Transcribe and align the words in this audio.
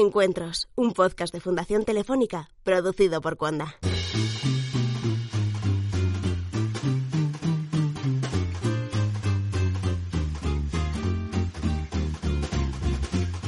Encuentros, 0.00 0.68
un 0.74 0.92
podcast 0.92 1.32
de 1.32 1.40
Fundación 1.40 1.84
Telefónica 1.84 2.48
producido 2.64 3.20
por 3.20 3.36
Cuanda. 3.36 3.76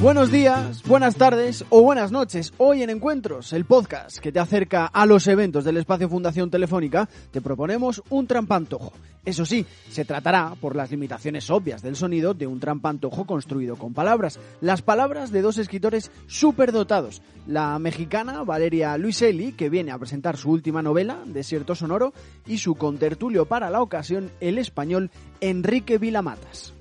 Buenos 0.00 0.30
días, 0.30 0.84
buenas 0.84 1.16
tardes 1.16 1.64
o 1.71 1.82
buenas 1.82 2.12
noches. 2.12 2.52
Hoy 2.56 2.84
en 2.84 2.91
Encuentros, 2.91 3.52
el 3.52 3.64
podcast 3.64 4.18
que 4.18 4.30
te 4.30 4.38
acerca 4.38 4.86
a 4.86 5.06
los 5.06 5.27
eventos 5.27 5.64
del 5.64 5.77
espacio 5.77 6.09
Fundación 6.09 6.52
Telefónica, 6.52 7.09
te 7.32 7.41
proponemos 7.41 8.00
un 8.09 8.29
trampantojo. 8.29 8.92
Eso 9.24 9.45
sí, 9.45 9.66
se 9.91 10.05
tratará, 10.05 10.55
por 10.61 10.77
las 10.77 10.92
limitaciones 10.92 11.50
obvias 11.50 11.82
del 11.82 11.96
sonido, 11.96 12.32
de 12.32 12.46
un 12.46 12.61
trampantojo 12.61 13.27
construido 13.27 13.74
con 13.74 13.92
palabras. 13.92 14.38
Las 14.61 14.82
palabras 14.82 15.32
de 15.32 15.42
dos 15.42 15.59
escritores 15.59 16.12
superdotados. 16.28 17.20
La 17.48 17.77
mexicana 17.80 18.45
Valeria 18.45 18.96
Luiselli, 18.98 19.51
que 19.51 19.69
viene 19.69 19.91
a 19.91 19.98
presentar 19.98 20.37
su 20.37 20.52
última 20.52 20.80
novela, 20.80 21.19
Desierto 21.27 21.74
Sonoro, 21.74 22.12
y 22.46 22.59
su 22.59 22.77
contertulio 22.77 23.46
para 23.46 23.69
la 23.69 23.83
ocasión, 23.83 24.30
el 24.38 24.59
español 24.59 25.10
Enrique 25.41 25.98
Vilamatas. 25.98 26.77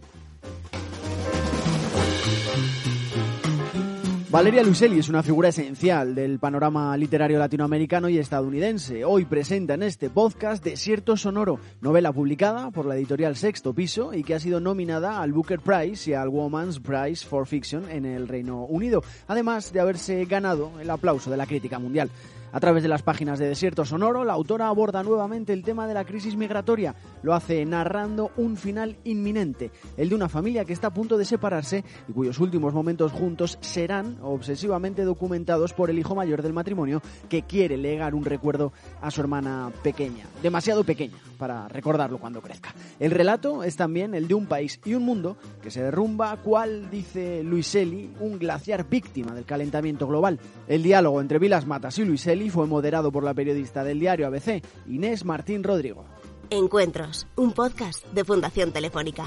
Valeria 4.30 4.62
Luiselli 4.62 5.00
es 5.00 5.08
una 5.08 5.24
figura 5.24 5.48
esencial 5.48 6.14
del 6.14 6.38
panorama 6.38 6.98
literario 6.98 7.40
latinoamericano 7.40 8.10
y 8.10 8.18
estadounidense. 8.18 9.06
Hoy 9.06 9.24
presenta 9.24 9.76
en 9.76 9.84
este 9.84 10.10
podcast 10.10 10.62
Desierto 10.62 11.16
Sonoro, 11.16 11.62
novela 11.80 12.12
publicada 12.12 12.70
por 12.72 12.86
la 12.86 12.98
editorial 12.98 13.38
Sexto 13.38 13.74
Piso 13.74 14.14
y 14.14 14.26
que 14.26 14.36
ha 14.36 14.40
sido 14.42 14.60
nominada 14.60 15.22
al 15.22 15.32
Booker 15.32 15.62
Prize 15.62 16.12
y 16.12 16.14
al 16.14 16.28
Woman's 16.28 16.82
Prize 16.82 17.26
for 17.26 17.48
Fiction 17.48 17.90
en 17.90 18.06
el 18.06 18.28
Reino 18.28 18.66
Unido, 18.66 19.02
además 19.30 19.72
de 19.72 19.80
haberse 19.80 20.26
ganado 20.26 20.74
el 20.82 20.90
aplauso 20.90 21.32
de 21.32 21.38
la 21.38 21.46
crítica 21.46 21.80
mundial. 21.80 22.12
A 22.52 22.60
través 22.60 22.82
de 22.82 22.90
las 22.90 23.04
páginas 23.04 23.40
de 23.40 23.48
Desierto 23.48 23.84
Sonoro, 23.84 24.24
la 24.24 24.34
autora 24.34 24.68
aborda 24.68 25.04
nuevamente 25.04 25.54
el 25.54 25.64
tema 25.64 25.88
de 25.88 25.94
la 25.94 26.06
crisis 26.06 26.36
migratoria. 26.36 26.96
Lo 27.22 27.34
hace 27.34 27.66
narrando 27.66 28.32
un 28.38 28.56
final 28.56 28.98
inminente, 29.04 29.72
el 29.98 30.10
de 30.10 30.16
una 30.16 30.30
familia 30.30 30.64
que 30.64 30.74
está 30.74 30.88
a 30.88 30.94
punto 30.94 31.18
de 31.18 31.26
separarse 31.26 31.84
y 32.08 32.14
cuyos 32.14 32.40
últimos 32.40 32.74
momentos 32.74 33.12
juntos 33.12 33.58
serán 33.62 34.18
obsesivamente 34.22 35.04
documentados 35.04 35.74
por 35.74 35.90
el 35.90 36.00
hijo 36.00 36.16
mayor 36.16 36.42
del 36.42 36.54
matrimonio 36.54 37.02
que 37.30 37.44
quiere 37.44 37.78
legar 37.78 38.16
un 38.16 38.26
recuerdo 38.26 38.72
a 39.02 39.12
su 39.12 39.22
hermana 39.22 39.72
pequeña, 39.84 40.26
demasiado 40.42 40.84
pequeña 40.84 41.18
para 41.38 41.68
recordarlo 41.68 42.18
cuando 42.18 42.42
crezca. 42.42 42.74
El 43.00 43.12
relato 43.12 43.64
es 43.64 43.76
también 43.76 44.14
el 44.14 44.28
de 44.28 44.34
un 44.34 44.48
país 44.48 44.80
y 44.84 44.94
un 44.94 45.04
mundo 45.04 45.38
que 45.62 45.72
se 45.72 45.84
derrumba, 45.84 46.36
cual 46.38 46.90
dice 46.90 47.44
Luiselli, 47.44 48.12
un 48.20 48.40
glaciar 48.40 48.90
víctima 48.90 49.34
del 49.34 49.46
calentamiento 49.46 50.08
global. 50.08 50.40
El 50.68 50.84
diálogo 50.84 51.22
entre 51.22 51.40
Vilas 51.40 51.66
Matas 51.66 51.98
y 52.00 52.06
Luiselli 52.06 52.50
fue 52.50 52.68
moderado 52.68 53.12
por 53.12 53.24
la 53.24 53.34
periodista 53.34 53.84
del 53.84 54.00
diario 54.00 54.28
ABC, 54.28 54.64
Inés 54.88 55.24
Martín 55.26 55.64
Rodrigo. 55.64 56.06
Encuentros, 56.50 57.28
un 57.36 57.52
podcast 57.52 58.06
de 58.14 58.24
Fundación 58.24 58.72
Telefónica. 58.72 59.26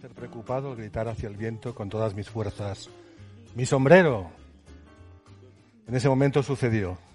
Ser 0.00 0.10
preocupado 0.12 0.70
al 0.70 0.76
gritar 0.76 1.08
hacia 1.08 1.28
el 1.28 1.36
viento 1.36 1.74
con 1.74 1.88
todas 1.88 2.14
mis 2.14 2.30
fuerzas. 2.30 2.88
¡Mi 3.56 3.66
sombrero! 3.66 4.30
En 5.88 5.96
ese 5.96 6.08
momento 6.08 6.42
sucedió. 6.44 7.09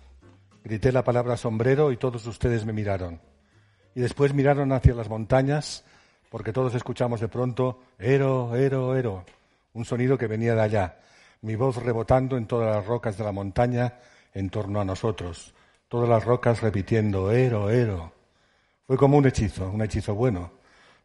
Grité 0.66 0.92
la 0.92 1.04
palabra 1.04 1.38
sombrero 1.38 1.92
y 1.92 1.98
todos 1.98 2.26
ustedes 2.26 2.66
me 2.66 2.74
miraron. 2.74 3.22
Y 3.94 4.02
después 4.02 4.34
miraron 4.34 4.72
hacia 4.72 4.96
las 4.96 5.08
montañas 5.08 5.86
porque 6.32 6.52
todos 6.52 6.74
escuchamos 6.74 7.22
de 7.22 7.28
pronto 7.28 7.84
ero, 8.00 8.56
ero, 8.56 8.96
ero, 8.98 9.26
un 9.74 9.86
sonido 9.86 10.18
que 10.18 10.26
venía 10.26 10.56
de 10.56 10.62
allá, 10.62 10.98
mi 11.42 11.56
voz 11.56 11.76
rebotando 11.76 12.36
en 12.36 12.48
todas 12.48 12.76
las 12.76 12.84
rocas 12.84 13.16
de 13.16 13.24
la 13.24 13.32
montaña 13.32 14.00
en 14.34 14.50
torno 14.50 14.82
a 14.82 14.86
nosotros, 14.86 15.54
todas 15.88 16.10
las 16.10 16.26
rocas 16.26 16.64
repitiendo 16.64 17.32
ero, 17.32 17.70
ero. 17.70 18.12
Fue 18.88 18.98
como 18.98 19.18
un 19.18 19.28
hechizo, 19.28 19.70
un 19.70 19.84
hechizo 19.84 20.16
bueno, 20.16 20.52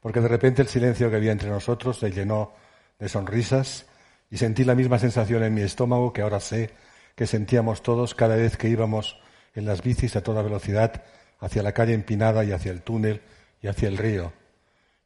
porque 0.01 0.23
de 0.23 0.29
repente 0.29 0.63
el 0.63 0.69
silencio 0.69 1.11
que 1.11 1.17
había 1.17 1.33
entre 1.33 1.51
nosotros 1.51 1.99
se 1.99 2.11
llenó 2.11 2.55
de 2.99 3.11
sonrisas 3.11 3.85
y 4.31 4.39
sentí 4.39 4.65
la 4.65 4.75
misma 4.75 4.99
sensación 4.99 5.43
en 5.43 5.53
mi 5.53 5.61
estómago 5.61 6.15
que 6.15 6.23
ahora 6.23 6.41
sé 6.41 6.71
que 7.15 7.27
sentíamos 7.27 7.83
todos 7.83 8.15
cada 8.15 8.37
vez 8.37 8.57
que 8.57 8.71
íbamos 8.71 9.21
en 9.55 9.65
las 9.67 9.83
bicis 9.83 10.17
a 10.17 10.23
toda 10.23 10.43
velocidad 10.43 11.03
hacia 11.41 11.63
la 11.63 11.73
calle 11.73 11.95
empinada 11.95 12.45
y 12.45 12.53
hacia 12.53 12.73
el 12.73 12.83
túnel 12.83 13.23
y 13.63 13.69
hacia 13.69 13.89
el 13.89 13.99
río. 13.99 14.33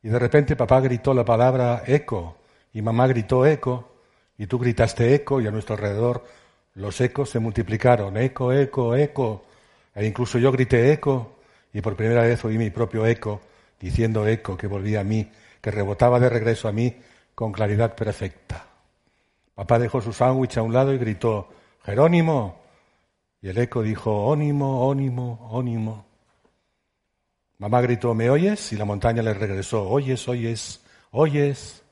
Y 0.03 0.09
de 0.09 0.19
repente 0.19 0.57
papá 0.57 0.81
gritó 0.81 1.15
la 1.15 1.25
palabra 1.25 1.83
eco 1.87 2.39
y 2.73 2.83
mamá 2.83 3.07
gritó 3.07 3.47
eco 3.47 3.93
y 4.37 4.47
tú 4.47 4.59
gritaste 4.59 5.15
eco 5.15 5.41
y 5.41 5.47
a 5.47 5.51
nuestro 5.51 5.77
alrededor 5.77 6.25
los 6.75 7.01
ecos 7.01 7.31
se 7.31 7.39
multiplicaron, 7.39 8.17
eco, 8.17 8.53
eco, 8.53 8.97
eco. 8.97 9.45
E 9.95 10.05
incluso 10.05 10.39
yo 10.39 10.51
grité 10.51 10.93
eco 10.93 11.37
y 11.73 11.81
por 11.81 11.97
primera 11.97 12.23
vez 12.23 12.45
oí 12.45 12.59
mi 12.59 12.71
propio 12.71 13.07
eco 13.07 13.41
diciendo 13.81 14.27
eco 14.27 14.57
que 14.57 14.67
volvía 14.67 15.01
a 15.01 15.05
mí, 15.05 15.31
que 15.61 15.71
rebotaba 15.71 16.19
de 16.19 16.29
regreso 16.29 16.69
a 16.69 16.73
mí 16.73 16.97
con 17.35 17.53
claridad 17.53 17.95
perfecta. 17.95 18.67
Papá 19.55 19.79
dejó 19.79 20.01
su 20.01 20.13
sándwich 20.13 20.59
a 20.59 20.63
un 20.63 20.73
lado 20.73 20.93
y 20.93 20.99
gritó, 20.99 21.49
Jerónimo. 21.85 22.64
Y 23.45 23.51
el 23.51 23.59
eco 23.59 23.83
dijo, 23.83 24.11
ónimo, 24.25 24.87
ónimo, 24.89 25.51
ónimo. 25.51 26.07
Mamá 27.59 27.83
gritó, 27.83 28.15
¿me 28.15 28.31
oyes? 28.31 28.73
Y 28.73 28.77
la 28.79 28.87
montaña 28.87 29.23
le 29.23 29.35
regresó, 29.35 29.87
oyes, 29.87 30.27
oyes, 30.29 30.83
oyes. 31.11 31.83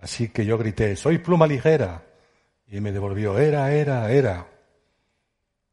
Así 0.00 0.30
que 0.30 0.44
yo 0.44 0.58
grité, 0.58 0.96
soy 0.96 1.18
pluma 1.18 1.46
ligera. 1.46 2.02
Y 2.66 2.80
me 2.80 2.90
devolvió, 2.90 3.38
era, 3.38 3.72
era, 3.72 4.10
era. 4.10 4.48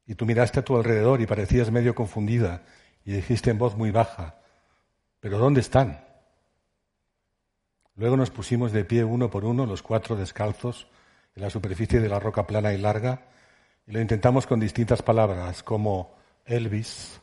Y 0.05 0.13
tú 0.13 0.27
miraste 0.27 0.59
a 0.59 0.63
tu 0.63 0.77
alrededor 0.77 1.19
y 1.21 1.25
parecías 1.25 1.71
medio 1.71 1.95
confundida 1.95 2.61
y 3.03 3.13
dijiste 3.13 3.49
en 3.49 3.57
voz 3.57 3.75
muy 3.75 3.89
baja, 3.89 4.35
¿pero 5.19 5.39
dónde 5.39 5.61
están? 5.61 6.05
Luego 7.95 8.15
nos 8.15 8.29
pusimos 8.29 8.71
de 8.71 8.85
pie 8.85 9.03
uno 9.03 9.31
por 9.31 9.43
uno, 9.43 9.65
los 9.65 9.81
cuatro 9.81 10.15
descalzos, 10.15 10.87
en 11.35 11.41
la 11.41 11.49
superficie 11.49 11.99
de 11.99 12.09
la 12.09 12.19
roca 12.19 12.45
plana 12.45 12.73
y 12.73 12.77
larga, 12.77 13.23
y 13.89 13.91
lo 13.91 13.99
intentamos 13.99 14.45
con 14.45 14.59
distintas 14.59 15.01
palabras, 15.01 15.63
como 15.63 16.15
Elvis, 16.45 17.19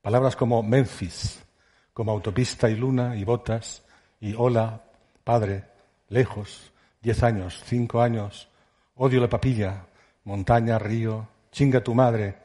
palabras 0.00 0.34
como 0.34 0.62
Memphis, 0.62 1.44
como 1.92 2.10
autopista 2.10 2.70
y 2.70 2.74
luna 2.74 3.16
y 3.16 3.24
botas, 3.24 3.82
y 4.18 4.32
hola, 4.34 4.80
padre, 5.22 5.64
lejos, 6.08 6.72
diez 7.02 7.22
años, 7.22 7.62
cinco 7.66 8.00
años, 8.00 8.48
odio 8.96 9.20
la 9.20 9.28
papilla, 9.28 9.84
montaña, 10.24 10.78
río, 10.78 11.28
chinga 11.52 11.84
tu 11.84 11.94
madre, 11.94 12.36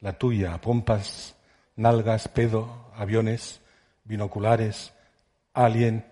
la 0.00 0.18
tuya, 0.18 0.60
pompas, 0.60 1.36
nalgas, 1.76 2.26
pedo, 2.26 2.90
aviones, 2.96 3.60
binoculares, 4.02 4.92
alien, 5.54 6.04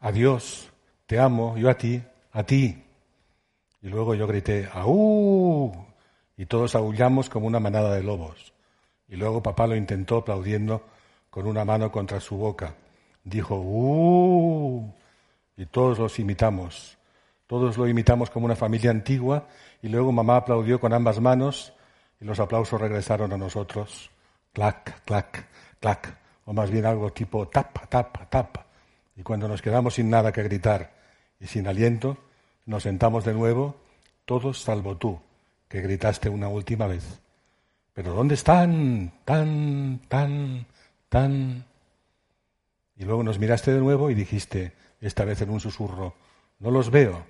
adiós, 0.00 0.68
te 1.06 1.20
amo, 1.20 1.56
yo 1.56 1.70
a 1.70 1.74
ti, 1.74 2.02
a 2.32 2.42
ti. 2.42 2.82
Y 3.82 3.88
luego 3.88 4.16
yo 4.16 4.26
grité, 4.26 4.68
¡aú! 4.72 5.89
Y 6.40 6.46
todos 6.46 6.74
aullamos 6.74 7.28
como 7.28 7.46
una 7.46 7.60
manada 7.60 7.94
de 7.94 8.02
lobos. 8.02 8.54
Y 9.10 9.16
luego 9.16 9.42
papá 9.42 9.66
lo 9.66 9.76
intentó 9.76 10.16
aplaudiendo 10.16 10.86
con 11.28 11.46
una 11.46 11.66
mano 11.66 11.92
contra 11.92 12.18
su 12.18 12.38
boca. 12.38 12.76
Dijo, 13.22 13.56
¡uh! 13.56 14.90
y 15.58 15.66
todos 15.66 15.98
los 15.98 16.18
imitamos. 16.18 16.96
Todos 17.46 17.76
lo 17.76 17.86
imitamos 17.86 18.30
como 18.30 18.46
una 18.46 18.56
familia 18.56 18.90
antigua 18.90 19.48
y 19.82 19.88
luego 19.88 20.12
mamá 20.12 20.36
aplaudió 20.36 20.80
con 20.80 20.94
ambas 20.94 21.20
manos 21.20 21.74
y 22.18 22.24
los 22.24 22.40
aplausos 22.40 22.80
regresaron 22.80 23.34
a 23.34 23.36
nosotros. 23.36 24.10
Clac, 24.54 25.04
clac, 25.04 25.46
clac. 25.78 26.16
O 26.46 26.54
más 26.54 26.70
bien 26.70 26.86
algo 26.86 27.12
tipo 27.12 27.48
tapa, 27.48 27.84
tapa, 27.84 28.24
tapa. 28.30 28.64
Y 29.14 29.22
cuando 29.22 29.46
nos 29.46 29.60
quedamos 29.60 29.92
sin 29.92 30.08
nada 30.08 30.32
que 30.32 30.42
gritar 30.42 30.90
y 31.38 31.46
sin 31.48 31.68
aliento, 31.68 32.16
nos 32.64 32.84
sentamos 32.84 33.26
de 33.26 33.34
nuevo, 33.34 33.76
todos 34.24 34.62
salvo 34.62 34.96
tú, 34.96 35.20
que 35.70 35.80
gritaste 35.80 36.28
una 36.28 36.48
última 36.48 36.88
vez. 36.88 37.20
Pero 37.94 38.12
¿dónde 38.12 38.34
están? 38.34 39.12
Tan, 39.24 40.00
tan, 40.08 40.66
tan. 41.08 41.64
Y 42.96 43.04
luego 43.04 43.22
nos 43.22 43.38
miraste 43.38 43.72
de 43.72 43.78
nuevo 43.78 44.10
y 44.10 44.14
dijiste, 44.14 44.72
esta 45.00 45.24
vez 45.24 45.40
en 45.42 45.50
un 45.50 45.60
susurro, 45.60 46.16
no 46.58 46.72
los 46.72 46.90
veo. 46.90 47.24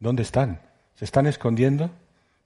¿Dónde 0.00 0.24
están? 0.24 0.60
¿Se 0.96 1.04
están 1.04 1.28
escondiendo? 1.28 1.90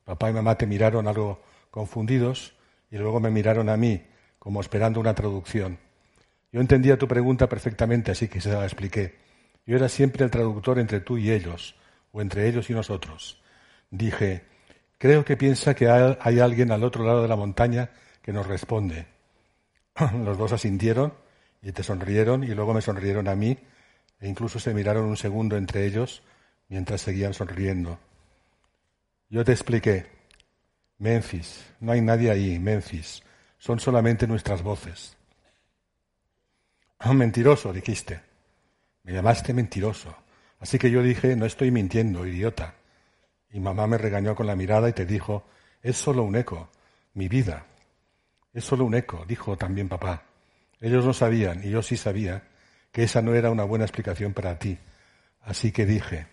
Papá 0.05 0.29
y 0.29 0.35
mamá 0.35 0.59
te 0.59 0.67
miraron 0.67 1.09
algo 1.09 1.41
confundidos 1.71 2.55
y 2.91 2.99
luego 2.99 3.19
me 3.19 3.31
miraron 3.31 3.71
a 3.71 3.79
mí, 3.79 4.05
como 4.39 4.61
esperando 4.61 5.01
una 5.01 5.15
traducción. 5.15 5.79
Yo 6.53 6.61
entendía 6.61 6.99
tu 6.99 7.09
pregunta 7.09 7.49
perfectamente, 7.49 8.11
así 8.11 8.29
que 8.29 8.43
se 8.43 8.53
la 8.53 8.65
expliqué. 8.65 9.17
Yo 9.65 9.77
era 9.77 9.89
siempre 9.89 10.23
el 10.23 10.31
traductor 10.31 10.79
entre 10.79 11.01
tú 11.01 11.17
y 11.17 11.31
ellos, 11.31 11.77
o 12.13 12.21
entre 12.21 12.47
ellos 12.47 12.69
y 12.69 12.75
nosotros. 12.75 13.41
Dije, 13.91 14.50
creo 15.01 15.25
que 15.25 15.39
piensa 15.39 15.75
que 15.75 15.89
hay 15.89 16.41
alguien 16.41 16.71
al 16.71 16.85
otro 16.85 17.05
lado 17.05 17.23
de 17.23 17.29
la 17.29 17.35
montaña 17.35 17.89
que 18.21 18.35
nos 18.35 18.47
responde. 18.47 19.07
Los 20.25 20.37
dos 20.37 20.53
asintieron 20.53 21.15
y 21.63 21.73
te 21.73 21.83
sonrieron 21.83 22.45
y 22.45 22.49
luego 22.49 22.75
me 22.75 22.83
sonrieron 22.83 23.27
a 23.27 23.35
mí 23.35 23.57
e 24.21 24.29
incluso 24.29 24.61
se 24.61 24.75
miraron 24.75 25.07
un 25.07 25.17
segundo 25.17 25.57
entre 25.57 25.87
ellos 25.87 26.23
mientras 26.69 27.01
seguían 27.01 27.33
sonriendo. 27.33 27.99
Yo 29.31 29.43
te 29.43 29.53
expliqué. 29.53 30.05
Memphis, 30.99 31.65
no 31.81 31.93
hay 31.93 32.03
nadie 32.03 32.31
ahí, 32.31 32.59
Memphis. 32.59 33.23
Son 33.59 33.81
solamente 33.81 34.27
nuestras 34.27 34.63
voces. 34.63 35.17
Mentiroso, 37.11 37.73
dijiste. 37.73 38.21
Me 39.05 39.15
llamaste 39.15 39.55
mentiroso. 39.55 40.15
Así 40.59 40.79
que 40.79 40.91
yo 40.91 41.03
dije, 41.03 41.37
no 41.37 41.47
estoy 41.47 41.71
mintiendo, 41.71 42.27
idiota. 42.27 42.75
Y 43.53 43.61
mamá 43.61 43.87
me 43.87 43.99
regañó 43.99 44.35
con 44.35 44.47
la 44.47 44.57
mirada 44.57 44.89
y 44.89 44.93
te 44.93 45.07
dijo, 45.07 45.45
es 45.83 45.97
solo 45.97 46.23
un 46.23 46.37
eco, 46.37 46.69
mi 47.15 47.29
vida. 47.29 47.67
Es 48.53 48.65
solo 48.65 48.85
un 48.85 48.95
eco, 48.95 49.25
dijo 49.27 49.57
también 49.57 49.89
papá. 49.89 50.23
Ellos 50.81 51.05
no 51.05 51.13
sabían, 51.13 51.63
y 51.65 51.71
yo 51.71 51.83
sí 51.83 51.97
sabía, 51.97 52.45
que 52.93 53.03
esa 53.03 53.23
no 53.23 53.35
era 53.35 53.51
una 53.51 53.65
buena 53.65 53.85
explicación 53.85 54.33
para 54.33 54.59
ti. 54.59 54.79
Así 55.43 55.73
que 55.73 55.87
dije, 55.87 56.27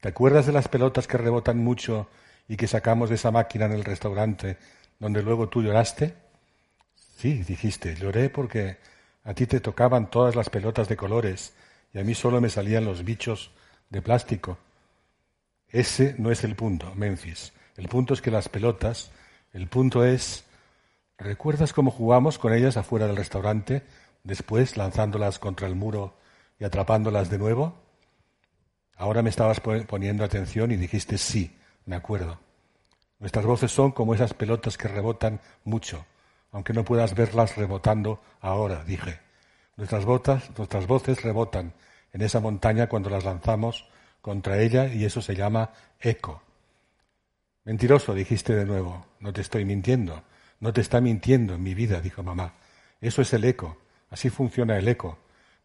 ¿te 0.00 0.08
acuerdas 0.08 0.46
de 0.46 0.52
las 0.52 0.68
pelotas 0.68 1.06
que 1.06 1.18
rebotan 1.18 1.58
mucho 1.58 2.08
y 2.48 2.56
que 2.56 2.66
sacamos 2.66 3.08
de 3.08 3.16
esa 3.16 3.30
máquina 3.30 3.66
en 3.66 3.72
el 3.72 3.84
restaurante 3.84 4.56
donde 4.98 5.22
luego 5.22 5.48
tú 5.48 5.62
lloraste? 5.62 6.14
Sí, 7.16 7.42
dijiste, 7.42 7.94
lloré 7.96 8.30
porque 8.30 8.78
a 9.24 9.34
ti 9.34 9.46
te 9.46 9.60
tocaban 9.60 10.10
todas 10.10 10.36
las 10.36 10.50
pelotas 10.50 10.88
de 10.88 10.96
colores 10.96 11.52
y 11.92 11.98
a 11.98 12.04
mí 12.04 12.14
solo 12.14 12.40
me 12.40 12.48
salían 12.48 12.84
los 12.84 13.04
bichos 13.04 13.50
de 13.90 14.02
plástico. 14.02 14.58
Ese 15.70 16.14
no 16.18 16.30
es 16.30 16.44
el 16.44 16.56
punto, 16.56 16.94
Memphis. 16.94 17.52
El 17.76 17.88
punto 17.88 18.14
es 18.14 18.22
que 18.22 18.30
las 18.30 18.48
pelotas, 18.48 19.10
el 19.52 19.68
punto 19.68 20.04
es, 20.04 20.44
¿recuerdas 21.18 21.72
cómo 21.72 21.90
jugamos 21.90 22.38
con 22.38 22.52
ellas 22.52 22.76
afuera 22.76 23.06
del 23.06 23.16
restaurante, 23.16 23.82
después 24.24 24.76
lanzándolas 24.76 25.38
contra 25.38 25.66
el 25.66 25.74
muro 25.74 26.14
y 26.58 26.64
atrapándolas 26.64 27.30
de 27.30 27.38
nuevo? 27.38 27.74
Ahora 28.96 29.22
me 29.22 29.30
estabas 29.30 29.60
poniendo 29.60 30.24
atención 30.24 30.72
y 30.72 30.76
dijiste 30.76 31.18
sí, 31.18 31.56
me 31.86 31.96
acuerdo. 31.96 32.40
Nuestras 33.20 33.44
voces 33.44 33.70
son 33.70 33.92
como 33.92 34.14
esas 34.14 34.34
pelotas 34.34 34.78
que 34.78 34.88
rebotan 34.88 35.40
mucho, 35.64 36.04
aunque 36.50 36.72
no 36.72 36.84
puedas 36.84 37.14
verlas 37.14 37.56
rebotando 37.56 38.20
ahora, 38.40 38.84
dije. 38.84 39.20
Nuestras, 39.76 40.04
botas, 40.04 40.50
nuestras 40.56 40.86
voces 40.88 41.22
rebotan 41.22 41.74
en 42.12 42.22
esa 42.22 42.40
montaña 42.40 42.88
cuando 42.88 43.10
las 43.10 43.24
lanzamos 43.24 43.88
contra 44.20 44.60
ella 44.60 44.92
y 44.92 45.04
eso 45.04 45.22
se 45.22 45.34
llama 45.34 45.70
eco. 46.00 46.42
Mentiroso, 47.64 48.14
dijiste 48.14 48.54
de 48.54 48.64
nuevo. 48.64 49.06
No 49.20 49.32
te 49.32 49.40
estoy 49.40 49.64
mintiendo. 49.64 50.22
No 50.60 50.72
te 50.72 50.80
está 50.80 51.00
mintiendo 51.00 51.54
en 51.54 51.62
mi 51.62 51.74
vida, 51.74 52.00
dijo 52.00 52.22
mamá. 52.22 52.54
Eso 53.00 53.22
es 53.22 53.32
el 53.32 53.44
eco. 53.44 53.78
Así 54.10 54.30
funciona 54.30 54.76
el 54.78 54.88
eco. 54.88 55.18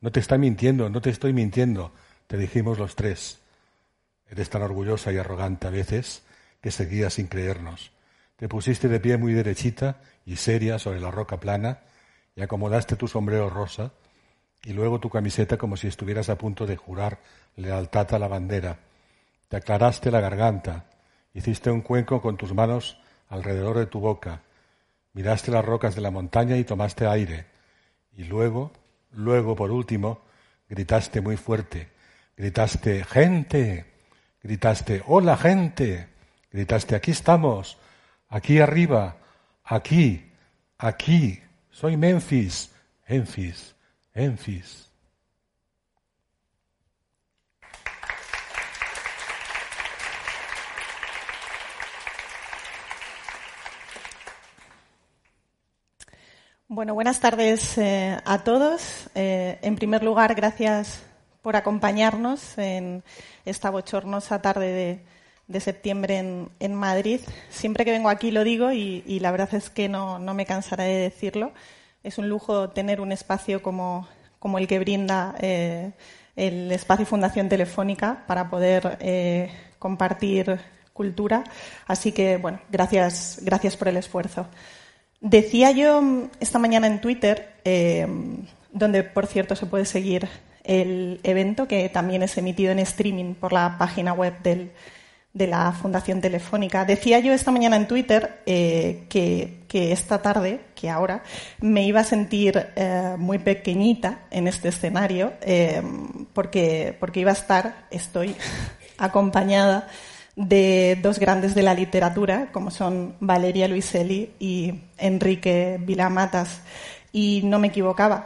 No 0.03 0.11
te 0.11 0.19
está 0.19 0.37
mintiendo, 0.37 0.89
no 0.89 1.01
te 1.01 1.09
estoy 1.09 1.31
mintiendo, 1.31 1.93
te 2.27 2.35
dijimos 2.35 2.77
los 2.77 2.97
tres. 2.97 3.39
Eres 4.29 4.49
tan 4.49 4.61
orgullosa 4.61 5.13
y 5.13 5.17
arrogante 5.17 5.67
a 5.67 5.69
veces 5.69 6.23
que 6.59 6.71
seguías 6.71 7.13
sin 7.13 7.27
creernos. 7.27 7.93
Te 8.35 8.49
pusiste 8.49 8.89
de 8.89 8.99
pie 8.99 9.15
muy 9.15 9.31
derechita 9.31 10.01
y 10.25 10.35
seria 10.35 10.77
sobre 10.77 10.99
la 10.99 11.09
roca 11.09 11.39
plana 11.39 11.83
y 12.35 12.41
acomodaste 12.41 12.97
tu 12.97 13.07
sombrero 13.07 13.49
rosa 13.49 13.93
y 14.65 14.73
luego 14.73 14.99
tu 14.99 15.09
camiseta 15.09 15.57
como 15.57 15.77
si 15.77 15.87
estuvieras 15.87 16.29
a 16.29 16.37
punto 16.37 16.65
de 16.65 16.77
jurar 16.77 17.19
lealtad 17.55 18.13
a 18.13 18.19
la 18.19 18.27
bandera. 18.27 18.79
Te 19.49 19.57
aclaraste 19.57 20.09
la 20.09 20.21
garganta, 20.21 20.85
hiciste 21.33 21.69
un 21.69 21.81
cuenco 21.81 22.21
con 22.21 22.37
tus 22.37 22.53
manos 22.53 22.97
alrededor 23.29 23.77
de 23.77 23.85
tu 23.85 23.99
boca, 23.99 24.41
miraste 25.13 25.51
las 25.51 25.65
rocas 25.65 25.95
de 25.95 26.01
la 26.01 26.11
montaña 26.11 26.57
y 26.57 26.63
tomaste 26.63 27.05
aire. 27.07 27.45
Y 28.15 28.23
luego, 28.23 28.71
luego 29.11 29.55
por 29.55 29.71
último, 29.71 30.21
gritaste 30.69 31.19
muy 31.21 31.35
fuerte, 31.35 31.89
gritaste 32.37 33.03
gente, 33.03 33.85
gritaste 34.41 35.03
hola 35.07 35.35
gente, 35.35 36.07
gritaste 36.51 36.95
aquí 36.95 37.11
estamos, 37.11 37.77
aquí 38.29 38.59
arriba, 38.59 39.17
aquí, 39.63 40.31
aquí, 40.77 41.41
soy 41.69 41.97
Memphis, 41.97 42.71
Memphis, 43.07 43.72
Memphis. 44.15 44.83
Bueno, 56.75 56.95
buenas 56.95 57.19
tardes 57.19 57.77
eh, 57.77 58.17
a 58.25 58.43
todos. 58.43 59.07
Eh, 59.13 59.59
en 59.61 59.75
primer 59.75 60.03
lugar, 60.03 60.33
gracias 60.33 61.03
por 61.43 61.55
acompañarnos 61.55 62.57
en 62.57 63.03
esta 63.45 63.69
bochornosa 63.69 64.41
tarde 64.41 65.03
de, 65.47 65.59
septiembre 65.59 66.17
en, 66.59 66.73
Madrid. 66.73 67.19
Siempre 67.49 67.85
que 67.85 67.91
vengo 67.91 68.09
aquí 68.09 68.31
lo 68.31 68.43
digo 68.43 68.71
y, 68.71 69.19
la 69.19 69.29
verdad 69.29 69.53
es 69.53 69.69
que 69.69 69.87
no, 69.87 70.17
me 70.17 70.47
cansaré 70.47 70.85
de 70.85 70.99
decirlo. 71.01 71.53
Es 72.03 72.17
un 72.17 72.29
lujo 72.29 72.69
tener 72.69 73.01
un 73.01 73.11
espacio 73.11 73.63
como, 73.63 74.07
el 74.57 74.67
que 74.67 74.79
brinda 74.79 75.35
eh, 75.39 75.91
el 76.35 76.71
espacio 76.71 77.05
Fundación 77.05 77.49
Telefónica 77.49 78.23
para 78.27 78.49
poder 78.49 79.49
compartir 79.79 80.59
cultura. 80.93 81.43
Así 81.87 82.11
que, 82.11 82.37
bueno, 82.37 82.59
gracias, 82.69 83.39
gracias 83.41 83.75
por 83.75 83.87
el 83.87 83.97
esfuerzo. 83.97 84.47
Decía 85.19 85.71
yo 85.71 86.01
esta 86.39 86.59
mañana 86.59 86.87
en 86.87 87.01
Twitter, 87.01 87.55
eh, 87.63 88.07
donde 88.71 89.03
por 89.03 89.27
cierto 89.27 89.55
se 89.55 89.65
puede 89.65 89.85
seguir 89.85 90.27
el 90.63 91.19
evento, 91.23 91.67
que 91.67 91.89
también 91.89 92.23
es 92.23 92.37
emitido 92.37 92.71
en 92.71 92.79
streaming 92.79 93.33
por 93.33 93.53
la 93.53 93.77
página 93.77 94.13
web 94.13 94.33
de 94.43 95.47
la 95.47 95.71
Fundación 95.71 96.21
Telefónica. 96.21 96.85
Decía 96.85 97.19
yo 97.19 97.33
esta 97.33 97.51
mañana 97.51 97.75
en 97.75 97.87
Twitter 97.87 98.41
eh, 98.45 99.05
que, 99.09 99.62
esta 99.79 100.21
tarde, 100.21 100.61
que 100.75 100.89
ahora, 100.89 101.23
me 101.59 101.83
iba 101.83 102.01
a 102.01 102.03
sentir 102.03 102.67
eh, 102.75 103.15
muy 103.17 103.39
pequeñita 103.39 104.25
en 104.31 104.47
este 104.47 104.69
escenario, 104.69 105.33
porque, 106.33 106.95
porque 106.99 107.21
iba 107.21 107.31
a 107.31 107.33
estar, 107.33 107.87
estoy 107.91 108.35
acompañada 108.97 109.87
de 110.35 110.97
dos 111.01 111.19
grandes 111.19 111.53
de 111.55 111.61
la 111.61 111.73
literatura, 111.73 112.49
como 112.51 112.71
son 112.71 113.15
Valeria 113.19 113.67
Luiselli 113.67 114.33
y 114.39 114.73
Enrique 114.97 115.77
Vilamatas. 115.79 116.61
Y 117.11 117.41
no 117.43 117.59
me 117.59 117.67
equivocaba. 117.67 118.25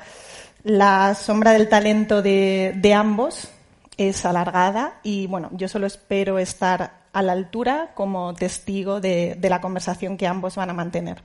La 0.63 1.15
sombra 1.15 1.51
del 1.51 1.69
talento 1.69 2.21
de, 2.21 2.93
ambos 2.95 3.49
es 3.97 4.25
alargada 4.25 4.99
y 5.03 5.27
bueno, 5.27 5.49
yo 5.53 5.67
solo 5.67 5.87
espero 5.87 6.39
estar 6.39 6.96
a 7.13 7.21
la 7.21 7.33
altura 7.33 7.91
como 7.95 8.33
testigo 8.33 8.99
de, 9.01 9.37
la 9.41 9.61
conversación 9.61 10.17
que 10.17 10.27
ambos 10.27 10.55
van 10.55 10.69
a 10.69 10.73
mantener. 10.73 11.21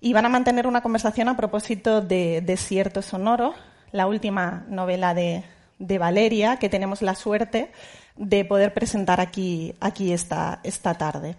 Y 0.00 0.12
van 0.12 0.26
a 0.26 0.28
mantener 0.28 0.66
una 0.66 0.80
conversación 0.80 1.28
a 1.28 1.36
propósito 1.36 2.00
de 2.00 2.40
Desierto 2.40 3.02
Sonoro, 3.02 3.54
la 3.90 4.06
última 4.06 4.64
novela 4.68 5.14
de, 5.14 5.44
de 5.78 5.98
Valeria, 5.98 6.56
que 6.58 6.68
tenemos 6.68 7.02
la 7.02 7.14
suerte 7.14 7.70
de 8.18 8.44
poder 8.44 8.74
presentar 8.74 9.20
aquí, 9.20 9.74
aquí 9.80 10.12
esta, 10.12 10.60
esta 10.64 10.94
tarde. 10.94 11.36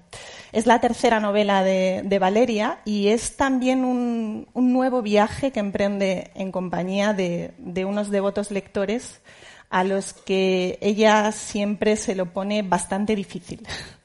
Es 0.51 0.65
la 0.65 0.79
tercera 0.79 1.19
novela 1.19 1.63
de, 1.63 2.17
Valeria 2.19 2.79
y 2.85 3.09
es 3.09 3.35
también 3.35 3.83
un, 3.83 4.47
nuevo 4.53 5.01
viaje 5.01 5.51
que 5.51 5.59
emprende 5.59 6.31
en 6.35 6.51
compañía 6.51 7.13
de, 7.13 7.53
unos 7.85 8.09
devotos 8.09 8.49
lectores 8.49 9.21
a 9.69 9.83
los 9.83 10.13
que 10.13 10.77
ella 10.81 11.31
siempre 11.31 11.95
se 11.95 12.15
lo 12.15 12.33
pone 12.33 12.61
bastante 12.63 13.15
difícil. 13.15 13.65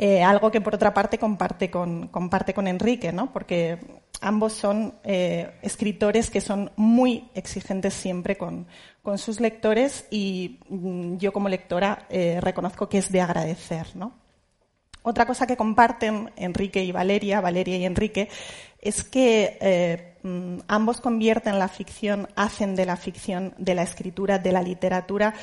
Eh, 0.00 0.22
algo 0.22 0.52
que 0.52 0.60
por 0.60 0.76
otra 0.76 0.94
parte 0.94 1.18
comparte 1.18 1.72
con, 1.72 2.06
comparte 2.06 2.54
con 2.54 2.68
Enrique, 2.68 3.12
¿no? 3.12 3.32
porque 3.32 3.80
ambos 4.20 4.52
son 4.52 4.94
eh, 5.02 5.50
escritores 5.60 6.30
que 6.30 6.40
son 6.40 6.70
muy 6.76 7.28
exigentes 7.34 7.94
siempre 7.94 8.36
con, 8.38 8.68
sus 9.16 9.40
lectores 9.40 10.06
y 10.08 10.60
mm, 10.68 11.16
yo 11.16 11.32
como 11.32 11.48
lectora 11.48 12.06
eh, 12.10 12.38
reconozco 12.40 12.88
que 12.88 12.98
es 12.98 13.10
de 13.10 13.22
agradecer. 13.22 13.88
Otra 15.02 15.26
cosa 15.26 15.48
que 15.48 15.56
comparten 15.56 16.30
Enrique 16.36 16.84
y 16.84 16.92
Valeria, 16.92 17.40
Valeria 17.40 17.78
y 17.78 17.84
Enrique, 17.84 18.28
es 18.80 19.02
que 19.02 20.16
ambos 20.68 21.00
convierten 21.00 21.58
la 21.58 21.68
ficción, 21.68 22.28
hacen 22.36 22.76
de 22.76 22.86
la 22.86 22.96
ficción, 22.96 23.54
de 23.58 23.74
la 23.74 23.82
escritura, 23.82 24.38
de 24.38 24.52
la 24.52 24.62
literatura, 24.62 25.34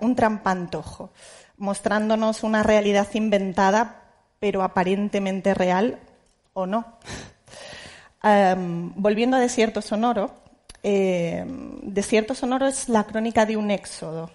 un 0.00 0.14
trampantojo, 0.16 1.10
mostrándonos 1.56 2.42
una 2.42 2.62
realidad 2.62 3.08
inventada, 3.14 4.02
pero 4.40 4.62
aparentemente 4.62 5.54
real 5.54 5.98
o 6.52 6.66
no. 6.66 6.98
volviendo 8.96 9.36
a 9.36 9.40
Desierto 9.40 9.82
Sonoro, 9.82 10.30
em, 10.82 11.80
Desierto 11.82 12.34
Sonoro 12.34 12.66
es 12.66 12.88
la 12.88 13.04
crónica 13.04 13.46
de 13.46 13.56
un 13.56 13.70
éxodo, 13.70 14.30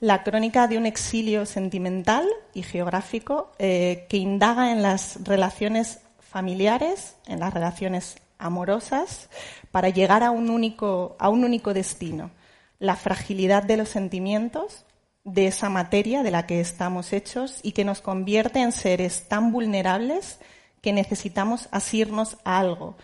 la 0.00 0.22
crónica 0.22 0.68
de 0.68 0.78
un 0.78 0.86
exilio 0.86 1.44
sentimental 1.44 2.26
y 2.54 2.62
geográfico 2.62 3.52
eh, 3.58 4.06
que 4.08 4.16
indaga 4.16 4.72
en 4.72 4.82
las 4.82 5.24
relaciones 5.24 6.00
familiares, 6.20 7.16
en 7.26 7.40
las 7.40 7.52
relaciones 7.52 8.16
amorosas, 8.38 9.28
para 9.70 9.88
llegar 9.88 10.22
a 10.22 10.30
un 10.30 10.50
único, 10.50 11.16
a 11.18 11.28
un 11.28 11.44
único 11.44 11.74
destino, 11.74 12.30
la 12.78 12.96
fragilidad 12.96 13.62
de 13.62 13.76
los 13.76 13.88
sentimientos, 13.88 14.84
de 15.24 15.46
esa 15.46 15.68
materia 15.68 16.22
de 16.22 16.30
la 16.30 16.46
que 16.46 16.60
estamos 16.60 17.12
hechos 17.12 17.60
y 17.62 17.72
que 17.72 17.84
nos 17.84 18.00
convierte 18.00 18.60
en 18.60 18.72
seres 18.72 19.28
tan 19.28 19.52
vulnerables 19.52 20.40
que 20.80 20.92
necesitamos 20.92 21.68
asirnos 21.70 22.38
a 22.44 22.58
algo, 22.58 22.96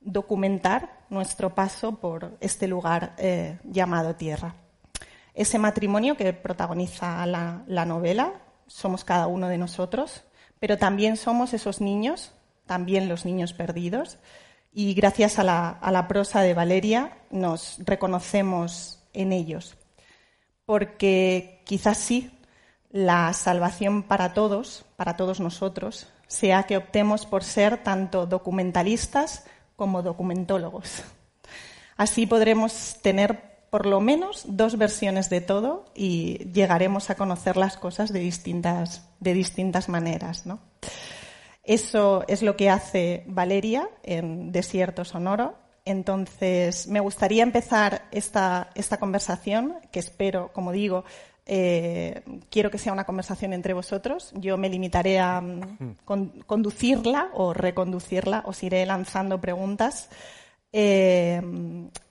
documentar 0.00 0.98
nuestro 1.08 1.54
paso 1.54 1.96
por 1.96 2.36
este 2.40 2.66
lugar 2.68 3.14
eh, 3.18 3.58
llamado 3.64 4.16
Tierra. 4.16 4.54
Ese 5.34 5.58
matrimonio 5.58 6.16
que 6.16 6.32
protagoniza 6.32 7.24
la, 7.26 7.62
la 7.66 7.84
novela 7.86 8.32
somos 8.66 9.04
cada 9.04 9.26
uno 9.26 9.48
de 9.48 9.58
nosotros, 9.58 10.24
pero 10.58 10.76
también 10.76 11.16
somos 11.16 11.54
esos 11.54 11.80
niños, 11.80 12.32
también 12.66 13.08
los 13.08 13.24
niños 13.24 13.52
perdidos, 13.52 14.18
y 14.72 14.94
gracias 14.94 15.38
a 15.38 15.44
la, 15.44 15.70
a 15.70 15.90
la 15.90 16.08
prosa 16.08 16.42
de 16.42 16.54
Valeria 16.54 17.18
nos 17.30 17.76
reconocemos 17.80 19.02
en 19.12 19.32
ellos. 19.32 19.76
Porque 20.64 21.62
quizás 21.64 21.98
sí, 21.98 22.30
la 22.90 23.32
salvación 23.32 24.02
para 24.02 24.34
todos, 24.34 24.84
para 24.96 25.16
todos 25.16 25.40
nosotros, 25.40 26.08
sea 26.26 26.64
que 26.64 26.76
optemos 26.76 27.26
por 27.26 27.42
ser 27.42 27.82
tanto 27.82 28.26
documentalistas 28.26 29.44
como 29.76 30.02
documentólogos. 30.02 31.02
Así 31.96 32.26
podremos 32.26 32.98
tener 33.02 33.50
por 33.70 33.86
lo 33.86 34.00
menos 34.00 34.44
dos 34.46 34.78
versiones 34.78 35.30
de 35.30 35.40
todo 35.40 35.84
y 35.94 36.50
llegaremos 36.52 37.10
a 37.10 37.14
conocer 37.14 37.56
las 37.56 37.76
cosas 37.76 38.12
de 38.12 38.20
distintas, 38.20 39.08
de 39.20 39.34
distintas 39.34 39.88
maneras. 39.88 40.44
¿no? 40.44 40.60
Eso 41.70 42.24
es 42.26 42.42
lo 42.42 42.56
que 42.56 42.68
hace 42.68 43.22
Valeria 43.28 43.88
en 44.02 44.50
Desierto 44.50 45.04
Sonoro. 45.04 45.54
Entonces, 45.84 46.88
me 46.88 46.98
gustaría 46.98 47.44
empezar 47.44 48.08
esta, 48.10 48.70
esta 48.74 48.96
conversación, 48.96 49.76
que 49.92 50.00
espero, 50.00 50.52
como 50.52 50.72
digo, 50.72 51.04
eh, 51.46 52.22
quiero 52.50 52.72
que 52.72 52.78
sea 52.78 52.92
una 52.92 53.04
conversación 53.04 53.52
entre 53.52 53.72
vosotros. 53.72 54.32
Yo 54.34 54.58
me 54.58 54.68
limitaré 54.68 55.20
a 55.20 55.40
mm, 55.40 55.98
conducirla 56.44 57.30
o 57.34 57.54
reconducirla, 57.54 58.42
os 58.46 58.60
iré 58.64 58.84
lanzando 58.84 59.40
preguntas. 59.40 60.08
Eh, 60.72 61.40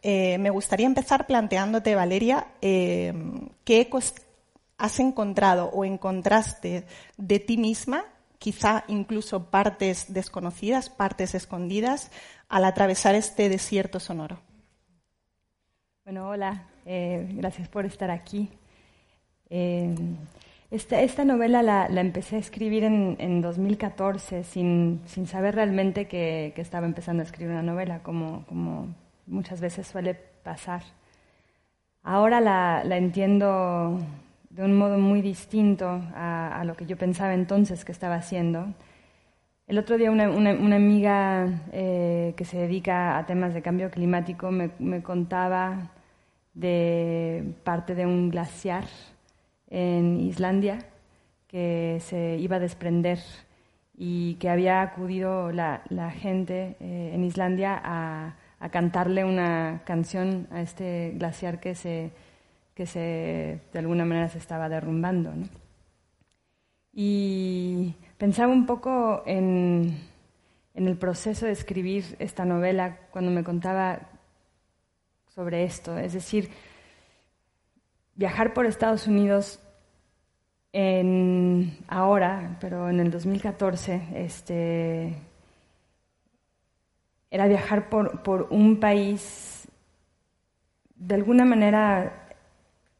eh, 0.02 0.38
me 0.38 0.50
gustaría 0.52 0.86
empezar 0.86 1.28
planteándote, 1.28 1.96
Valeria, 1.96 2.48
qué 2.62 3.90
has 4.78 5.00
encontrado 5.02 5.70
o 5.74 5.84
encontraste 5.84 6.86
de 7.18 7.40
ti 7.40 7.58
misma 7.58 8.06
quizá 8.40 8.86
incluso 8.88 9.52
partes 9.52 10.12
desconocidas, 10.12 10.90
partes 10.90 11.36
escondidas, 11.36 12.10
al 12.48 12.66
atravesar 12.66 13.14
este 13.14 13.50
desierto 13.50 14.00
sonoro. 14.00 14.40
Bueno, 16.06 16.30
hola, 16.30 16.64
eh, 16.86 17.28
gracias 17.34 17.68
por 17.68 17.86
estar 17.86 18.10
aquí. 18.10 18.50
Eh, 19.50 19.94
esta, 20.72 21.26
novela 21.26 21.62
la, 21.62 22.02
empecé 22.02 22.38
a 22.38 22.40
escribir 22.40 22.84
en, 22.84 23.42
2014 23.42 24.44
sin, 24.44 25.02
saber 25.28 25.56
realmente 25.56 26.08
que, 26.08 26.54
estaba 26.56 26.86
empezando 26.86 27.22
a 27.22 27.26
escribir 27.26 27.54
una 27.54 27.64
novela, 27.64 28.02
como, 28.02 28.46
muchas 29.28 29.62
veces 29.62 29.86
suele 29.86 30.16
pasar. 30.16 30.84
Ahora 32.04 32.40
la 32.40 32.98
entiendo 32.98 34.00
de 34.50 34.64
un 34.64 34.78
modo 34.78 34.98
muy 34.98 35.22
distinto 35.22 36.02
a, 36.16 36.64
lo 36.66 36.76
que 36.76 36.86
yo 36.86 36.98
pensaba 36.98 37.34
entonces 37.34 37.86
que 37.86 37.92
estaba 37.92 38.16
haciendo. 38.16 38.74
El 39.68 39.78
otro 39.78 39.98
día 39.98 40.10
una, 40.12 40.26
amiga 40.76 41.62
eh, 41.72 42.34
que 42.36 42.46
se 42.46 42.58
dedica 42.58 43.18
a 43.18 43.26
temas 43.28 43.54
de 43.54 43.62
cambio 43.62 43.92
climático 43.92 44.50
me, 44.52 45.04
contaba 45.04 45.92
de 46.56 47.54
parte 47.64 47.94
de 47.94 48.08
un 48.08 48.32
glaciar 48.32 48.86
en 49.70 50.20
Islandia 50.20 50.80
que 51.48 52.00
se 52.02 52.38
iba 52.38 52.56
a 52.56 52.60
desprender 52.60 53.20
y 53.96 54.36
que 54.36 54.50
había 54.50 54.82
acudido 54.82 55.52
la, 55.52 55.84
gente 56.12 56.76
eh, 56.80 57.12
en 57.14 57.24
Islandia 57.24 57.80
a, 57.84 58.36
a 58.60 58.70
cantarle 58.70 59.24
una 59.26 59.82
canción 59.86 60.48
a 60.52 60.62
este 60.62 61.14
glaciar 61.16 61.60
que 61.60 61.76
se 61.76 62.12
que 62.80 62.86
se, 62.86 63.60
de 63.74 63.80
alguna 63.80 64.06
manera 64.06 64.30
se 64.30 64.38
estaba 64.38 64.70
derrumbando. 64.70 65.34
Y 66.94 67.94
pensaba 68.18 68.54
un 68.54 68.66
poco 68.66 69.22
en, 69.26 70.00
en 70.74 70.88
el 70.88 70.96
proceso 70.96 71.46
de 71.46 71.52
escribir 71.52 72.16
esta 72.20 72.46
novela 72.46 72.96
cuando 73.12 73.32
me 73.32 73.44
contaba 73.44 74.00
sobre 75.28 75.66
esto, 75.66 75.98
es 75.98 76.14
decir, 76.14 76.52
viajar 78.16 78.54
por 78.54 78.66
Estados 78.66 79.08
Unidos 79.08 79.60
en, 80.72 81.80
ahora, 81.90 82.56
pero 82.62 82.90
en 82.90 83.02
el 83.02 83.12
2014, 83.12 84.04
este, 84.16 85.18
era 87.30 87.46
viajar 87.46 87.90
por, 87.90 88.24
por 88.24 88.48
un 88.52 88.80
país 88.80 89.68
de 90.96 91.16
alguna 91.16 91.44
manera 91.44 92.28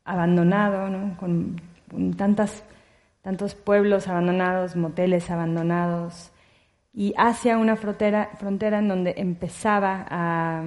abandonado, 0.10 0.90
con, 1.18 1.62
tantas, 2.18 2.64
tantos 3.22 3.54
pueblos 3.54 4.08
abandonados, 4.08 4.76
moteles 4.76 5.30
abandonados, 5.30 6.32
y 6.92 7.14
hacia 7.16 7.60
una 7.60 7.76
frontera, 7.76 8.32
frontera 8.40 8.80
en 8.80 8.88
donde 8.88 9.14
empezaba 9.18 10.06
a, 10.10 10.64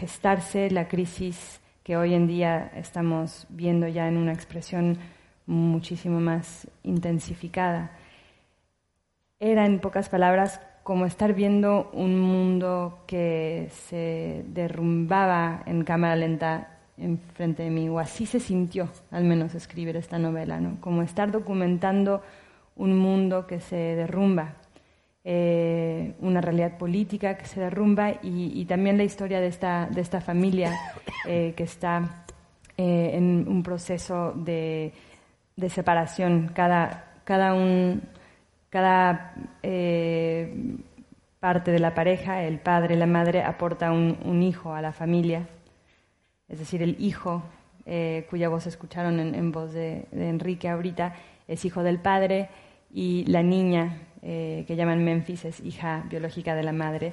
gestarse 0.00 0.70
la 0.70 0.88
crisis 0.88 1.60
que 1.84 1.98
hoy 1.98 2.14
en 2.14 2.26
día 2.26 2.72
estamos 2.76 3.46
viendo 3.50 3.86
ya 3.86 4.08
en 4.08 4.16
una 4.16 4.32
expresión 4.32 4.96
muchísimo 5.44 6.18
más 6.18 6.66
intensificada. 6.82 7.90
Era, 9.38 9.66
en 9.66 9.80
pocas 9.80 10.08
palabras, 10.08 10.62
como 10.82 11.04
estar 11.04 11.34
viendo 11.34 11.90
un 11.92 12.18
mundo 12.18 13.04
que 13.06 13.68
se 13.70 14.46
derrumbaba 14.48 15.62
en 15.66 15.84
cámara 15.84 16.16
lenta 16.16 16.75
enfrente 16.98 17.62
de 17.62 17.70
mí, 17.70 17.88
o 17.88 17.98
así 17.98 18.26
se 18.26 18.40
sintió 18.40 18.88
al 19.10 19.24
menos 19.24 19.54
escribir 19.54 19.96
esta 19.96 20.18
novela, 20.18 20.60
¿no? 20.60 20.80
como 20.80 21.02
estar 21.02 21.30
documentando 21.30 22.22
un 22.76 22.96
mundo 22.96 23.46
que 23.46 23.60
se 23.60 23.76
derrumba, 23.76 24.54
eh, 25.24 26.14
una 26.20 26.40
realidad 26.40 26.78
política 26.78 27.36
que 27.36 27.46
se 27.46 27.60
derrumba 27.60 28.12
y, 28.22 28.64
también 28.66 28.96
la 28.96 29.04
historia 29.04 29.40
de 29.40 29.48
esta, 29.48 29.88
de 29.90 30.00
esta 30.00 30.20
familia 30.20 30.72
eh, 31.26 31.52
que 31.56 31.64
está 31.64 32.24
eh, 32.76 33.10
en 33.14 33.46
un 33.48 33.62
proceso 33.62 34.32
de, 34.32 34.92
de 35.56 35.70
separación. 35.70 36.52
Cada, 36.54 37.14
cada, 37.24 37.54
un, 37.54 38.02
cada 38.70 39.34
parte 41.40 41.72
de 41.72 41.78
la 41.80 41.94
pareja, 41.94 42.44
el 42.44 42.60
padre, 42.60 42.94
la 42.94 43.06
madre, 43.06 43.42
aporta 43.42 43.90
un, 43.90 44.18
un 44.24 44.42
hijo 44.42 44.74
a 44.74 44.80
la 44.80 44.92
familia 44.92 45.48
es 46.48 46.58
decir, 46.58 46.82
el 46.82 46.96
hijo 47.00 47.42
eh, 47.84 48.26
cuya 48.30 48.48
voz 48.48 48.66
escucharon 48.66 49.20
en, 49.20 49.52
voz 49.52 49.72
de, 49.72 50.06
Enrique 50.12 50.68
ahorita, 50.68 51.14
es 51.46 51.64
hijo 51.64 51.82
del 51.82 52.00
padre 52.00 52.48
y 52.92 53.24
la 53.26 53.42
niña 53.42 54.02
eh, 54.22 54.64
que 54.66 54.74
llaman 54.74 55.04
Memphis 55.04 55.44
es 55.44 55.60
hija 55.60 56.04
biológica 56.08 56.54
de 56.54 56.62
la 56.64 56.72
madre. 56.72 57.12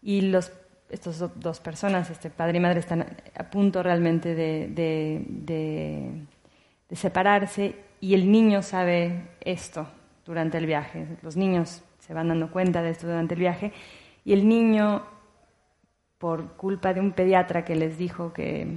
Y 0.00 0.20
los, 0.22 0.52
estos 0.90 1.18
dos 1.40 1.60
personas, 1.60 2.10
este 2.10 2.30
padre 2.30 2.58
y 2.58 2.60
madre, 2.60 2.80
están 2.80 3.04
a 3.34 3.50
punto 3.50 3.82
realmente 3.82 4.34
de, 4.34 4.68
de, 4.68 6.26
separarse 6.94 7.74
y 8.00 8.14
el 8.14 8.30
niño 8.30 8.62
sabe 8.62 9.30
esto 9.40 9.88
durante 10.24 10.58
el 10.58 10.66
viaje. 10.66 11.06
Los 11.22 11.36
niños 11.36 11.82
se 11.98 12.14
van 12.14 12.28
dando 12.28 12.50
cuenta 12.52 12.82
de 12.82 12.90
esto 12.90 13.06
durante 13.06 13.34
el 13.34 13.40
viaje 13.40 13.72
y 14.24 14.34
el 14.34 14.46
niño 14.46 15.02
por 16.22 16.52
culpa 16.52 16.94
de 16.94 17.00
un 17.00 17.10
pediatra 17.10 17.64
que 17.64 17.74
les 17.74 17.98
dijo 17.98 18.32
que 18.32 18.76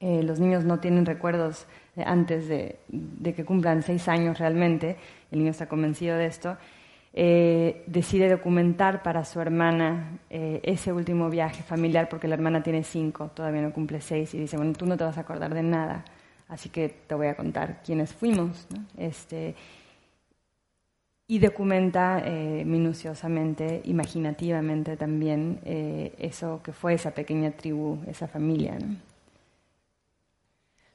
eh, 0.00 0.22
los 0.22 0.40
niños 0.40 0.64
no 0.64 0.80
tienen 0.80 1.04
recuerdos 1.04 1.66
antes 2.06 2.48
de, 2.48 2.78
que 3.22 3.44
cumplan 3.44 3.82
seis 3.82 4.08
años 4.08 4.38
realmente, 4.38 4.96
el 5.30 5.40
niño 5.40 5.50
está 5.50 5.66
convencido 5.68 6.16
de 6.16 6.24
esto, 6.24 6.56
eh, 7.12 7.84
decide 7.86 8.30
documentar 8.30 9.02
para 9.02 9.26
su 9.26 9.42
hermana 9.42 10.20
eh, 10.30 10.60
ese 10.62 10.90
último 10.90 11.28
viaje 11.28 11.62
familiar 11.62 12.08
porque 12.08 12.28
la 12.28 12.36
hermana 12.36 12.62
tiene 12.62 12.82
cinco, 12.82 13.30
todavía 13.34 13.60
no 13.60 13.74
cumple 13.74 14.00
seis, 14.00 14.32
y 14.32 14.38
dice, 14.38 14.56
bueno, 14.56 14.72
tú 14.72 14.86
no 14.86 14.96
te 14.96 15.04
vas 15.04 15.18
a 15.18 15.20
acordar 15.20 15.52
de 15.52 15.62
nada, 15.62 16.02
así 16.48 16.70
que 16.70 16.88
te 16.88 17.14
voy 17.14 17.26
a 17.26 17.36
contar 17.36 17.82
quiénes 17.84 18.14
fuimos. 18.14 18.66
Este, 18.96 19.54
y 21.30 21.38
documenta 21.38 22.20
eh, 22.26 22.64
minuciosamente, 22.64 23.82
imaginativamente 23.84 24.96
también, 24.96 25.60
eh, 25.64 26.12
eso 26.18 26.60
que 26.60 26.72
fue 26.72 26.94
esa 26.94 27.12
pequeña 27.12 27.52
tribu, 27.52 28.00
esa 28.08 28.26
familia. 28.26 28.76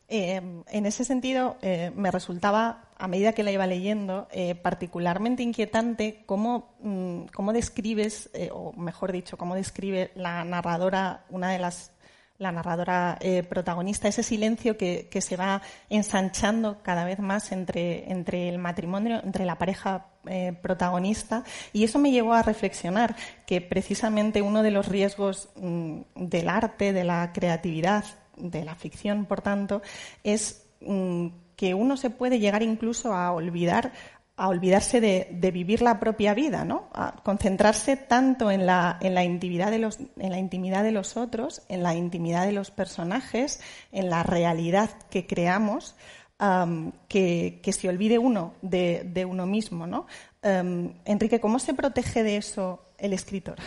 Eh, 0.09 0.41
en 0.67 0.85
ese 0.85 1.05
sentido, 1.05 1.55
me 1.95 2.11
resultaba, 2.11 2.89
a 2.97 3.07
medida 3.07 3.31
que 3.31 3.43
la 3.43 3.51
iba 3.53 3.65
leyendo, 3.65 4.27
particularmente 4.61 5.41
inquietante 5.41 6.23
cómo, 6.25 6.75
mm, 6.81 7.27
cómo 7.33 7.53
describes, 7.53 8.29
o 8.51 8.73
mejor 8.73 9.13
dicho, 9.13 9.37
cómo 9.37 9.55
describe 9.55 10.11
la 10.15 10.43
narradora 10.43 11.23
una 11.29 11.49
de 11.49 11.59
las 11.59 11.93
la 12.37 12.51
narradora 12.51 13.17
protagonista, 13.47 14.09
ese 14.09 14.21
silencio 14.21 14.75
que, 14.75 15.07
se 15.21 15.37
va 15.37 15.61
ensanchando 15.89 16.83
cada 16.83 17.05
vez 17.05 17.19
más 17.19 17.53
entre, 17.53 18.11
entre 18.11 18.49
el 18.49 18.57
matrimonio, 18.57 19.21
entre 19.23 19.45
la 19.45 19.57
pareja 19.57 20.07
eh, 20.27 20.53
protagonista. 20.61 21.43
Y 21.73 21.83
eso 21.83 21.99
me 21.99 22.11
llevó 22.11 22.33
a 22.33 22.41
reflexionar 22.41 23.15
que 23.45 23.61
precisamente 23.61 24.41
uno 24.41 24.63
de 24.63 24.71
los 24.71 24.87
riesgos 24.87 25.49
mm, 25.55 25.99
del 26.15 26.49
arte, 26.49 26.93
de 26.93 27.03
la 27.03 27.31
creatividad, 27.33 28.05
de 28.37 28.65
la 28.65 28.75
ficción, 28.75 29.25
por 29.25 29.41
tanto, 29.41 29.81
es 30.23 30.65
mm, 30.81 31.27
que 31.55 31.73
uno 31.73 31.97
se 31.97 32.09
puede 32.09 32.39
llegar 32.39 32.63
incluso 32.63 33.13
a 33.13 33.31
olvidar 33.31 33.91
a 34.37 34.49
olvidarse 34.49 34.99
de, 34.99 35.51
vivir 35.51 35.81
la 35.81 35.99
propia 35.99 36.33
vida, 36.33 36.65
¿no? 36.65 36.89
A 36.93 37.15
concentrarse 37.23 37.95
tanto 37.95 38.51
en 38.51 38.65
la, 38.65 38.97
en 39.01 39.13
la, 39.13 39.23
intimidad 39.23 39.71
de 39.71 39.79
los, 39.79 39.99
en 40.17 40.31
la 40.31 40.37
intimidad 40.37 40.83
de 40.83 40.91
los 40.91 41.15
otros, 41.15 41.61
en 41.69 41.83
la 41.83 41.95
intimidad 41.95 42.45
de 42.45 42.51
los 42.51 42.69
personajes, 42.69 43.61
en 43.93 44.09
la 44.09 44.23
realidad 44.23 44.89
que 45.09 45.25
creamos, 45.25 45.95
que, 46.37 47.71
se 47.71 47.89
olvide 47.89 48.17
uno 48.17 48.53
de, 48.61 49.25
uno 49.27 49.45
mismo, 49.45 49.87
¿no? 49.87 50.07
Enrique, 50.41 51.39
¿cómo 51.39 51.59
se 51.59 51.73
protege 51.73 52.23
de 52.23 52.37
eso 52.37 52.85
el 52.97 53.13
escritor? 53.13 53.57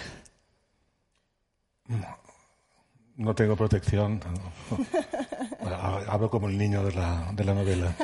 No 3.16 3.34
tengo 3.34 3.56
protección. 3.56 4.20
Hablo 6.08 6.30
como 6.30 6.48
el 6.48 6.56
niño 6.56 6.84
de 6.84 6.92
la, 6.92 7.32
de 7.32 7.44
la 7.44 7.54
novela 7.54 7.94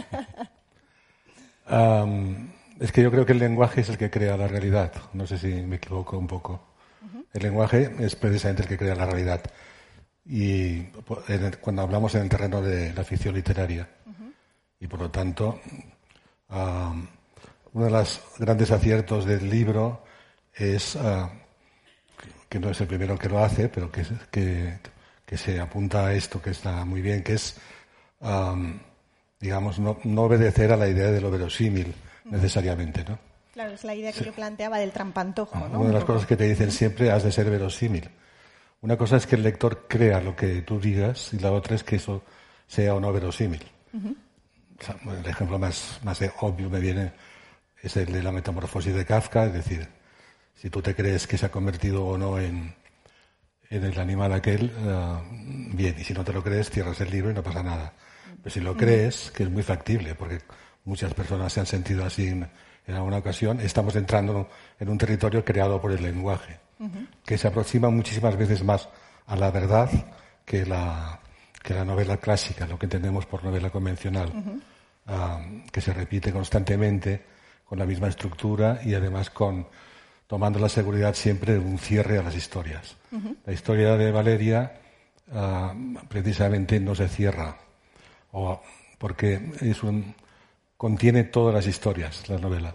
es 2.81 2.93
que 2.93 3.03
yo 3.03 3.11
creo 3.11 3.25
que 3.25 3.33
el 3.33 3.39
lenguaje 3.39 3.81
es 3.81 3.89
el 3.89 3.99
que 3.99 4.11
crea 4.11 4.37
la 4.37 4.49
realidad. 4.49 4.93
No 5.13 5.27
sé 5.27 5.39
si 5.39 5.49
me 5.49 5.77
equivoco 5.77 6.19
un 6.19 6.27
poco. 6.27 6.61
El 7.33 7.43
lenguaje 7.43 7.91
es 7.99 8.17
precisamente 8.17 8.63
el 8.63 8.69
que 8.69 8.79
crea 8.79 8.95
la 8.95 9.07
realidad. 9.07 9.43
Y 10.25 10.83
cuando 11.61 11.83
hablamos 11.83 12.15
en 12.15 12.23
el 12.23 12.29
terreno 12.29 12.63
de 12.63 12.93
la 12.95 13.05
ficción 13.05 13.35
literaria. 13.35 13.89
Y 14.85 14.87
por 14.87 15.01
lo 15.01 15.11
tanto, 15.11 15.61
uno 16.51 17.85
de 17.87 17.91
los 17.91 18.21
grandes 18.39 18.71
aciertos 18.71 19.25
del 19.25 19.49
libro 19.49 20.05
es, 20.55 20.97
ah, 20.97 21.31
que 22.51 22.61
no 22.61 22.69
es 22.69 22.79
el 22.83 22.87
primero 22.87 23.19
que 23.19 23.31
lo 23.31 23.43
hace, 23.43 23.71
pero 23.71 23.91
que, 23.91 24.05
que, 24.31 24.79
que 25.25 25.39
se 25.39 25.59
apunta 25.59 26.09
a 26.09 26.13
esto 26.13 26.43
que 26.43 26.51
está 26.51 26.85
muy 26.85 27.01
bien, 27.01 27.23
que 27.23 27.33
es 27.33 27.57
digamos, 29.41 29.79
no, 29.79 29.99
no, 30.05 30.23
obedecer 30.23 30.71
a 30.71 30.77
la 30.77 30.87
idea 30.87 31.11
de 31.11 31.21
lo 31.21 31.31
verosímil 31.31 31.95
necesariamente, 32.27 33.05
¿no? 33.09 33.19
Claro, 33.55 33.73
es 33.73 33.85
la 33.85 33.95
idea 33.95 34.13
que 34.13 34.25
yo 34.25 34.33
planteaba 34.33 34.79
del 34.79 34.93
trampantojo, 34.93 35.67
¿no? 35.69 35.81
Una 35.81 35.89
de 35.89 35.95
las 35.95 36.05
cosas 36.05 36.27
que 36.27 36.37
te 36.37 36.45
dicen 36.45 36.71
siempre, 36.71 37.11
has 37.11 37.23
de 37.23 37.33
ser 37.33 37.49
verosímil. 37.49 38.11
Una 38.83 38.99
cosa 38.99 39.17
es 39.17 39.27
que 39.27 39.37
el 39.37 39.43
lector 39.43 39.87
crea 39.89 40.21
lo 40.21 40.37
que 40.37 40.61
tú 40.61 40.79
digas 40.79 41.33
y 41.33 41.39
la 41.39 41.53
otra 41.53 41.75
es 41.75 41.85
que 41.85 41.97
eso 41.97 42.23
sea 42.67 42.95
o 42.95 43.01
no 43.01 43.13
verosímil. 43.13 43.63
El 44.89 45.27
ejemplo 45.27 45.59
más, 45.59 46.01
más 46.03 46.21
obvio 46.41 46.71
me 46.71 46.81
viene 46.81 47.13
es 47.85 47.97
el 47.97 48.13
de 48.13 48.23
la 48.23 48.33
metamorfosis 48.33 48.95
de 48.95 49.05
Kafka, 49.05 49.45
es 49.45 49.53
decir, 49.53 49.87
si 50.55 50.71
tú 50.71 50.81
te 50.81 50.95
crees 50.95 51.27
que 51.27 51.37
se 51.37 51.47
ha 51.47 51.51
convertido 51.51 52.07
o 52.07 52.17
no 52.17 52.39
en, 52.39 52.75
en 53.69 53.85
el 53.85 53.99
animal 54.01 54.33
aquel, 54.33 54.73
eh, 54.75 55.19
bien, 55.75 55.95
y 55.99 56.05
si 56.05 56.15
no 56.15 56.25
te 56.25 56.33
lo 56.33 56.43
crees, 56.43 56.71
cierras 56.71 57.01
el 57.03 57.11
libro 57.11 57.31
y 57.31 57.35
no 57.35 57.43
pasa 57.43 57.63
nada. 57.63 57.93
Pero 58.43 58.51
si 58.51 58.61
lo 58.61 58.75
crees, 58.75 59.31
que 59.33 59.43
es 59.43 59.51
muy 59.51 59.63
factible, 59.63 60.15
porque 60.15 60.41
muchas 60.85 61.13
personas 61.13 61.53
se 61.53 61.61
han 61.61 61.67
sentido 61.67 62.05
así 62.07 62.29
en, 62.29 62.49
alguna 62.89 63.19
ocasión, 63.19 63.61
estamos 63.61 63.97
entrando 63.97 64.49
en 64.79 64.89
un 64.89 64.99
territorio 64.99 65.45
creado 65.45 65.81
por 65.81 65.93
el 65.93 66.03
lenguaje, 66.03 66.59
que 67.25 67.39
se 67.39 67.49
aproxima 67.49 67.89
muchísimas 67.89 68.37
veces 68.37 68.63
más 68.63 68.89
a 69.27 69.37
la 69.37 69.51
verdad 69.51 69.91
que 70.45 70.67
la, 70.67 71.21
que 71.63 71.73
la 71.73 71.85
novela 71.85 72.19
clásica, 72.19 72.67
lo 72.67 72.79
que 72.79 72.87
entendemos 72.87 73.25
por 73.25 73.43
novela 73.43 73.71
convencional, 73.71 74.33
ah, 75.07 75.41
que 75.71 75.81
se 75.81 75.93
repite 75.93 76.33
constantemente 76.33 77.23
con 77.65 77.79
la 77.79 77.87
misma 77.87 78.09
estructura 78.09 78.81
y 78.85 78.95
además 78.95 79.31
con 79.31 79.67
tomando 80.27 80.59
la 80.59 80.69
seguridad 80.69 81.15
siempre 81.15 81.53
de 81.53 81.59
un 81.59 81.79
cierre 81.79 82.19
a 82.19 82.23
las 82.23 82.35
historias. 82.35 82.97
La 83.47 83.53
historia 83.53 83.97
de 83.97 84.11
Valeria 84.11 84.81
ah, 85.33 85.75
precisamente 86.09 86.81
no 86.81 86.95
se 86.95 87.09
cierra 87.09 87.57
o 88.33 88.61
porque 88.99 89.53
es 89.61 89.83
un, 89.83 90.15
contiene 90.77 91.25
todas 91.25 91.55
las 91.55 91.67
historias, 91.67 92.29
la 92.29 92.39
novela. 92.39 92.75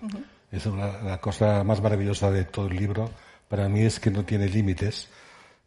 Es 0.52 0.65
la 0.65 1.20
cosa 1.20 1.63
más 1.63 1.82
maravillosa 1.82 2.32
de 2.32 2.46
todo 2.46 2.68
el 2.68 2.76
libro. 2.76 3.10
Para 3.48 3.68
mí 3.70 3.82
es 3.82 4.00
que 4.00 4.10
no 4.10 4.24
tiene 4.24 4.48
límites. 4.48 5.10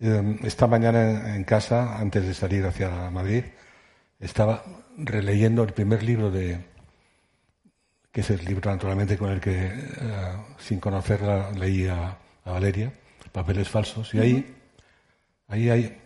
Em, 0.00 0.38
esta 0.42 0.66
mañana 0.66 1.36
en 1.36 1.44
casa, 1.44 1.98
antes 1.98 2.26
de 2.26 2.34
salir 2.34 2.64
hacia 2.66 3.10
Madrid, 3.10 3.44
estaba 4.22 4.64
releyendo 4.96 5.62
el 5.62 5.72
primer 5.72 6.02
libro 6.02 6.30
de, 6.30 6.64
que 8.10 8.22
es 8.22 8.30
el 8.30 8.44
libro 8.44 8.70
naturalmente 8.70 9.18
con 9.18 9.30
el 9.30 9.40
que, 9.40 9.66
eh, 9.66 10.36
sin 10.58 10.80
conocerla, 10.80 11.50
leía 11.50 12.16
a 12.44 12.50
Valeria, 12.50 12.92
Papeles 13.32 13.68
Falsos, 13.68 14.14
y 14.14 14.18
ahí, 14.18 14.56
ahí, 15.48 15.68
hay, 15.68 15.98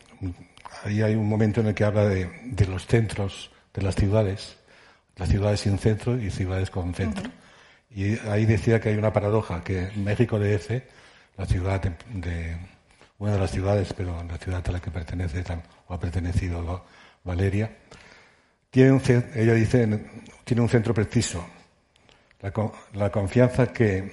ahí 0.85 1.02
hay 1.02 1.14
un 1.14 1.29
momento 1.29 1.61
en 1.61 1.68
el 1.68 1.74
que 1.74 1.85
habla 1.85 2.07
de, 2.07 2.31
de 2.44 2.66
los 2.66 2.87
centros 2.87 3.50
de 3.74 3.83
las 3.83 3.94
ciudades, 3.94 4.57
las 5.16 5.29
ciudades 5.29 5.61
sin 5.61 5.79
centro 5.79 6.18
y 6.18 6.31
ciudades 6.31 6.70
con 6.70 6.94
centro. 6.94 7.31
Y 7.90 8.18
ahí 8.29 8.46
decía 8.46 8.81
que 8.81 8.90
hay 8.90 8.96
una 8.96 9.12
paradoja, 9.12 9.62
que 9.62 9.90
México 9.96 10.38
DF, 10.38 10.83
la 11.37 11.46
ciudad 11.46 11.81
de, 11.81 12.57
una 13.18 13.33
de 13.33 13.38
las 13.38 13.50
ciudades, 13.50 13.92
pero 13.94 14.22
la 14.24 14.38
ciudad 14.38 14.62
a 14.66 14.72
la 14.72 14.81
que 14.81 14.90
pertenece 14.90 15.44
o 15.88 15.94
ha 15.94 16.00
pertenecido 16.00 16.85
Valeria, 17.24 17.76
tiene 18.77 18.93
un, 18.93 19.01
ella 19.35 19.55
dice, 19.55 19.89
tiene 20.45 20.61
un 20.61 20.69
centro 20.69 20.93
preciso. 20.93 21.43
La, 22.93 23.11
confianza 23.11 23.73
que 23.73 24.12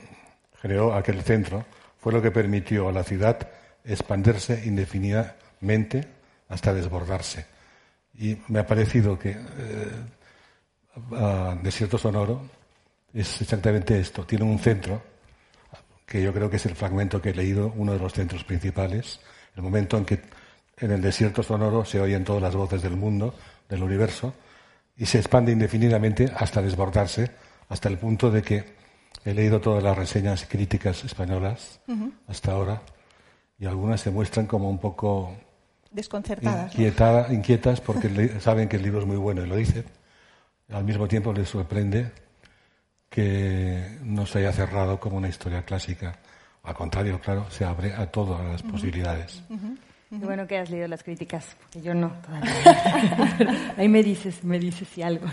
creó 0.62 0.94
aquel 0.94 1.22
centro 1.22 1.66
fue 2.00 2.14
lo 2.14 2.22
que 2.22 2.32
permitió 2.32 2.88
a 2.88 2.94
la 2.94 3.04
ciudad 3.04 3.46
expandirse 3.84 4.64
indefinidamente 4.66 6.08
hasta 6.48 6.74
desbordarse. 6.74 7.46
Y 8.18 8.38
me 8.48 8.60
ha 8.60 8.66
parecido 8.66 9.20
que 9.20 9.32
eh, 9.32 9.92
Desierto 11.62 11.98
Sonoro 11.98 12.50
es 13.14 13.42
exactamente 13.42 14.00
esto. 14.00 14.26
Tiene 14.26 14.46
un 14.46 14.60
centro, 14.60 15.04
que 16.06 16.24
yo 16.24 16.32
creo 16.32 16.50
que 16.50 16.56
es 16.56 16.66
el 16.68 16.78
fragmento 16.78 17.22
que 17.22 17.32
he 17.32 17.36
leído, 17.36 17.74
uno 17.76 17.92
de 17.92 18.00
los 18.00 18.14
centros 18.14 18.46
principales, 18.46 19.20
el 19.58 19.62
momento 19.62 19.98
en 19.98 20.06
que 20.06 20.22
en 20.78 20.92
el 20.92 21.02
desierto 21.02 21.44
sonoro 21.44 21.84
se 21.84 22.00
oyen 22.00 22.24
todas 22.24 22.42
las 22.42 22.56
voces 22.56 22.82
del 22.82 22.96
mundo, 22.96 23.36
del 23.68 23.84
universo, 23.84 24.34
y 24.96 25.06
se 25.06 25.18
expande 25.18 25.52
indefinidamente 25.52 26.32
hasta 26.36 26.62
desbordarse, 26.62 27.32
hasta 27.70 27.90
el 27.90 27.98
punto 27.98 28.30
de 28.32 28.42
que 28.42 28.76
he 29.26 29.34
leído 29.34 29.62
todas 29.62 29.84
las 29.84 29.98
reseñas 29.98 30.46
críticas 30.46 31.04
españolas 31.04 31.80
hasta 32.28 32.52
ahora, 32.52 32.82
y 33.58 33.66
algunas 33.66 34.02
se 34.02 34.12
muestran 34.12 34.46
como 34.46 34.70
un 34.70 34.80
poco 34.80 35.36
desconcertadas. 35.92 36.74
inquietas 37.32 37.82
porque 37.82 38.38
saben 38.40 38.68
que 38.68 38.78
el 38.78 38.84
libro 38.84 39.00
es 39.00 39.06
muy 39.06 39.18
bueno 39.18 39.44
y 39.44 39.48
lo 39.48 39.56
dicen. 39.56 39.86
Al 40.70 40.84
mismo 40.84 41.08
tiempo 41.08 41.34
les 41.34 41.50
sorprende 41.50 42.12
que 43.10 44.00
no 44.04 44.26
se 44.26 44.40
haya 44.40 44.52
cerrado 44.52 45.00
como 45.00 45.18
una 45.18 45.30
historia 45.30 45.64
clásica. 45.64 46.18
Al 46.64 46.74
contrario, 46.74 47.20
claro, 47.20 47.46
se 47.52 47.64
abre 47.64 47.94
a 47.94 48.08
todas 48.08 48.44
las 48.44 48.64
posibilidades. 48.64 49.44
Qué 50.20 50.26
bueno 50.26 50.46
que 50.46 50.58
has 50.58 50.70
leído 50.70 50.88
las 50.88 51.04
críticas, 51.04 51.56
porque 51.60 51.82
yo 51.82 51.94
no 51.94 52.12
todavía. 52.26 53.74
Ahí 53.78 53.88
me 53.88 54.04
dices, 54.04 54.44
me 54.44 54.60
dices 54.60 54.88
si 54.88 55.02
algo. 55.02 55.26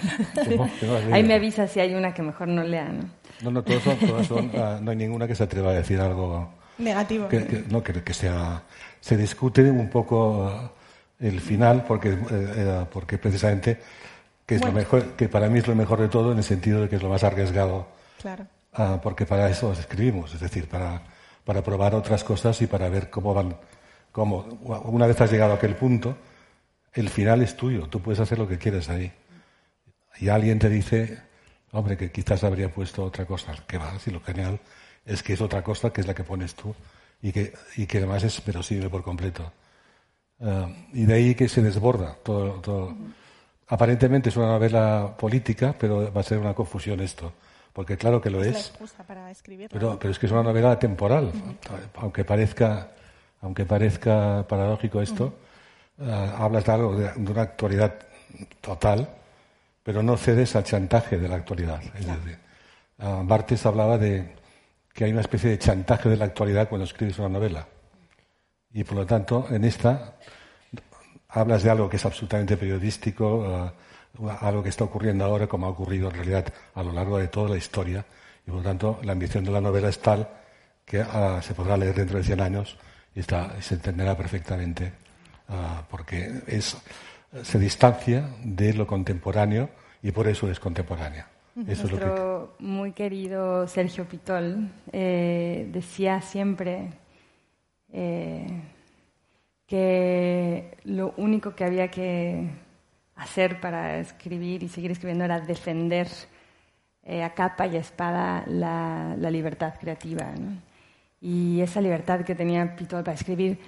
Ahí 1.12 1.22
me 1.22 1.34
avisas 1.34 1.70
si 1.70 1.80
hay 1.80 1.94
una 1.94 2.14
que 2.14 2.22
mejor 2.22 2.48
no 2.48 2.62
lea, 2.62 2.88
¿no? 2.88 3.04
No, 3.42 3.50
no, 3.50 3.62
todas 3.62 3.82
son, 3.82 3.98
todas 3.98 4.26
son 4.26 4.50
ah, 4.56 4.78
no 4.80 4.90
hay 4.90 4.96
ninguna 4.96 5.26
que 5.26 5.34
se 5.34 5.44
atreva 5.44 5.70
a 5.70 5.74
decir 5.74 6.00
algo 6.00 6.50
negativo. 6.78 7.28
Que, 7.28 7.64
no, 7.68 7.82
que, 7.82 8.02
que 8.02 8.14
sea 8.14 8.62
se 9.00 9.16
discute 9.16 9.62
un 9.70 9.88
poco 9.88 10.72
el 11.18 11.40
final 11.40 11.84
porque, 11.84 12.10
eh, 12.10 12.18
eh, 12.30 12.84
porque 12.92 13.18
precisamente 13.18 13.78
que 14.46 14.56
es 14.56 14.64
lo 14.64 14.72
mejor, 14.72 15.12
que 15.12 15.28
para 15.28 15.48
mí 15.48 15.60
es 15.60 15.68
lo 15.68 15.76
mejor 15.76 16.00
de 16.00 16.08
todo 16.08 16.32
en 16.32 16.38
el 16.38 16.44
sentido 16.44 16.82
de 16.82 16.88
que 16.88 16.96
es 16.96 17.02
lo 17.02 17.08
más 17.08 17.22
arriesgado. 17.22 17.86
Claro. 18.20 18.46
Ah, 18.72 18.98
porque 19.00 19.24
para 19.24 19.48
eso 19.48 19.72
escribimos, 19.72 20.34
es 20.34 20.40
decir, 20.40 20.68
para, 20.68 21.02
para 21.44 21.62
probar 21.62 21.94
otras 21.94 22.24
cosas 22.24 22.60
y 22.60 22.66
para 22.66 22.88
ver 22.88 23.10
cómo 23.10 23.32
van, 23.32 23.54
cómo, 24.12 24.46
una 24.84 25.06
vez 25.06 25.20
has 25.20 25.30
llegado 25.30 25.52
a 25.52 25.56
aquel 25.56 25.76
punto, 25.76 26.16
el 26.92 27.08
final 27.08 27.42
es 27.42 27.56
tuyo, 27.56 27.88
tú 27.88 28.00
puedes 28.00 28.20
hacer 28.20 28.38
lo 28.38 28.48
que 28.48 28.58
quieres 28.58 28.88
ahí. 28.88 29.12
Y 30.18 30.28
alguien 30.28 30.58
te 30.58 30.68
dice, 30.68 31.18
hombre, 31.72 31.96
que 31.96 32.10
quizás 32.10 32.44
habría 32.44 32.72
puesto 32.72 33.04
otra 33.04 33.24
cosa, 33.26 33.54
que 33.66 33.78
va, 33.78 33.98
si 33.98 34.10
lo 34.10 34.20
genial 34.20 34.60
es 35.06 35.22
que 35.22 35.32
es 35.32 35.40
otra 35.40 35.62
cosa 35.62 35.92
que 35.92 36.00
es 36.00 36.06
la 36.06 36.14
que 36.14 36.24
pones 36.24 36.54
tú 36.54 36.74
y 37.22 37.32
que, 37.32 37.52
y 37.76 37.86
que 37.86 37.98
además 37.98 38.22
es 38.24 38.44
verosímil 38.44 38.90
por 38.90 39.02
completo. 39.02 39.52
Eh, 40.40 40.86
y 40.94 41.04
de 41.04 41.14
ahí 41.14 41.34
que 41.34 41.48
se 41.48 41.62
desborda 41.62 42.16
todo. 42.22 42.52
todo. 42.60 42.96
Aparentemente 43.68 44.30
es 44.30 44.36
una 44.36 44.48
novela 44.48 45.14
política, 45.16 45.74
pero 45.78 46.12
va 46.12 46.20
a 46.20 46.24
ser 46.24 46.38
una 46.38 46.54
confusión 46.54 47.00
esto. 47.00 47.32
Porque 47.72 47.96
claro 47.96 48.20
que 48.20 48.30
lo 48.30 48.42
es. 48.42 48.72
pero, 49.70 49.98
pero 49.98 50.10
es 50.10 50.18
que 50.18 50.26
es 50.26 50.32
una 50.32 50.42
novela 50.42 50.78
temporal. 50.78 51.30
Aunque 51.96 52.24
parezca, 52.24 52.90
aunque 53.40 53.64
parezca 53.64 54.46
paradójico 54.48 55.00
esto, 55.00 55.34
eh, 55.98 56.32
hablas 56.36 56.64
de 56.64 56.72
algo, 56.72 56.96
de, 56.96 57.10
una 57.16 57.42
actualidad 57.42 57.94
total, 58.60 59.08
pero 59.82 60.02
no 60.02 60.16
cedes 60.16 60.54
al 60.56 60.64
chantaje 60.64 61.18
de 61.18 61.28
la 61.28 61.36
actualidad. 61.36 61.82
Es 61.98 62.06
decir, 62.06 62.38
Bartes 62.98 63.64
hablaba 63.64 63.96
de 63.96 64.34
que 64.92 65.04
hay 65.04 65.12
una 65.12 65.22
especie 65.22 65.50
de 65.50 65.58
chantaje 65.58 66.08
de 66.08 66.16
la 66.16 66.26
actualidad 66.26 66.68
cuando 66.68 66.84
escribes 66.84 67.18
una 67.18 67.30
novela. 67.30 67.66
Y 68.72 68.84
por 68.84 68.96
lo 68.96 69.06
tanto, 69.06 69.46
en 69.50 69.64
esta 69.64 70.14
hablas 71.28 71.62
de 71.62 71.70
algo 71.70 71.88
que 71.88 71.96
es 71.96 72.04
absolutamente 72.04 72.56
periodístico, 72.56 73.72
uh, 74.18 74.28
algo 74.40 74.62
que 74.62 74.68
está 74.68 74.84
ocurriendo 74.84 75.24
ahora 75.24 75.46
como 75.46 75.66
ha 75.66 75.70
ocurrido 75.70 76.08
en 76.08 76.14
realidad 76.16 76.52
a 76.74 76.82
lo 76.82 76.92
largo 76.92 77.18
de 77.18 77.28
toda 77.28 77.48
la 77.48 77.56
historia. 77.56 78.04
Y 78.46 78.50
por 78.50 78.58
lo 78.58 78.62
tanto, 78.62 78.98
la 79.02 79.12
ambición 79.12 79.44
de 79.44 79.50
la 79.52 79.60
novela 79.60 79.88
es 79.88 80.00
tal 80.00 80.28
que 80.84 81.00
uh, 81.00 81.40
se 81.40 81.54
podrá 81.54 81.76
leer 81.76 81.94
dentro 81.94 82.18
de 82.18 82.24
100 82.24 82.40
años 82.40 82.76
está, 83.14 83.60
se 83.60 83.74
entenderá 83.74 84.16
perfectamente 84.16 84.92
uh, 85.48 85.82
porque 85.88 86.42
es, 86.46 86.76
se 87.42 87.58
distancia 87.58 88.28
de 88.44 88.74
lo 88.74 88.86
contemporáneo 88.86 89.70
y 90.02 90.12
por 90.12 90.28
eso 90.28 90.50
es 90.50 90.60
contemporánea. 90.60 91.28
Nuestro 91.54 92.54
muy 92.60 92.92
querido 92.92 93.66
Sergio 93.66 94.04
Pitol 94.04 94.70
eh, 94.92 95.68
decía 95.72 96.22
siempre 96.22 96.90
eh, 97.92 98.46
que 99.66 100.78
lo 100.84 101.12
único 101.16 101.54
que 101.54 101.64
había 101.64 101.88
que 101.88 102.48
hacer 103.16 103.60
para 103.60 103.98
escribir 103.98 104.62
y 104.62 104.68
seguir 104.68 104.92
escribiendo 104.92 105.24
era 105.24 105.40
defender 105.40 106.08
eh, 107.02 107.22
a 107.22 107.34
capa 107.34 107.66
y 107.66 107.76
a 107.76 107.80
espada 107.80 108.44
la, 108.46 109.16
libertad 109.30 109.74
creativa. 109.78 110.32
Y 111.20 111.60
esa 111.60 111.80
libertad 111.80 112.22
que 112.22 112.34
tenía 112.34 112.76
Pitol 112.76 113.04
para 113.04 113.14
escribir 113.14 113.58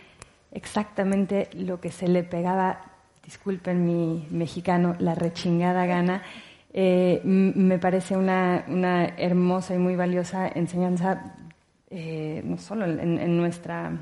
exactamente 0.52 1.48
lo 1.54 1.80
que 1.80 1.90
se 1.90 2.08
le 2.08 2.22
pegaba, 2.22 2.80
disculpen 3.24 3.84
mi 3.84 4.26
mexicano, 4.30 4.96
la 4.98 5.14
rechingada 5.14 5.86
gana, 5.86 6.22
eh, 6.74 7.20
me 7.24 7.78
parece 7.78 8.16
una, 8.16 8.64
una, 8.68 9.04
hermosa 9.04 9.74
y 9.74 9.78
muy 9.78 9.94
valiosa 9.94 10.48
enseñanza, 10.48 11.34
eh, 11.90 12.40
no 12.44 12.56
solo 12.56 12.86
en, 12.86 13.36
nuestra, 13.36 13.92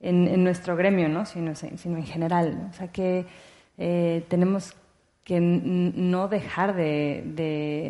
en, 0.00 0.44
nuestro 0.44 0.76
gremio, 0.76 1.08
¿no? 1.08 1.24
sino, 1.24 1.54
sino 1.54 1.96
en 1.96 2.04
general. 2.04 2.68
O 2.70 2.74
sea 2.74 2.88
que 2.88 3.24
eh, 3.78 4.24
tenemos 4.28 4.74
que 5.28 5.40
no 5.40 6.28
dejar 6.28 6.74
de, 6.74 7.22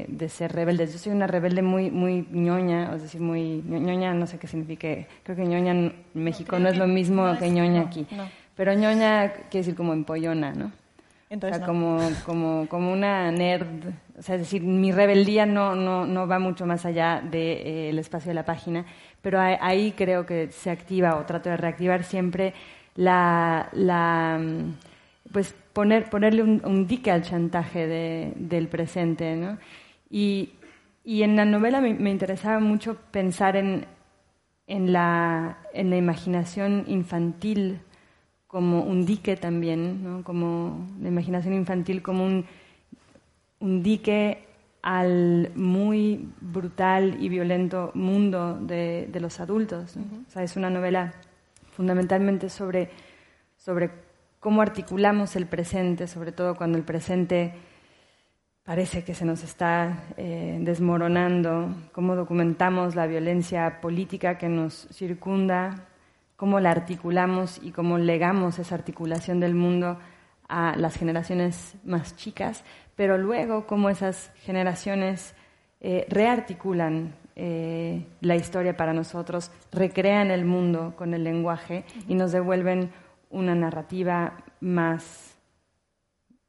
de, 0.08 0.28
ser 0.28 0.50
rebeldes. 0.50 0.92
Yo 0.92 0.98
soy 0.98 1.12
una 1.12 1.28
rebelde 1.28 1.62
muy, 1.62 1.88
muy 1.88 2.26
ñoña, 2.32 2.92
es 2.96 3.02
decir, 3.02 3.20
muy 3.20 3.62
ñoña, 3.62 4.12
no 4.12 4.26
sé 4.26 4.40
qué 4.40 4.48
significa, 4.48 4.88
creo 5.22 5.36
que 5.36 5.44
ñoña 5.44 5.70
en 5.70 5.94
México 6.14 6.58
no, 6.58 6.68
es 6.68 6.76
lo 6.76 6.88
mismo 6.88 7.38
que 7.38 7.48
ñoña 7.48 7.82
aquí, 7.82 8.08
pero 8.56 8.74
ñoña 8.74 9.34
quiere 9.50 9.58
decir 9.58 9.76
como 9.76 9.92
empollona, 9.92 10.52
¿no? 10.52 10.72
Entonces, 11.30 11.62
como, 11.62 12.00
como, 12.26 12.66
como 12.68 12.92
una 12.92 13.30
nerd, 13.30 13.86
o 14.18 14.22
sea, 14.22 14.34
es 14.34 14.40
decir, 14.40 14.64
mi 14.64 14.90
rebeldía 14.90 15.46
no, 15.46 15.76
no, 15.76 16.06
no 16.06 16.26
va 16.26 16.40
mucho 16.40 16.66
más 16.66 16.84
allá 16.86 17.20
del 17.22 17.30
de, 17.30 17.90
eh, 17.90 18.00
espacio 18.00 18.30
de 18.30 18.34
la 18.34 18.44
página, 18.44 18.84
pero 19.22 19.38
ahí 19.40 19.92
creo 19.92 20.26
que 20.26 20.50
se 20.50 20.72
activa 20.72 21.14
o 21.14 21.24
trato 21.24 21.50
de 21.50 21.56
reactivar 21.56 22.02
siempre 22.02 22.52
la, 22.96 23.68
la 23.74 24.40
mm, 24.40 24.87
pues 25.32 25.54
poner, 25.72 26.08
ponerle 26.10 26.42
un, 26.42 26.86
dique 26.86 27.10
al 27.10 27.22
chantaje 27.22 27.86
de, 27.86 28.32
del 28.36 28.68
presente, 28.68 29.36
¿no? 29.36 29.58
Y, 30.10 30.50
y 31.04 31.22
en 31.22 31.36
la 31.36 31.44
novela 31.44 31.80
me, 31.80 31.94
me 31.94 32.10
interesaba 32.10 32.60
mucho 32.60 32.96
pensar 33.10 33.56
en, 33.56 33.86
en, 34.66 34.92
la, 34.92 35.58
en 35.72 35.90
la 35.90 35.96
imaginación 35.96 36.84
infantil 36.86 37.80
como 38.46 38.82
un 38.82 39.04
dique 39.04 39.36
también, 39.36 40.02
¿no? 40.02 40.24
como 40.24 40.86
la 41.00 41.08
imaginación 41.08 41.54
infantil 41.54 42.02
como 42.02 42.24
un, 42.24 42.46
un 43.60 43.82
dique 43.82 44.44
al 44.80 45.52
muy 45.54 46.30
brutal 46.40 47.16
y 47.20 47.28
violento 47.28 47.90
mundo 47.94 48.58
de, 48.60 49.08
de 49.10 49.20
los 49.20 49.40
adultos. 49.40 49.96
o 49.96 50.30
sea, 50.30 50.42
es 50.42 50.56
una 50.56 50.70
novela 50.70 51.12
fundamentalmente 51.72 52.48
sobre, 52.48 52.90
sobre 53.56 53.90
cómo 54.40 54.62
articulamos 54.62 55.36
el 55.36 55.46
presente, 55.46 56.06
sobre 56.06 56.32
todo 56.32 56.56
cuando 56.56 56.78
el 56.78 56.84
presente 56.84 57.54
parece 58.64 59.02
que 59.02 59.14
se 59.14 59.24
nos 59.24 59.42
está 59.44 60.04
eh, 60.16 60.58
desmoronando, 60.60 61.74
cómo 61.92 62.14
documentamos 62.14 62.94
la 62.94 63.06
violencia 63.06 63.80
política 63.80 64.36
que 64.36 64.48
nos 64.48 64.88
circunda, 64.92 65.86
cómo 66.36 66.60
la 66.60 66.70
articulamos 66.70 67.58
y 67.62 67.72
cómo 67.72 67.98
legamos 67.98 68.58
esa 68.58 68.74
articulación 68.74 69.40
del 69.40 69.54
mundo 69.54 69.98
a 70.48 70.74
las 70.76 70.96
generaciones 70.96 71.76
más 71.84 72.16
chicas, 72.16 72.62
pero 72.94 73.18
luego 73.18 73.66
cómo 73.66 73.90
esas 73.90 74.30
generaciones 74.36 75.34
eh, 75.80 76.06
rearticulan 76.08 77.14
eh, 77.36 78.04
la 78.20 78.36
historia 78.36 78.76
para 78.76 78.92
nosotros, 78.92 79.50
recrean 79.72 80.30
el 80.30 80.44
mundo 80.44 80.94
con 80.96 81.14
el 81.14 81.24
lenguaje 81.24 81.84
y 82.06 82.14
nos 82.14 82.32
devuelven 82.32 82.90
una 83.30 83.54
narrativa 83.54 84.36
más, 84.60 85.36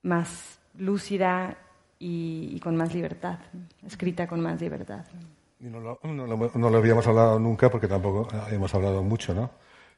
más 0.01 0.59
lúcida 0.77 1.57
y, 1.99 2.59
con 2.61 2.75
más 2.75 2.93
libertad, 2.93 3.39
escrita 3.85 4.27
con 4.27 4.41
más 4.41 4.61
libertad. 4.61 5.05
no, 5.59 5.79
lo, 5.79 5.99
no 6.03 6.69
lo 6.69 6.77
habíamos 6.77 7.05
hablado 7.07 7.39
nunca 7.39 7.69
porque 7.69 7.87
tampoco 7.87 8.27
hemos 8.51 8.73
hablado 8.73 9.03
mucho, 9.03 9.33
¿no? 9.33 9.51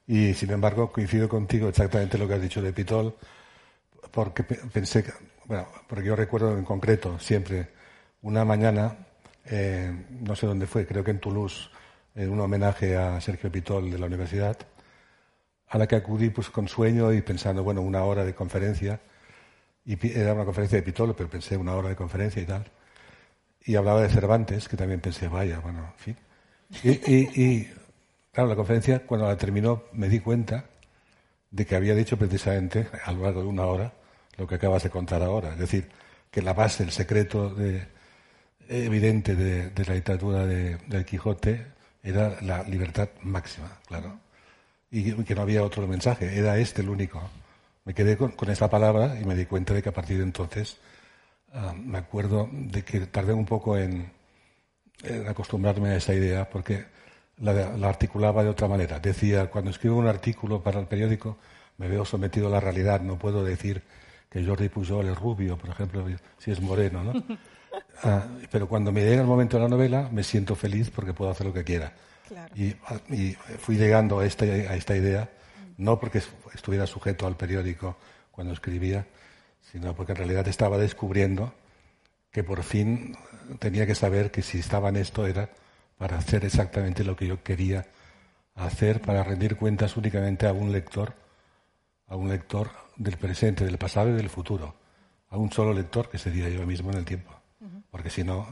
Y 0.07 0.33
sin 0.33 0.51
embargo, 0.51 0.91
coincido 0.91 1.29
contigo 1.29 1.69
exactamente 1.69 2.17
lo 2.17 2.27
que 2.27 2.33
has 2.33 2.41
dicho 2.41 2.61
de 2.61 2.73
Pitol, 2.73 3.15
porque 4.11 4.43
pensé, 4.43 5.05
bueno, 5.45 5.67
porque 5.87 6.05
yo 6.05 6.15
recuerdo 6.15 6.57
en 6.57 6.65
concreto 6.65 7.19
siempre 7.19 7.69
una 8.23 8.43
mañana, 8.43 8.95
eh, 9.45 10.05
no 10.21 10.35
sé 10.35 10.47
dónde 10.47 10.67
fue, 10.67 10.85
creo 10.85 11.03
que 11.03 11.11
en 11.11 11.19
Toulouse, 11.19 11.69
en 12.15 12.29
un 12.29 12.39
homenaje 12.39 12.97
a 12.97 13.21
Sergio 13.21 13.51
Pitol 13.51 13.89
de 13.91 13.99
la 13.99 14.07
universidad, 14.07 14.57
a 15.71 15.77
la 15.77 15.87
que 15.87 15.95
acudí 15.95 16.29
pues 16.29 16.49
con 16.49 16.67
sueño 16.67 17.11
y 17.13 17.21
pensando, 17.21 17.63
bueno, 17.63 17.81
una 17.81 18.03
hora 18.03 18.23
de 18.23 18.35
conferencia, 18.35 18.99
y 19.85 19.97
era 20.17 20.33
una 20.33 20.45
conferencia 20.45 20.77
de 20.77 20.83
Pitol, 20.83 21.15
pero 21.15 21.29
pensé 21.29 21.57
una 21.57 21.73
hora 21.73 21.89
de 21.89 21.95
conferencia 21.95 22.41
y 22.41 22.45
tal. 22.45 22.69
Y 23.65 23.75
hablaba 23.75 24.01
de 24.01 24.09
Cervantes, 24.09 24.67
que 24.67 24.77
también 24.77 24.99
pensé, 24.99 25.27
vaya, 25.27 25.59
bueno, 25.59 25.93
en 25.97 25.97
fin. 25.97 26.17
y, 26.83 27.41
y 27.41 27.73
Claro, 28.31 28.47
la 28.49 28.55
conferencia, 28.55 29.05
cuando 29.05 29.27
la 29.27 29.35
terminó, 29.35 29.83
me 29.91 30.07
di 30.07 30.19
cuenta 30.19 30.65
de 31.51 31.65
que 31.65 31.75
había 31.75 31.93
dicho 31.95 32.17
precisamente, 32.17 32.87
a 33.03 33.11
lo 33.11 33.23
largo 33.23 33.41
de 33.41 33.47
una 33.47 33.65
hora, 33.65 33.93
lo 34.37 34.47
que 34.47 34.55
acabas 34.55 34.83
de 34.83 34.89
contar 34.89 35.21
ahora. 35.21 35.53
Es 35.53 35.59
decir, 35.59 35.89
que 36.31 36.41
la 36.41 36.53
base, 36.53 36.83
el 36.83 36.91
secreto 36.91 37.55
evidente 38.69 39.35
de, 39.35 39.85
la 39.85 39.95
literatura 39.95 40.45
de, 40.45 41.05
Quijote 41.05 41.67
era 42.03 42.41
la 42.41 42.63
libertad 42.63 43.09
máxima, 43.21 43.79
claro. 43.85 44.17
Y 44.91 45.13
que 45.23 45.35
no 45.35 45.41
había 45.41 45.63
otro 45.63 45.87
mensaje, 45.87 46.37
era 46.37 46.57
este 46.57 46.81
el 46.81 46.89
único. 46.89 47.21
Me 47.85 47.93
quedé 47.93 48.17
con, 48.17 48.33
esa 48.49 48.69
palabra 48.69 49.17
y 49.19 49.25
me 49.25 49.35
di 49.35 49.45
cuenta 49.45 49.73
de 49.73 49.81
que 49.81 49.89
a 49.89 49.93
partir 49.93 50.17
de 50.17 50.23
entonces 50.23 50.77
ah, 51.53 51.73
me 51.75 51.97
acuerdo 51.97 52.49
de 52.51 52.83
que 52.83 52.99
tardé 53.07 53.33
un 53.33 53.45
poco 53.45 53.77
en 53.77 54.11
acostumbrarme 55.27 55.89
a 55.89 55.95
esa 55.97 56.13
idea, 56.13 56.49
porque 56.49 56.85
la, 57.41 57.87
articulaba 57.87 58.43
de 58.43 58.49
otra 58.49 58.67
manera. 58.67 58.99
Decía, 58.99 59.49
cuando 59.49 59.71
escribo 59.71 59.97
un 59.97 60.07
artículo 60.07 60.61
para 60.61 60.79
el 60.79 60.87
periódico, 60.87 61.37
me 61.77 61.87
veo 61.87 62.05
sometido 62.05 62.47
a 62.47 62.51
la 62.51 62.59
realidad. 62.59 63.01
No 63.01 63.17
puedo 63.17 63.43
decir 63.43 63.81
que 64.29 64.45
Jordi 64.45 64.69
Pujol 64.69 65.07
es 65.07 65.17
rubio, 65.17 65.57
por 65.57 65.69
ejemplo, 65.69 66.05
si 66.37 66.51
es 66.51 66.61
moreno, 66.61 67.03
¿no? 67.03 67.13
Ah, 68.03 68.25
pero 68.51 68.67
cuando 68.67 68.91
me 68.91 69.01
llega 69.01 69.21
el 69.21 69.27
momento 69.27 69.57
de 69.57 69.63
la 69.63 69.69
novela, 69.69 70.09
me 70.11 70.23
siento 70.23 70.55
feliz 70.55 70.89
porque 70.89 71.13
puedo 71.13 71.29
hacer 71.29 71.45
lo 71.45 71.53
que 71.53 71.63
quiera. 71.63 71.93
Y, 72.55 72.75
fui 73.59 73.77
llegando 73.77 74.19
a 74.19 74.25
esta, 74.25 74.45
a 74.45 74.75
esta 74.75 74.95
idea, 74.95 75.29
no 75.77 75.99
porque 75.99 76.21
estuviera 76.53 76.87
sujeto 76.87 77.27
al 77.27 77.37
periódico 77.37 77.97
cuando 78.31 78.53
escribía, 78.53 79.05
sino 79.71 79.95
porque 79.95 80.13
en 80.13 80.17
realidad 80.17 80.47
estaba 80.47 80.77
descubriendo 80.77 81.53
que 82.31 82.43
por 82.43 82.63
fin 82.63 83.15
tenía 83.59 83.85
que 83.85 83.95
saber 83.95 84.31
que 84.31 84.41
si 84.41 84.59
estaba 84.59 84.89
en 84.89 84.95
esto 84.95 85.27
era 85.27 85.49
para 85.97 86.17
hacer 86.17 86.45
exactamente 86.45 87.03
lo 87.03 87.15
que 87.15 87.27
yo 87.27 87.43
quería 87.43 87.85
hacer, 88.55 89.01
para 89.01 89.23
rendir 89.23 89.55
cuentas 89.57 89.97
únicamente 89.97 90.47
a 90.47 90.53
un 90.53 90.71
lector, 90.71 91.13
a 92.07 92.15
un 92.15 92.29
lector 92.29 92.71
del 92.95 93.17
presente, 93.17 93.65
del 93.65 93.77
pasado 93.77 94.09
y 94.09 94.13
del 94.13 94.29
futuro, 94.29 94.75
a 95.29 95.37
un 95.37 95.51
solo 95.51 95.73
lector 95.73 96.09
que 96.09 96.17
sería 96.17 96.49
yo 96.49 96.65
mismo 96.65 96.91
en 96.91 96.97
el 96.97 97.05
tiempo, 97.05 97.31
porque 97.89 98.09
si 98.09 98.23
no, 98.23 98.47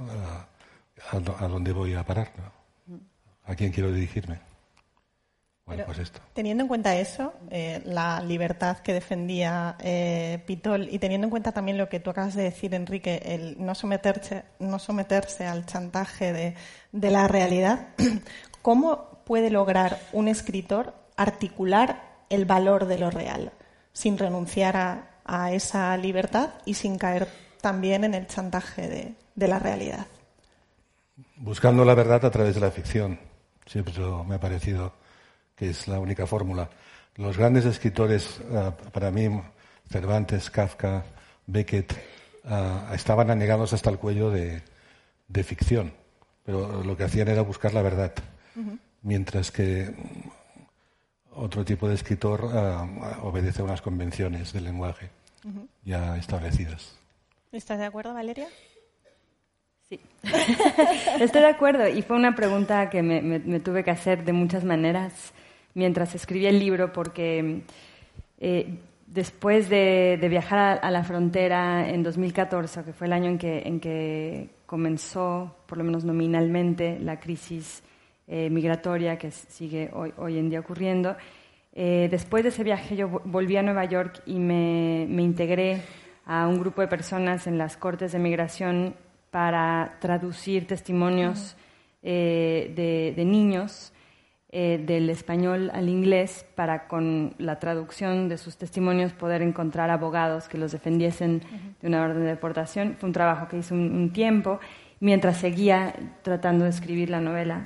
¿a, 1.12 1.48
dónde 1.48 1.72
voy 1.72 1.94
a 1.94 2.04
parar? 2.04 2.32
¿A 3.50 3.56
quién 3.56 3.72
quiero 3.72 3.92
dirigirme? 3.92 4.40
Bueno, 5.66 5.84
pues 5.86 5.98
esto. 5.98 6.20
Teniendo 6.34 6.64
en 6.64 6.68
cuenta 6.68 6.96
eso, 6.96 7.34
eh, 7.50 7.82
la 7.84 8.22
libertad 8.22 8.78
que 8.78 8.94
defendía 8.94 9.76
eh, 9.80 10.44
Pitol 10.46 10.88
y 10.92 11.00
teniendo 11.00 11.26
en 11.26 11.32
cuenta 11.32 11.52
también 11.52 11.80
lo 11.80 11.90
que 11.90 12.00
tú 12.00 12.12
acabas 12.12 12.36
de 12.36 12.44
decir, 12.44 12.76
Enrique, 12.76 13.22
el 13.26 13.64
no 13.64 13.74
someterse, 13.74 14.44
no 14.60 14.78
someterse 14.78 15.48
al 15.48 15.66
chantaje 15.66 16.32
de, 16.32 16.56
de 16.92 17.12
la 17.12 17.28
realidad, 17.28 17.88
¿cómo 18.62 19.24
puede 19.26 19.50
lograr 19.50 20.00
un 20.12 20.28
escritor 20.28 20.94
articular 21.18 22.04
el 22.30 22.46
valor 22.46 22.86
de 22.86 23.00
lo 23.00 23.10
real? 23.10 23.52
Sin 23.94 24.20
renunciar 24.20 24.78
a, 25.26 25.52
esa 25.52 25.96
libertad 25.98 26.50
y 26.66 26.76
sin 26.76 26.98
caer 26.98 27.28
también 27.62 28.04
en 28.04 28.16
el 28.16 28.26
chantaje 28.26 29.16
de, 29.36 29.48
la 29.48 29.60
realidad. 29.60 30.08
Buscando 31.36 31.86
la 31.86 31.94
verdad 31.94 32.26
a 32.26 32.32
través 32.32 32.56
de 32.56 32.62
la 32.62 32.72
ficción. 32.72 33.29
Siempre 33.70 33.94
me 34.28 34.36
ha 34.36 34.40
parecido 34.40 34.92
que 35.56 35.70
es 35.70 35.88
la 35.88 36.00
única 36.00 36.26
fórmula. 36.26 36.68
Los 37.18 37.38
grandes 37.38 37.66
escritores, 37.66 38.42
eh, 38.50 38.72
para 38.92 39.12
mí, 39.12 39.30
Cervantes, 39.88 40.50
Kafka, 40.50 41.04
Beckett, 41.46 41.94
eh, 42.46 42.80
estaban 42.94 43.30
anegados 43.30 43.72
hasta 43.74 43.92
el 43.92 44.00
cuello 44.00 44.32
de, 44.32 44.64
ficción, 45.44 45.94
pero 46.44 46.84
lo 46.84 46.98
que 46.98 47.04
hacían 47.04 47.28
era 47.28 47.44
buscar 47.44 47.74
la 47.76 47.84
verdad. 47.84 48.12
Mientras 49.04 49.52
que 49.52 49.94
otro 51.36 51.64
tipo 51.64 51.88
de 51.88 51.94
escritor 51.94 52.50
eh, 52.52 53.18
obedece 53.22 53.62
a 53.62 53.66
unas 53.66 53.84
convenciones 53.84 54.52
del 54.52 54.64
lenguaje 54.64 55.12
ya 55.86 56.18
establecidas. 56.18 56.98
¿Estás 57.52 57.78
de 57.78 57.86
acuerdo, 57.86 58.16
Valeria? 58.16 58.48
Sí, 59.90 60.00
estoy 61.20 61.42
de 61.42 61.48
acuerdo. 61.48 61.88
Y 61.88 62.02
fue 62.02 62.16
una 62.16 62.36
pregunta 62.36 62.90
que 62.90 63.02
me, 63.02 63.60
tuve 63.60 63.84
que 63.84 63.92
hacer 63.92 64.24
de 64.24 64.34
muchas 64.34 64.64
maneras 64.64 65.34
mientras 65.74 66.16
escribía 66.16 66.50
el 66.50 66.60
libro, 66.60 66.94
porque 66.94 67.62
eh, 68.40 68.80
después 69.08 69.70
de, 69.70 70.20
viajar 70.30 70.80
a, 70.82 70.92
la 70.92 71.04
frontera 71.04 71.90
en 71.90 72.04
2014, 72.04 72.84
que 72.84 72.94
fue 72.94 73.08
el 73.08 73.14
año 73.14 73.30
en 73.30 73.38
que, 73.38 73.60
en 73.66 73.80
que 73.80 74.50
comenzó, 74.66 75.56
por 75.66 75.78
lo 75.78 75.84
menos 75.84 76.06
nominalmente, 76.06 77.00
la 77.00 77.20
crisis 77.20 77.84
eh, 78.28 78.50
migratoria 78.52 79.18
que 79.18 79.32
sigue 79.32 79.90
hoy, 79.92 80.14
hoy 80.18 80.38
en 80.38 80.50
día 80.50 80.60
ocurriendo. 80.60 81.16
Eh, 81.74 82.08
después 82.12 82.44
de 82.44 82.50
ese 82.50 82.64
viaje 82.64 82.96
yo 82.96 83.08
volví 83.08 83.58
a 83.58 83.64
Nueva 83.64 83.86
York 83.86 84.22
y 84.26 84.38
me, 84.38 85.04
integré 85.04 85.82
a 86.26 86.48
un 86.48 86.60
grupo 86.60 86.82
de 86.82 86.88
personas 86.88 87.48
en 87.48 87.58
las 87.58 87.78
cortes 87.78 88.12
de 88.12 88.20
migración 88.20 88.96
para 89.32 89.98
traducir 90.00 90.68
testimonios 90.68 91.56
eh, 92.02 92.72
de, 92.76 93.14
de, 93.16 93.26
niños 93.26 93.94
del 94.52 95.12
español 95.12 95.70
al 95.76 95.90
inglés 95.90 96.44
para 96.56 96.88
con 96.88 97.36
la 97.38 97.60
traducción 97.60 98.30
de 98.30 98.40
sus 98.40 98.58
testimonios 98.58 99.14
poder 99.14 99.44
encontrar 99.44 99.92
abogados 99.92 100.48
que 100.48 100.58
los 100.58 100.72
defendiesen 100.72 101.44
de 101.80 101.88
una 101.88 102.02
orden 102.02 102.24
de 102.24 102.30
deportación. 102.30 102.96
Fue 102.98 103.06
un 103.06 103.14
trabajo 103.14 103.48
que 103.48 103.58
hice 103.58 103.76
un 103.76 104.12
tiempo 104.12 104.60
mientras 105.00 105.38
seguía 105.38 105.94
tratando 106.24 106.64
de 106.64 106.72
escribir 106.72 107.12
la 107.12 107.22
novela. 107.22 107.64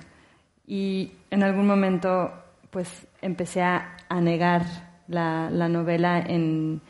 Y 0.67 1.11
en 1.29 1.43
algún 1.43 1.67
momento 1.67 2.31
pues 2.69 3.07
empecé 3.21 3.61
a, 3.61 3.97
negar 4.19 4.63
la, 5.07 5.49
novela 5.49 6.19
en, 6.19 6.81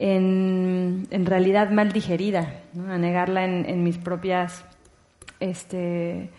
en, 0.00 1.26
realidad 1.26 1.70
mal 1.70 1.92
digerida, 1.92 2.62
a 2.88 2.96
negarla 2.96 3.44
en, 3.44 3.84
mis 3.84 3.98
propias 3.98 4.64
este, 5.38 6.30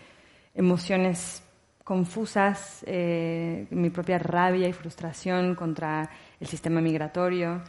emociones 0.54 1.44
confusas, 1.84 2.84
eh, 2.88 3.66
mi 3.70 3.90
propia 3.90 4.18
rabia 4.18 4.68
y 4.68 4.72
frustración 4.72 5.54
contra 5.54 6.10
el 6.40 6.46
sistema 6.48 6.80
migratorio. 6.80 7.62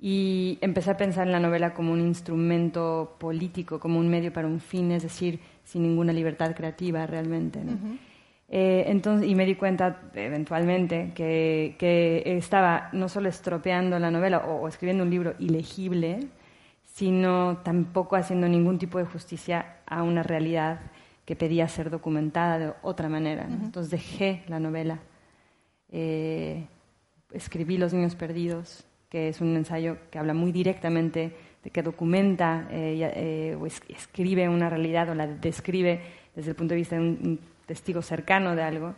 Y 0.00 0.58
empecé 0.60 0.90
a 0.90 0.96
pensar 0.96 1.26
en 1.26 1.32
la 1.32 1.40
novela 1.40 1.72
como 1.72 1.92
un 1.92 2.00
instrumento 2.00 3.16
político, 3.18 3.78
como 3.78 3.98
un 3.98 4.08
medio 4.08 4.32
para 4.32 4.46
un 4.46 4.60
fin, 4.60 4.90
es 4.92 5.04
decir, 5.04 5.40
sin 5.64 5.82
ninguna 5.82 6.12
libertad 6.12 6.54
creativa 6.54 7.06
realmente. 7.06 7.60
Eh, 8.50 8.84
entonces, 8.86 9.28
y 9.28 9.34
me 9.34 9.44
di 9.44 9.56
cuenta 9.56 10.00
eventualmente 10.14 11.12
que, 11.14 12.22
estaba 12.24 12.88
no 12.92 13.08
solo 13.08 13.28
estropeando 13.28 13.98
la 13.98 14.10
novela 14.10 14.38
o, 14.38 14.66
escribiendo 14.66 15.04
un 15.04 15.10
libro 15.10 15.34
ilegible, 15.38 16.20
sino 16.84 17.58
tampoco 17.58 18.16
haciendo 18.16 18.48
ningún 18.48 18.78
tipo 18.78 18.98
de 18.98 19.04
justicia 19.04 19.76
a 19.86 20.02
una 20.02 20.22
realidad 20.22 20.80
que 21.26 21.36
pedía 21.36 21.68
ser 21.68 21.90
documentada 21.90 22.58
de 22.58 22.72
otra 22.82 23.08
manera. 23.10 23.44
Entonces 23.44 23.90
dejé 23.90 24.42
la 24.48 24.58
novela, 24.58 24.98
eh, 25.90 26.66
escribí 27.32 27.76
Los 27.76 27.92
Niños 27.92 28.14
Perdidos, 28.14 28.86
que 29.10 29.28
es 29.28 29.42
un 29.42 29.54
ensayo 29.56 29.98
que 30.10 30.18
habla 30.18 30.32
muy 30.32 30.52
directamente 30.52 31.36
de 31.62 31.70
que 31.70 31.82
documenta 31.82 32.66
eh, 32.70 33.56
o 33.60 33.66
escribe 33.66 34.48
una 34.48 34.70
realidad 34.70 35.10
o 35.10 35.14
la 35.14 35.26
describe 35.26 36.00
desde 36.34 36.50
el 36.50 36.56
punto 36.56 36.72
de 36.72 36.76
vista 36.76 36.96
de 36.96 37.02
un 37.02 37.40
testigo 37.68 38.02
cercano 38.02 38.56
de 38.56 38.62
algo. 38.62 38.94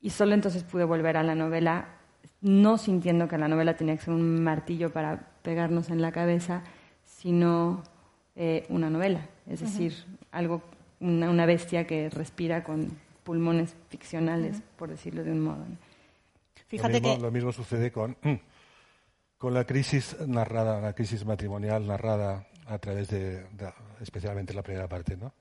Y 0.00 0.10
solo 0.10 0.32
entonces 0.34 0.64
pude 0.64 0.84
volver 0.84 1.18
a 1.18 1.22
la 1.22 1.34
novela, 1.34 1.88
no 2.40 2.78
sintiendo 2.78 3.28
que 3.28 3.36
la 3.36 3.48
novela 3.48 3.76
tenía 3.76 3.96
que 3.96 4.04
ser 4.04 4.14
un 4.14 4.42
martillo 4.42 4.90
para 4.90 5.28
pegarnos 5.42 5.90
en 5.90 6.00
la 6.00 6.12
cabeza, 6.12 6.62
sino 7.04 7.82
eh, 8.34 8.64
una 8.70 8.88
novela, 8.88 9.28
es 9.46 9.60
decir, 9.60 9.92
algo, 10.30 10.62
una, 11.00 11.46
bestia 11.46 11.86
que 11.86 12.08
respira 12.08 12.64
con 12.64 12.96
pulmones 13.24 13.76
ficcionales, 13.90 14.62
por 14.76 14.88
decirlo 14.88 15.22
de 15.22 15.32
un 15.32 15.40
modo. 15.40 15.64
Fíjate 16.66 16.94
lo 16.94 17.00
mismo, 17.00 17.16
que... 17.16 17.22
lo 17.22 17.30
mismo 17.30 17.52
sucede 17.52 17.92
con, 17.92 18.16
con 19.38 19.54
la 19.54 19.64
crisis 19.64 20.16
narrada, 20.26 20.80
la 20.80 20.94
crisis 20.94 21.24
matrimonial 21.24 21.86
narrada 21.86 22.46
a 22.66 22.78
través 22.78 23.08
de, 23.08 23.44
especialmente 24.00 24.54
la 24.54 24.62
primera 24.62 24.88
parte, 24.88 25.16
¿no? 25.16 25.32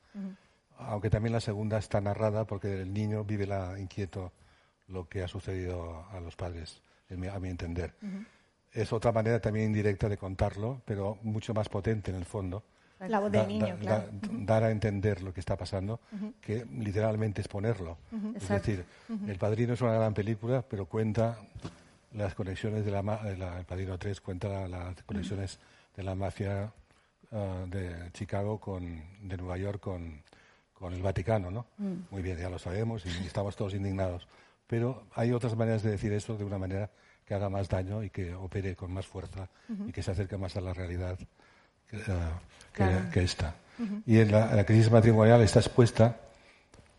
Aunque 0.87 1.09
también 1.09 1.33
la 1.33 1.41
segunda 1.41 1.77
está 1.77 2.01
narrada 2.01 2.45
porque 2.45 2.81
el 2.81 2.93
niño 2.93 3.23
vive 3.23 3.47
la 3.47 3.79
inquieto 3.79 4.31
lo 4.87 5.07
que 5.07 5.23
ha 5.23 5.27
sucedido 5.27 6.05
a 6.11 6.19
los 6.19 6.35
padres, 6.35 6.81
a 7.09 7.39
mi 7.39 7.49
entender. 7.49 7.93
Es 8.73 8.93
otra 8.93 9.11
manera 9.11 9.39
también 9.39 9.67
indirecta 9.67 10.09
de 10.09 10.17
contarlo, 10.17 10.81
pero 10.85 11.17
mucho 11.23 11.53
más 11.53 11.69
potente 11.69 12.11
en 12.11 12.17
el 12.17 12.25
fondo. 12.25 12.63
La 13.07 13.19
voz 13.19 13.31
del 13.31 13.47
niño, 13.47 13.77
claro. 13.79 14.09
Dar 14.31 14.63
a 14.63 14.69
entender 14.69 15.23
lo 15.23 15.33
que 15.33 15.39
está 15.39 15.57
pasando, 15.57 15.99
que 16.39 16.65
literalmente 16.65 17.41
exponerlo. 17.41 17.97
Es 18.35 18.47
decir, 18.47 18.85
El 19.27 19.37
Padrino 19.37 19.73
es 19.73 19.81
una 19.81 19.93
gran 19.93 20.13
película, 20.13 20.61
pero 20.61 20.85
cuenta 20.85 21.37
las 22.13 22.35
conexiones 22.35 22.85
de 22.85 22.91
la, 22.91 22.99
El 23.59 23.65
Padrino 23.65 23.97
3 23.97 24.21
cuenta 24.21 24.67
las 24.67 25.01
conexiones 25.03 25.59
de 25.95 26.03
la 26.03 26.15
mafia 26.15 26.71
ah, 27.31 27.65
de 27.67 28.11
Chicago 28.13 28.59
con 28.59 29.01
de 29.21 29.37
Nueva 29.37 29.57
York 29.57 29.79
con 29.79 30.21
con 30.81 30.93
el 30.93 31.01
Vaticano, 31.03 31.51
¿no? 31.51 31.67
Mm. 31.77 31.93
Muy 32.09 32.23
bien, 32.23 32.37
ya 32.39 32.49
lo 32.49 32.57
sabemos 32.57 33.05
y 33.05 33.09
estamos 33.25 33.55
todos 33.55 33.75
indignados. 33.75 34.27
Pero 34.65 35.03
hay 35.13 35.31
otras 35.31 35.55
maneras 35.55 35.83
de 35.83 35.91
decir 35.91 36.11
eso 36.11 36.35
de 36.35 36.43
una 36.43 36.57
manera 36.57 36.89
que 37.23 37.35
haga 37.35 37.49
más 37.49 37.69
daño 37.69 38.03
y 38.03 38.09
que 38.09 38.33
opere 38.33 38.75
con 38.75 38.91
más 38.91 39.05
fuerza 39.05 39.47
y 39.87 39.91
que 39.91 40.01
se 40.01 40.11
acerque 40.11 40.37
más 40.37 40.57
a 40.57 40.61
la 40.61 40.73
realidad 40.73 41.19
que, 41.87 41.97
uh, 41.97 43.19
esta. 43.19 43.55
Y 44.07 44.19
en 44.19 44.31
la, 44.31 44.63
crisis 44.65 44.89
matrimonial 44.89 45.41
está 45.41 45.59
expuesta, 45.59 46.17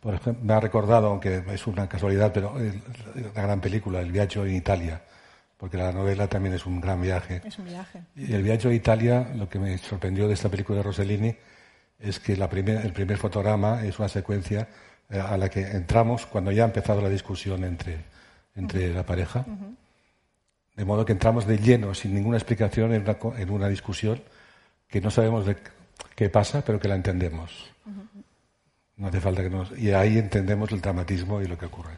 por 0.01 0.15
ejemplo, 0.15 0.45
me 0.45 0.53
ha 0.53 0.61
recordado, 0.61 1.09
aunque 1.09 1.43
es 1.49 1.67
una 1.67 1.89
casualidad, 1.89 2.33
pero 2.33 2.55
la 3.35 3.43
gran 3.43 3.61
película, 3.61 4.01
El 4.01 4.13
viaje 4.13 4.39
en 4.41 4.55
Italia, 4.55 5.03
porque 5.57 5.77
la 5.77 5.93
novela 5.93 6.29
también 6.29 6.55
es 6.55 6.67
un 6.67 6.81
gran 6.81 7.01
viaje. 7.03 7.43
Es 7.45 7.59
un 7.59 7.65
viaje. 7.65 8.03
Y 8.15 8.33
el 8.33 8.43
viaje 8.45 8.69
a 8.69 8.73
Italia, 8.73 9.33
lo 9.35 9.49
que 9.49 9.59
me 9.59 9.77
sorprendió 9.79 10.29
de 10.29 10.35
esta 10.35 10.49
película 10.49 10.79
de 10.79 10.85
Rossellini, 10.85 11.37
es 12.03 12.19
que 12.19 12.37
la 12.37 12.47
el 12.47 12.93
primer 12.93 13.17
fotograma 13.17 13.85
es 13.85 13.99
una 13.99 14.09
secuencia 14.09 14.69
eh, 15.09 15.21
a 15.21 15.37
la 15.37 15.49
que 15.49 15.61
entramos 15.61 16.27
cuando 16.27 16.51
ya 16.51 16.65
ha 16.65 16.67
empezado 16.67 17.01
la 17.01 17.09
discusión 17.09 17.65
entre, 17.65 17.99
entre 18.57 18.93
la 18.93 19.07
pareja. 19.07 19.45
De 20.75 20.85
modo 20.85 21.05
que 21.05 21.13
entramos 21.13 21.47
de 21.47 21.59
lleno, 21.59 21.95
sin 21.95 22.15
ninguna 22.15 22.39
explicación, 22.39 22.93
en 22.93 23.03
una, 23.03 23.17
en 23.39 23.51
una 23.51 23.69
discusión 23.69 24.21
que 24.89 25.01
no 25.01 25.11
sabemos 25.11 25.47
de 25.47 25.57
qué 26.17 26.29
pasa, 26.29 26.65
pero 26.65 26.81
que 26.81 26.89
la 26.89 26.97
entendemos. 26.97 27.71
No 28.97 29.09
hace 29.09 29.21
falta 29.21 29.43
que 29.43 29.51
nos... 29.51 29.79
Y 29.79 29.93
ahí 29.93 30.19
entendemos 30.19 30.73
el 30.73 30.81
dramatismo 30.81 31.41
y 31.41 31.47
lo 31.47 31.57
que 31.57 31.67
ocurre. 31.67 31.97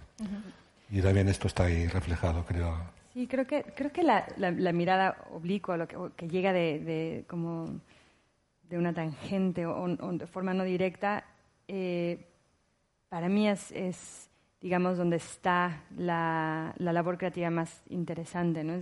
Y 0.90 1.00
también 1.00 1.28
esto 1.28 1.48
está 1.48 1.64
ahí 1.64 1.86
reflejado, 1.86 2.44
creo. 2.44 2.76
Sí, 3.14 3.26
creo 3.26 3.46
que, 3.46 3.62
creo 3.76 3.92
que 3.92 4.02
la, 4.02 4.26
la, 4.36 4.72
mirada 4.72 5.16
oblicua, 5.32 5.76
lo 5.76 5.86
que, 5.86 5.96
que 6.16 6.28
llega 6.28 6.52
de, 6.52 6.80
de 6.80 7.24
como 7.28 7.80
de 8.68 8.78
una 8.78 8.92
tangente 8.92 9.66
o, 9.66 9.86
de 9.88 10.26
forma 10.26 10.54
no 10.54 10.64
directa, 10.64 11.24
eh, 11.68 12.26
para 13.08 13.28
mí 13.28 13.48
es, 13.48 14.30
digamos, 14.60 14.98
donde 14.98 15.16
está 15.16 15.82
la, 15.96 16.74
labor 16.78 17.18
creativa 17.18 17.50
más 17.50 17.82
interesante. 17.88 18.64
¿no? 18.64 18.80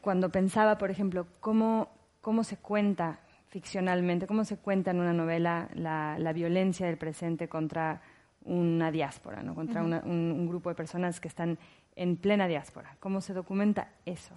Cuando, 0.00 0.30
pensaba, 0.30 0.78
por 0.78 0.90
ejemplo, 0.90 1.26
cómo, 1.40 1.88
cómo 2.20 2.44
se 2.44 2.56
cuenta 2.56 3.20
ficcionalmente, 3.48 4.26
cómo 4.26 4.44
se 4.44 4.56
cuenta 4.56 4.90
en 4.90 5.00
una 5.00 5.12
novela 5.12 5.68
la, 5.74 6.32
violencia 6.32 6.86
del 6.86 6.96
presente 6.96 7.48
contra 7.48 8.02
una 8.42 8.90
diáspora, 8.90 9.42
¿no? 9.42 9.54
contra 9.54 9.82
un, 9.82 10.48
grupo 10.48 10.70
de 10.70 10.74
personas 10.74 11.20
que 11.20 11.28
están 11.28 11.58
en 11.94 12.16
plena 12.16 12.48
diáspora. 12.48 12.96
¿Cómo 12.98 13.20
se 13.20 13.32
documenta 13.32 13.88
eso? 14.04 14.34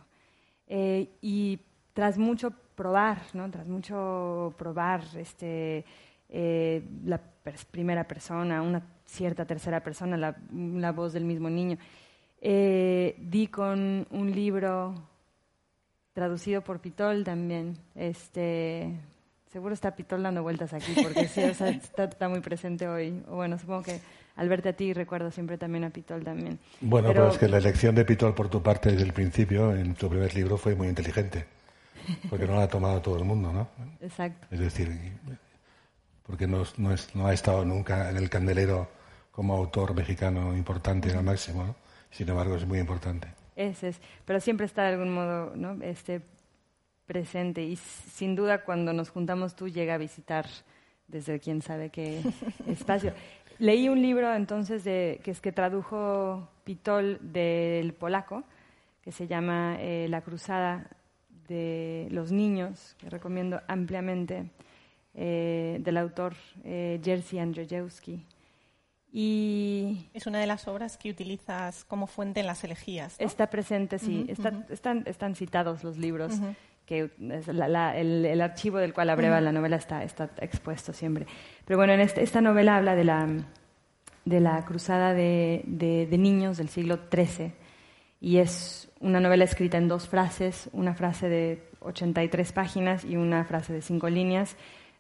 Eh, 0.68 1.10
y 1.22 1.62
tras 1.94 2.18
mucho 2.20 2.54
probar, 2.78 3.18
¿no? 3.34 3.50
Tras 3.50 3.68
mucho 3.68 4.54
probar 4.58 5.02
este, 5.18 5.84
eh, 6.30 6.84
la 7.04 7.20
primera 7.72 8.08
persona, 8.08 8.62
una 8.62 8.82
cierta 9.06 9.46
tercera 9.46 9.82
persona, 9.82 10.16
la, 10.16 10.92
voz 10.92 11.12
del 11.12 11.26
mismo 11.26 11.50
niño, 11.50 11.78
Eh, 12.40 13.16
di 13.18 13.48
con 13.48 14.06
un 14.12 14.32
libro 14.32 14.94
traducido 16.14 16.62
por 16.62 16.80
Pitol 16.80 17.24
también. 17.24 17.76
Este, 17.96 18.94
seguro 19.52 19.74
está 19.74 19.96
Pitol 19.96 20.22
dando 20.22 20.44
vueltas 20.44 20.72
aquí, 20.72 20.94
porque 21.02 21.28
sí, 21.28 21.42
está, 22.02 22.30
muy 22.30 22.42
presente 22.42 22.88
hoy. 22.88 23.24
bueno, 23.28 23.58
supongo 23.58 23.82
que 23.84 24.00
al 24.36 24.50
verte 24.50 24.70
a 24.70 24.74
ti 24.74 24.94
recuerdo 24.94 25.32
siempre 25.32 25.58
también 25.58 25.84
a 25.84 25.90
Pitol 25.90 26.24
también. 26.24 26.60
Bueno, 26.80 27.08
pero, 27.08 27.30
es 27.30 27.40
que 27.40 27.48
la 27.48 27.58
elección 27.58 27.96
de 27.96 28.06
Pitol 28.06 28.36
por 28.36 28.50
tu 28.50 28.62
parte 28.62 28.92
desde 28.92 29.04
el 29.04 29.14
principio, 29.14 29.76
en 29.76 29.96
tu 29.96 30.08
primer 30.08 30.36
libro, 30.36 30.58
fue 30.58 30.76
muy 30.76 30.88
inteligente, 30.90 31.46
porque 32.30 32.46
no 32.46 32.56
la 32.56 32.64
ha 32.64 32.68
tomado 32.68 33.02
todo 33.02 33.18
el 33.18 33.26
mundo, 33.26 33.52
¿no? 33.52 33.68
Exacto. 34.02 34.48
Es 34.52 34.60
decir, 34.60 34.90
porque 36.26 36.48
no, 36.48 36.64
no, 36.78 36.96
no 37.14 37.28
ha 37.28 37.34
estado 37.34 37.64
nunca 37.66 38.10
en 38.10 38.18
el 38.18 38.30
candelero 38.30 38.90
como 39.32 39.56
autor 39.56 39.94
mexicano 39.94 40.56
importante 40.56 41.12
al 41.12 41.24
máximo, 41.24 41.64
¿no? 41.64 41.76
Sin 42.10 42.28
embargo, 42.30 42.56
es 42.56 42.66
muy 42.66 42.80
importante. 42.80 43.28
Ese 43.56 43.90
es, 43.90 44.02
pero 44.26 44.40
siempre 44.40 44.66
está 44.66 44.84
de 44.84 44.94
algún 44.94 45.14
modo 45.14 45.56
¿no? 45.56 45.78
este, 45.84 46.22
presente 47.06 47.64
y 47.64 47.76
sin 47.76 48.36
duda 48.36 48.64
cuando 48.64 48.94
nos 48.94 49.10
juntamos 49.10 49.56
tú 49.56 49.68
llega 49.68 49.96
a 49.96 49.98
visitar 49.98 50.46
desde 51.08 51.40
quién 51.40 51.62
sabe 51.62 51.90
qué 51.90 52.22
espacio. 52.68 53.14
Leí 53.60 53.90
un 53.90 54.02
libro 54.02 54.34
entonces 54.34 54.84
de, 54.84 55.20
que 55.24 55.32
es 55.32 55.42
que 55.42 55.52
tradujo 55.52 56.48
Pitol 56.64 57.18
del 57.22 57.94
polaco, 57.94 58.44
que 59.02 59.12
se 59.12 59.26
llama 59.26 59.78
eh, 59.80 60.08
La 60.10 60.22
Cruzada 60.22 60.88
de 61.48 62.08
los 62.12 62.32
Niños, 62.32 62.96
que 62.98 63.10
recomiendo 63.10 63.62
ampliamente, 63.68 64.50
eh, 65.14 65.78
del 65.82 65.98
autor 65.98 66.36
eh, 66.64 67.00
Jerzy 67.04 67.40
Andrzejewski. 67.40 68.26
Y 69.12 70.10
es 70.14 70.28
una 70.28 70.40
de 70.40 70.48
las 70.48 70.68
obras 70.68 70.98
que 70.98 71.10
utilizas 71.10 71.86
como 71.86 72.08
fuente 72.08 72.40
en 72.42 72.46
las 72.46 72.64
elegías. 72.64 73.16
Está 73.18 73.50
presente, 73.50 74.00
sí. 74.00 74.28
están, 74.30 75.04
están 75.08 75.36
citados 75.36 75.84
los 75.84 75.98
libros 75.98 76.34
que 76.88 77.12
el, 77.20 78.42
archivo 78.42 78.78
del 78.78 78.94
cual 78.94 79.10
abreva 79.10 79.42
la 79.42 79.52
novela 79.52 79.76
está, 79.76 80.04
está 80.04 80.32
expuesto 80.40 80.94
siempre. 80.94 81.28
Pero 81.66 81.78
bueno, 81.78 81.94
en 81.94 82.00
este, 82.00 82.24
esta 82.24 82.40
novela 82.40 82.78
habla 82.78 82.96
de 82.96 83.04
la, 83.04 83.28
de 84.24 84.40
la 84.40 84.64
cruzada 84.64 85.14
de, 85.14 85.64
de, 85.66 86.18
niños 86.18 86.58
del 86.58 86.70
siglo 86.70 86.98
XIII 87.14 87.52
y 88.20 88.38
es 88.38 88.90
una 89.00 89.20
novela 89.20 89.44
escrita 89.44 89.78
en 89.78 89.88
dos 89.88 90.08
frases, 90.08 90.70
una 90.74 90.94
frase 90.94 91.30
de 91.30 91.64
83 91.82 92.52
páginas 92.52 93.06
y 93.06 93.16
una 93.16 93.46
frase 93.46 93.74
de 93.74 93.82
cinco 93.82 94.10
líneas, 94.10 94.56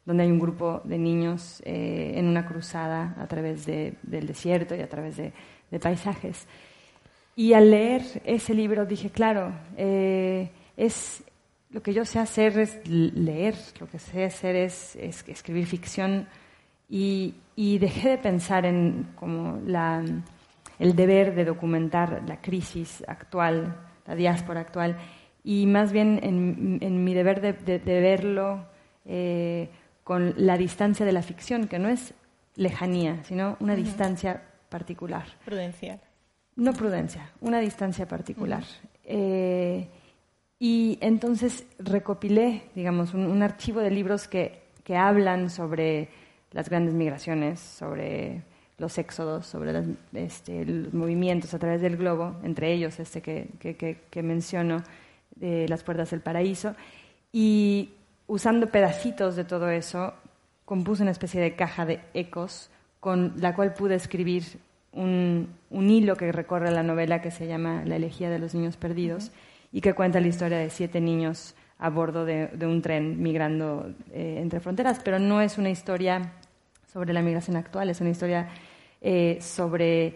donde 0.05 0.23
hay 0.23 0.31
un 0.31 0.39
grupo 0.39 0.81
de 0.85 0.97
niños 0.97 1.61
eh, 1.65 2.13
en 2.15 2.27
una 2.27 2.45
cruzada 2.45 3.15
a 3.19 3.27
través 3.27 3.65
del 3.65 4.27
desierto 4.27 4.75
y 4.75 4.81
a 4.81 4.87
través 4.87 5.17
de, 5.17 5.33
paisajes. 5.81 6.47
Y 7.35 7.53
al 7.53 7.71
leer 7.71 8.01
ese 8.23 8.53
libro 8.53 8.85
dije, 8.85 9.09
claro, 9.09 9.53
eh, 9.75 10.49
es 10.77 11.23
lo 11.71 11.83
que 11.83 11.93
yo 11.93 12.05
sé 12.05 12.19
hacer 12.19 12.57
es 12.57 12.87
leer, 12.87 13.55
lo 13.79 13.87
que 13.87 13.99
sé 13.99 14.25
hacer 14.25 14.55
es, 14.55 14.95
escribir 14.95 15.65
ficción 15.65 16.27
y, 16.89 17.35
dejé 17.57 18.09
de 18.09 18.17
pensar 18.17 18.65
en 18.65 19.09
como 19.15 19.59
la, 19.65 20.03
el 20.79 20.95
deber 20.95 21.35
de 21.35 21.45
documentar 21.45 22.23
la 22.27 22.41
crisis 22.41 23.03
actual, 23.07 23.75
la 24.05 24.15
diáspora 24.15 24.61
actual, 24.61 24.97
y 25.43 25.65
más 25.65 25.91
bien 25.91 26.19
en, 26.23 27.03
mi 27.03 27.13
deber 27.13 27.41
de, 27.41 27.79
verlo 28.01 28.65
eh, 29.05 29.69
con 30.03 30.33
la 30.37 30.57
distancia 30.57 31.05
de 31.05 31.11
la 31.11 31.21
ficción, 31.21 31.67
que 31.67 31.79
no 31.79 31.89
es 31.89 32.13
lejanía, 32.55 33.23
sino 33.23 33.57
una 33.59 33.75
distancia 33.75 34.41
particular. 34.69 35.25
Prudencial. 35.45 35.99
No 36.55 36.73
prudencia, 36.73 37.31
una 37.39 37.59
distancia 37.59 38.07
particular. 38.07 38.63
Y 40.59 40.97
entonces 41.01 41.65
recopilé, 41.77 42.63
digamos, 42.73 43.13
un, 43.13 43.43
archivo 43.43 43.79
de 43.79 43.91
libros 43.91 44.27
que, 44.27 44.63
que, 44.83 44.95
hablan 44.95 45.49
sobre 45.49 46.09
las 46.51 46.69
grandes 46.69 46.95
migraciones, 46.95 47.59
sobre 47.59 48.41
los 48.77 48.97
éxodos, 48.97 49.45
sobre 49.45 49.73
este, 50.13 50.65
los 50.65 50.93
movimientos 50.93 51.53
a 51.53 51.59
través 51.59 51.81
del 51.81 51.97
globo, 51.97 52.35
entre 52.43 52.71
ellos 52.73 52.99
este 52.99 53.21
que, 53.21 53.47
que, 53.59 53.99
que 54.09 54.23
menciono, 54.23 54.83
de 55.35 55.67
Las 55.67 55.83
Puertas 55.83 56.11
del 56.11 56.21
Paraíso. 56.21 56.75
Y 57.31 57.91
usando 58.27 58.69
pedacitos 58.69 59.35
de 59.35 59.43
todo 59.43 59.69
eso, 59.69 60.13
compuse 60.65 61.03
una 61.03 61.11
especie 61.11 61.41
de 61.41 61.55
caja 61.55 61.85
de 61.85 62.01
ecos 62.13 62.69
con 62.99 63.33
la 63.37 63.55
cual 63.55 63.73
pude 63.73 63.95
escribir 63.95 64.43
un, 64.91 65.47
un 65.69 65.89
hilo 65.89 66.15
que 66.15 66.31
recorre 66.31 66.71
la 66.71 66.83
novela 66.83 67.21
que 67.21 67.31
se 67.31 67.47
llama 67.47 67.83
La 67.85 67.95
elegía 67.95 68.29
de 68.29 68.39
los 68.39 68.55
niños 68.55 68.77
perdidos 68.77 69.31
y 69.71 69.81
que 69.81 69.93
cuenta 69.93 70.19
la 70.19 70.27
historia 70.27 70.57
de 70.57 70.69
siete 70.69 71.01
niños 71.01 71.55
a 71.79 71.89
bordo 71.89 72.25
de, 72.25 72.49
un 72.63 72.81
tren 72.81 73.21
migrando 73.21 73.93
eh, 74.11 74.39
entre 74.41 74.59
fronteras, 74.59 74.99
pero 75.03 75.19
no 75.19 75.41
es 75.41 75.57
una 75.57 75.69
historia 75.69 76.33
sobre 76.91 77.13
la 77.13 77.21
migración 77.21 77.55
actual, 77.55 77.89
es 77.89 78.01
una 78.01 78.09
historia 78.09 78.49
eh, 79.01 79.39
sobre 79.41 80.15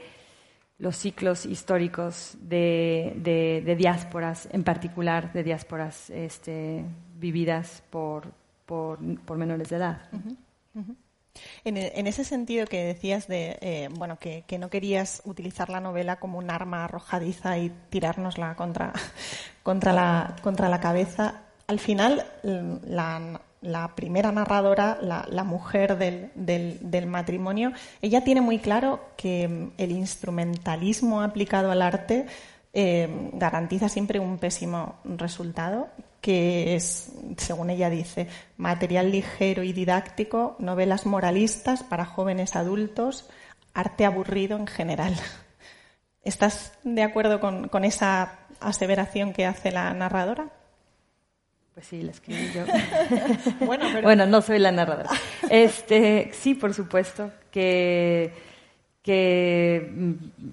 los 0.77 0.97
ciclos 0.97 1.45
históricos 1.45 2.37
de, 2.41 3.75
diásporas, 3.77 4.49
en 4.51 4.63
particular 4.63 5.31
de 5.31 5.43
diásporas 5.43 6.09
este, 6.09 6.83
vividas 7.19 7.83
por, 7.89 8.31
por, 8.65 9.37
menores 9.37 9.69
de 9.69 9.75
edad. 9.75 10.01
En, 11.63 12.07
ese 12.07 12.23
sentido 12.23 12.65
que 12.65 12.83
decías 12.83 13.27
de 13.27 13.57
eh, 13.61 13.89
bueno 13.91 14.17
que, 14.17 14.43
no 14.59 14.69
querías 14.69 15.21
utilizar 15.23 15.69
la 15.69 15.79
novela 15.79 16.17
como 16.17 16.39
un 16.39 16.49
arma 16.49 16.85
arrojadiza 16.85 17.57
y 17.59 17.69
tirárnosla 17.89 18.55
contra, 18.55 18.91
contra, 19.63 19.93
la, 19.93 20.35
contra 20.41 20.67
la 20.67 20.79
cabeza, 20.79 21.43
al 21.67 21.79
final 21.79 22.25
la, 22.83 23.39
primera 23.95 24.31
narradora, 24.31 24.97
la, 25.01 25.43
mujer 25.43 25.97
del, 25.97 27.07
matrimonio, 27.07 27.71
ella 28.01 28.23
tiene 28.23 28.41
muy 28.41 28.59
claro 28.59 28.99
que 29.17 29.71
el 29.77 29.91
instrumentalismo 29.91 31.21
aplicado 31.21 31.71
al 31.71 31.81
arte 31.81 32.25
eh, 32.73 33.29
garantiza 33.33 33.89
siempre 33.89 34.19
un 34.19 34.37
pésimo 34.37 34.95
resultado 35.03 35.89
que 36.21 36.75
es, 36.75 37.11
según 37.37 37.71
ella 37.71 37.89
dice, 37.89 38.27
material 38.57 39.11
ligero 39.11 39.63
y 39.63 39.73
didáctico, 39.73 40.55
novelas 40.59 41.07
moralistas 41.07 41.83
para 41.83 42.05
jóvenes 42.05 42.55
adultos, 42.55 43.27
arte 43.73 44.05
aburrido 44.05 44.57
en 44.57 44.67
general. 44.67 45.15
¿Estás 46.23 46.73
de 46.83 47.01
acuerdo 47.01 47.39
con, 47.39 47.83
esa 47.83 48.39
aseveración 48.59 49.33
que 49.33 49.47
hace 49.47 49.71
la 49.71 49.91
narradora? 49.93 50.49
Pues 51.73 51.87
sí, 51.87 52.01
la 52.01 52.11
escribí 52.11 52.51
yo. 52.53 52.65
bueno, 53.65 53.85
bueno, 54.01 54.25
no 54.25 54.41
soy 54.41 54.59
la 54.59 54.71
narradora. 54.71 55.09
Este, 55.49 56.31
sí, 56.33 56.53
por 56.53 56.73
supuesto, 56.73 57.31
que 57.49 58.33
que 59.01 59.91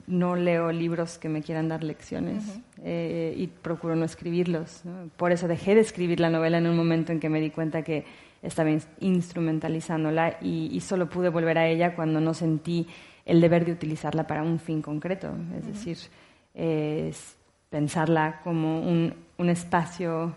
no 0.07 0.35
leo 0.35 0.73
libros 0.73 1.19
que 1.19 1.29
me 1.29 1.43
quieran 1.43 1.69
dar 1.69 1.85
lecciones 1.85 2.61
eh, 2.83 3.35
y 3.37 3.47
procuro 3.49 3.95
no 3.95 4.05
escribirlos. 4.05 4.83
Por 5.17 5.33
eso 5.33 5.49
dejé 5.49 5.75
de 5.75 5.83
escribir 5.83 6.19
la 6.19 6.31
novela 6.31 6.57
en 6.59 6.67
un 6.67 6.77
momento 6.77 7.13
en 7.13 7.21
que 7.21 7.29
me 7.29 7.41
di 7.41 7.51
cuenta 7.51 7.83
que 7.83 8.07
estaba 8.41 8.71
instrumentalizándola 9.01 10.39
y, 10.41 10.81
solo 10.81 11.11
pude 11.11 11.29
volver 11.29 11.59
a 11.59 11.67
ella 11.67 11.95
cuando 11.95 12.21
no 12.21 12.33
sentí 12.33 12.87
el 13.27 13.41
deber 13.43 13.67
de 13.67 13.73
utilizarla 13.73 14.27
para 14.27 14.43
un 14.43 14.59
fin 14.59 14.81
concreto, 14.81 15.35
es 15.59 15.67
decir, 15.67 15.99
pensarla 17.69 18.41
como 18.43 18.81
un, 18.81 19.13
un 19.37 19.51
espacio, 19.51 20.35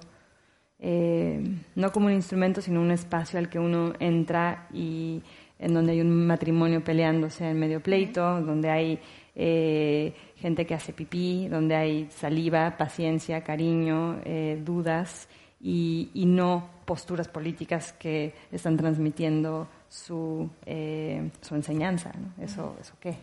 eh, 0.81 1.39
no 1.75 1.91
como 1.91 2.07
un 2.07 2.13
instrumento, 2.13 2.59
sino 2.59 2.81
un 2.81 2.91
espacio 2.91 3.37
al 3.37 3.49
que 3.49 3.59
uno 3.59 3.93
entra 3.99 4.67
y 4.73 5.21
en 5.59 5.73
donde 5.75 5.91
hay 5.91 6.01
un 6.01 6.25
matrimonio 6.25 6.83
peleándose 6.83 7.47
en 7.47 7.59
medio 7.59 7.81
pleito, 7.81 8.41
donde 8.41 8.69
hay 8.71 8.99
eh, 9.35 10.13
gente 10.37 10.65
que 10.65 10.73
hace 10.73 10.91
pipí, 10.91 11.47
donde 11.47 11.75
hay 11.75 12.07
saliva, 12.09 12.77
paciencia, 12.77 13.43
cariño, 13.43 14.19
eh, 14.25 14.59
dudas 14.65 15.29
y, 15.61 16.09
no 16.25 16.67
posturas 16.85 17.27
políticas 17.27 17.93
que 17.93 18.33
están 18.51 18.75
transmitiendo 18.75 19.67
su, 19.91 20.49
eh, 20.65 21.29
su 21.41 21.53
enseñanza. 21.53 22.13
¿Eso, 22.39 22.77
¿Eso 22.79 22.93
qué? 23.01 23.17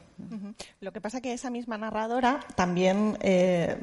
Lo 0.81 0.93
que 0.93 1.01
pasa 1.01 1.17
es 1.17 1.23
que 1.23 1.33
esa 1.33 1.49
misma 1.49 1.79
narradora 1.79 2.41
también 2.57 3.17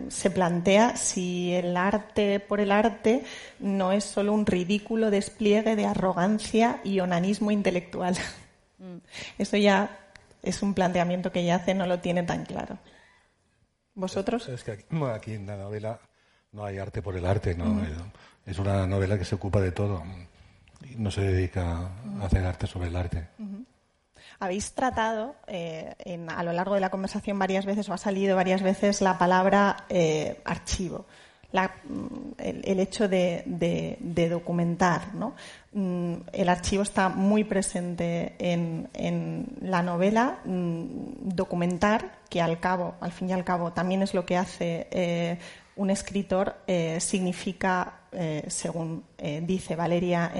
se 0.09 0.29
plantea 0.29 0.95
si 0.95 1.51
el 1.53 1.75
arte 1.77 2.39
por 2.39 2.59
el 2.59 2.71
arte 2.71 3.23
no 3.59 3.91
es 3.91 4.03
solo 4.03 4.33
un 4.33 4.45
ridículo 4.45 5.09
despliegue 5.09 5.75
de 5.75 5.85
arrogancia 5.87 6.81
y 6.83 6.99
onanismo 6.99 7.49
intelectual. 7.49 8.15
Mm. 8.77 8.97
Eso 9.39 9.57
ya 9.57 9.97
es 10.43 10.61
un 10.61 10.73
planteamiento 10.73 11.31
que 11.31 11.39
ella 11.39 11.55
hace, 11.55 11.73
no 11.73 11.87
lo 11.87 11.99
tiene 11.99 12.23
tan 12.23 12.45
claro. 12.45 12.77
¿Vosotros? 13.95 14.47
Es 14.49 14.63
que 14.63 14.85
aquí, 15.13 15.33
en 15.33 15.47
la 15.47 15.55
novela 15.57 15.99
no 16.51 16.65
hay 16.65 16.77
arte 16.77 17.01
por 17.01 17.15
el 17.15 17.25
arte, 17.25 17.55
no. 17.55 17.65
Mm. 17.65 18.11
Es 18.45 18.59
una 18.59 18.85
novela 18.85 19.17
que 19.17 19.25
se 19.25 19.33
ocupa 19.33 19.59
de 19.59 19.71
todo 19.71 20.03
no 20.97 21.11
se 21.11 21.21
dedica 21.21 21.89
a 22.19 22.25
hacer 22.25 22.45
arte 22.45 22.67
sobre 22.67 22.89
el 22.89 22.95
arte. 22.95 23.27
Habéis 24.39 24.73
tratado 24.73 25.35
eh, 25.47 25.95
a 26.27 26.43
lo 26.43 26.51
largo 26.51 26.75
de 26.75 26.81
la 26.81 26.89
conversación 26.89 27.39
varias 27.39 27.65
veces 27.65 27.87
o 27.89 27.93
ha 27.93 27.97
salido 27.97 28.35
varias 28.35 28.61
veces 28.61 29.01
la 29.01 29.17
palabra 29.17 29.85
eh, 29.89 30.41
archivo. 30.45 31.05
Mm, 31.53 32.33
el, 32.37 32.79
hecho 32.79 33.07
de, 33.07 34.27
documentar. 34.29 35.03
Mm, 35.71 36.13
el 36.33 36.49
archivo 36.49 36.83
está 36.83 37.09
muy 37.09 37.43
presente 37.43 38.35
en, 38.39 39.47
la 39.61 39.81
novela. 39.81 40.39
Mm, 40.43 41.29
documentar, 41.29 42.19
que 42.29 42.41
al 42.41 42.59
cabo, 42.59 42.95
al 42.99 43.11
fin 43.11 43.29
y 43.29 43.33
al 43.33 43.43
cabo, 43.43 43.71
también 43.71 44.01
es 44.01 44.13
lo 44.13 44.25
que 44.25 44.37
hace 44.37 44.87
eh, 44.91 45.39
un 45.77 45.89
escritor, 45.89 46.55
significa 46.99 48.04
eh, 48.15 48.45
según 48.47 49.03
eh, 49.17 49.41
dice 49.45 49.75
Valeria, 49.75 50.31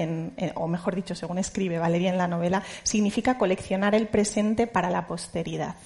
o 0.54 0.68
mejor 0.68 0.94
dicho, 0.94 1.14
según 1.14 1.38
escribe 1.38 1.78
Valeria 1.78 2.10
en 2.10 2.18
la 2.18 2.28
novela, 2.28 2.62
significa 2.82 3.38
coleccionar 3.38 3.94
el 3.94 4.08
presente 4.08 4.66
para 4.66 4.90
la 4.90 5.06
posteridad. 5.06 5.76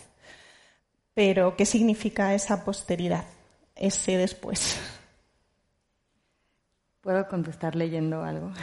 Pero, 1.15 1.57
¿qué 1.57 1.67
significa 1.67 2.35
esa 2.35 2.65
posteridad? 2.65 3.25
Ese 3.75 4.17
después. 4.17 4.81
¿Puedo 7.01 7.27
contestar 7.29 7.77
leyendo 7.77 8.23
algo? 8.23 8.53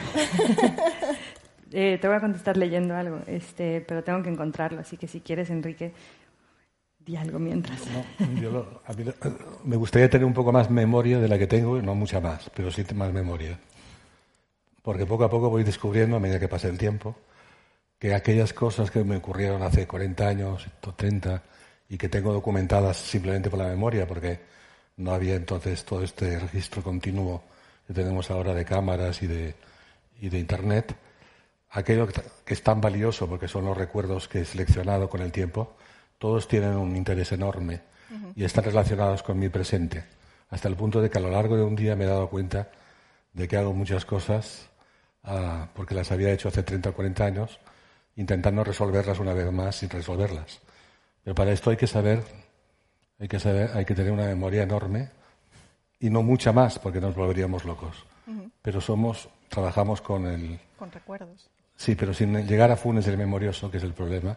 Eh, 1.70 1.98
te 2.00 2.08
voy 2.08 2.16
a 2.16 2.20
contestar 2.20 2.56
leyendo 2.56 2.96
algo, 2.96 3.20
este, 3.26 3.82
pero 3.82 4.02
tengo 4.02 4.22
que 4.22 4.30
encontrarlo, 4.30 4.80
así 4.80 4.96
que 4.96 5.06
si 5.06 5.20
quieres, 5.20 5.50
Enrique, 5.50 5.92
algo 7.16 7.38
mientras. 7.38 7.80
me 9.64 9.76
gustaría 9.76 10.10
tener 10.10 10.24
un 10.24 10.34
poco 10.34 10.52
más 10.52 10.70
memoria 10.70 11.18
de 11.18 11.28
la 11.28 11.38
que 11.38 11.46
tengo, 11.46 11.80
no 11.80 11.94
mucha 11.94 12.20
más, 12.20 12.50
pero 12.54 12.70
sí 12.70 12.84
más 12.94 13.12
memoria. 13.12 13.58
Porque 14.82 15.06
poco 15.06 15.24
a 15.24 15.30
poco 15.30 15.50
voy 15.50 15.64
descubriendo, 15.64 16.16
a 16.16 16.20
medida 16.20 16.38
que 16.38 16.48
pasa 16.48 16.68
el 16.68 16.78
tiempo, 16.78 17.16
que 17.98 18.14
aquellas 18.14 18.52
cosas 18.52 18.90
que 18.90 19.02
me 19.04 19.16
ocurrieron 19.16 19.62
hace 19.62 19.86
40 19.86 20.28
años, 20.28 20.66
30, 20.96 21.42
y 21.88 21.98
que 21.98 22.08
tengo 22.08 22.32
documentadas 22.32 22.96
simplemente 22.96 23.50
por 23.50 23.58
la 23.58 23.66
memoria, 23.66 24.06
porque 24.06 24.40
no 24.96 25.12
había 25.12 25.34
entonces 25.34 25.84
todo 25.84 26.02
este 26.02 26.38
registro 26.38 26.82
continuo 26.82 27.42
que 27.86 27.94
tenemos 27.94 28.30
ahora 28.30 28.54
de 28.54 28.64
cámaras 28.64 29.22
y 29.22 29.26
de, 29.26 29.54
y 30.20 30.28
de 30.28 30.38
Internet, 30.38 30.94
aquello 31.70 32.06
que 32.06 32.54
es 32.54 32.62
tan 32.62 32.80
valioso 32.80 33.28
porque 33.28 33.48
son 33.48 33.64
los 33.64 33.76
recuerdos 33.76 34.28
que 34.28 34.40
he 34.40 34.44
seleccionado 34.44 35.08
con 35.08 35.22
el 35.22 35.32
tiempo, 35.32 35.76
todos 36.18 36.48
tienen 36.48 36.76
un 36.76 36.96
interés 36.96 37.32
enorme 37.32 37.80
y 38.34 38.44
están 38.44 38.64
relacionados 38.64 39.22
con 39.22 39.38
mi 39.38 39.48
presente, 39.48 40.04
hasta 40.50 40.68
el 40.68 40.76
punto 40.76 41.00
de 41.00 41.10
que 41.10 41.18
a 41.18 41.20
lo 41.20 41.30
largo 41.30 41.56
de 41.56 41.62
un 41.62 41.76
día 41.76 41.94
me 41.94 42.04
he 42.04 42.08
dado 42.08 42.28
cuenta 42.28 42.70
de 43.32 43.46
que 43.46 43.56
hago 43.56 43.72
muchas 43.72 44.04
cosas 44.04 44.68
ah, 45.24 45.68
porque 45.74 45.94
las 45.94 46.10
había 46.10 46.32
hecho 46.32 46.48
hace 46.48 46.62
30 46.62 46.90
o 46.90 46.92
40 46.94 47.24
años, 47.24 47.60
intentando 48.16 48.64
resolverlas 48.64 49.18
una 49.18 49.34
vez 49.34 49.50
más 49.52 49.76
sin 49.76 49.90
resolverlas. 49.90 50.60
Pero 51.22 51.34
para 51.34 51.52
esto 51.52 51.70
hay 51.70 51.76
que 51.76 51.86
saber, 51.86 52.24
hay 53.18 53.28
que 53.28 53.38
saber, 53.38 53.70
hay 53.74 53.84
que 53.84 53.94
tener 53.94 54.12
una 54.12 54.26
memoria 54.26 54.62
enorme 54.62 55.10
y 56.00 56.10
no 56.10 56.22
mucha 56.22 56.52
más, 56.52 56.78
porque 56.78 57.00
nos 57.00 57.14
volveríamos 57.14 57.64
locos. 57.64 58.04
Pero 58.60 58.80
somos, 58.80 59.28
trabajamos 59.48 60.00
con 60.02 60.26
el. 60.26 60.60
Con 60.78 60.92
recuerdos. 60.92 61.48
Sí, 61.78 61.94
pero 61.94 62.12
sin 62.12 62.34
llegar 62.44 62.72
a 62.72 62.76
Funes 62.76 63.06
el 63.06 63.16
memorioso, 63.16 63.70
que 63.70 63.76
es 63.76 63.84
el 63.84 63.94
problema, 63.94 64.36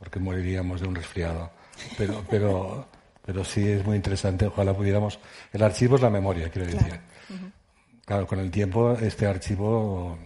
porque 0.00 0.18
moriríamos 0.18 0.80
de 0.80 0.88
un 0.88 0.96
resfriado. 0.96 1.48
Pero, 1.96 2.24
pero, 2.30 2.88
pero 3.24 3.44
sí 3.44 3.66
es 3.70 3.86
muy 3.86 3.94
interesante, 3.94 4.46
ojalá 4.46 4.74
pudiéramos. 4.74 5.20
El 5.52 5.62
archivo 5.62 5.94
es 5.94 6.02
la 6.02 6.10
memoria, 6.10 6.50
quiero 6.50 6.66
decir. 6.66 7.00
Claro, 8.04 8.26
con 8.26 8.40
el 8.40 8.50
tiempo 8.50 8.92
este 8.94 9.26
archivo, 9.26 10.18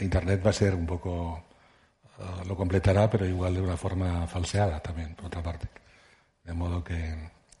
Internet 0.00 0.40
va 0.46 0.50
a 0.50 0.52
ser 0.52 0.76
un 0.76 0.86
poco. 0.86 1.42
Ah, 2.20 2.44
lo 2.46 2.56
completará, 2.56 3.10
pero 3.10 3.26
igual 3.26 3.54
de 3.54 3.62
una 3.62 3.76
forma 3.76 4.28
falseada 4.28 4.78
también, 4.78 5.16
por 5.16 5.26
otra 5.26 5.42
parte. 5.42 5.66
De 6.44 6.52
modo 6.52 6.84
que. 6.84 7.12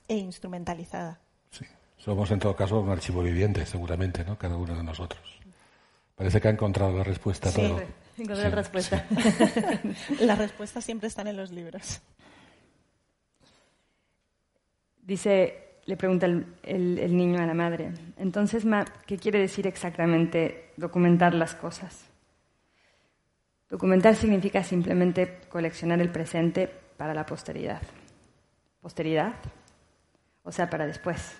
E 0.06 0.16
instrumentalizada. 0.16 1.18
Sí. 1.50 1.66
Somos 1.98 2.30
en 2.30 2.38
todo 2.38 2.54
caso 2.54 2.78
un 2.78 2.90
archivo 2.90 3.20
viviente, 3.20 3.66
seguramente, 3.66 4.24
¿no? 4.24 4.38
Cada 4.38 4.56
uno 4.56 4.76
de 4.76 4.84
nosotros. 4.84 5.20
Parece 6.14 6.40
que 6.40 6.46
ha 6.46 6.52
encontrado 6.52 6.96
la 6.96 7.02
respuesta 7.02 7.48
a 7.48 7.52
todo. 7.52 7.80
Encontré 8.22 8.44
la 8.44 8.54
respuesta. 8.54 9.04
Las 10.20 10.38
respuestas 10.38 10.84
siempre 10.84 11.08
están 11.08 11.26
en 11.26 11.36
los 11.36 11.50
libros. 11.50 12.00
Dice, 15.02 15.80
le 15.86 15.96
pregunta 15.96 16.26
el, 16.26 17.16
niño 17.16 17.42
a 17.42 17.46
la 17.46 17.54
madre, 17.54 17.92
entonces, 18.16 18.64
ma, 18.64 18.84
¿qué 19.06 19.18
quiere 19.18 19.40
decir 19.40 19.66
exactamente 19.66 20.70
documentar 20.76 21.34
las 21.34 21.56
cosas? 21.56 22.04
Documentar 23.68 24.14
significa 24.14 24.62
simplemente 24.62 25.40
coleccionar 25.48 26.00
el 26.00 26.12
presente 26.12 26.68
para 26.96 27.14
la 27.14 27.26
posteridad. 27.26 27.82
¿Posteridad? 28.80 29.34
O 30.44 30.52
sea, 30.52 30.70
para 30.70 30.86
después. 30.86 31.34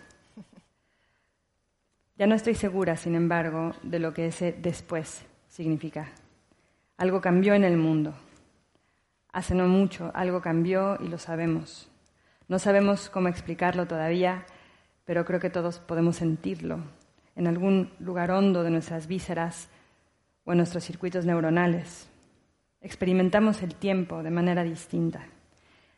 Ya 2.16 2.26
no 2.26 2.34
estoy 2.34 2.56
segura, 2.56 2.96
sin 2.96 3.14
embargo, 3.14 3.72
de 3.84 4.00
lo 4.00 4.12
que 4.12 4.26
ese 4.26 4.50
después 4.50 5.22
significa. 5.48 6.10
Algo 7.02 7.20
cambió 7.20 7.54
en 7.54 7.64
el 7.64 7.76
mundo. 7.76 8.14
Hace 9.32 9.56
no 9.56 9.66
mucho 9.66 10.12
algo 10.14 10.40
cambió 10.40 10.96
y 11.00 11.08
lo 11.08 11.18
sabemos. 11.18 11.90
No 12.46 12.60
sabemos 12.60 13.10
cómo 13.10 13.26
explicarlo 13.26 13.88
todavía, 13.88 14.46
pero 15.04 15.24
creo 15.24 15.40
que 15.40 15.50
todos 15.50 15.80
podemos 15.80 16.14
sentirlo 16.14 16.78
en 17.34 17.48
algún 17.48 17.90
lugar 17.98 18.30
hondo 18.30 18.62
de 18.62 18.70
nuestras 18.70 19.08
vísceras 19.08 19.68
o 20.44 20.52
en 20.52 20.58
nuestros 20.58 20.84
circuitos 20.84 21.26
neuronales. 21.26 22.08
Experimentamos 22.80 23.64
el 23.64 23.74
tiempo 23.74 24.22
de 24.22 24.30
manera 24.30 24.62
distinta. 24.62 25.26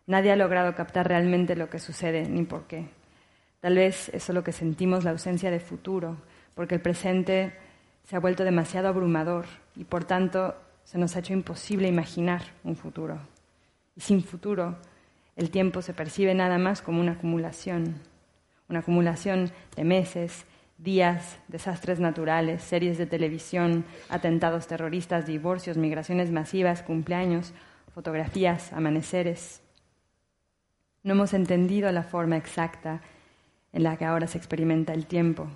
Nadie 0.06 0.32
ha 0.32 0.36
logrado 0.36 0.74
captar 0.74 1.06
realmente 1.06 1.54
lo 1.54 1.68
que 1.68 1.80
sucede 1.80 2.26
ni 2.30 2.44
por 2.44 2.66
qué. 2.66 2.88
Tal 3.60 3.74
vez 3.74 4.08
es 4.08 4.22
solo 4.22 4.42
que 4.42 4.52
sentimos 4.52 5.04
la 5.04 5.10
ausencia 5.10 5.50
de 5.50 5.60
futuro, 5.60 6.16
porque 6.54 6.76
el 6.76 6.80
presente 6.80 7.52
se 8.04 8.16
ha 8.16 8.20
vuelto 8.20 8.42
demasiado 8.42 8.88
abrumador 8.88 9.44
y 9.76 9.84
por 9.84 10.04
tanto 10.04 10.54
se 10.84 10.98
nos 10.98 11.16
ha 11.16 11.20
hecho 11.20 11.32
imposible 11.32 11.88
imaginar 11.88 12.42
un 12.62 12.76
futuro. 12.76 13.18
Y 13.96 14.00
sin 14.00 14.22
futuro, 14.22 14.76
el 15.36 15.50
tiempo 15.50 15.82
se 15.82 15.94
percibe 15.94 16.34
nada 16.34 16.58
más 16.58 16.82
como 16.82 17.00
una 17.00 17.12
acumulación, 17.12 17.94
una 18.68 18.80
acumulación 18.80 19.50
de 19.76 19.84
meses, 19.84 20.46
días, 20.78 21.38
desastres 21.48 22.00
naturales, 22.00 22.62
series 22.62 22.98
de 22.98 23.06
televisión, 23.06 23.84
atentados 24.08 24.66
terroristas, 24.66 25.26
divorcios, 25.26 25.76
migraciones 25.76 26.30
masivas, 26.30 26.82
cumpleaños, 26.82 27.52
fotografías, 27.92 28.72
amaneceres. 28.72 29.62
No 31.02 31.12
hemos 31.12 31.34
entendido 31.34 31.90
la 31.92 32.02
forma 32.02 32.36
exacta 32.36 33.00
en 33.72 33.82
la 33.82 33.96
que 33.96 34.04
ahora 34.04 34.26
se 34.26 34.38
experimenta 34.38 34.94
el 34.94 35.06
tiempo. 35.06 35.48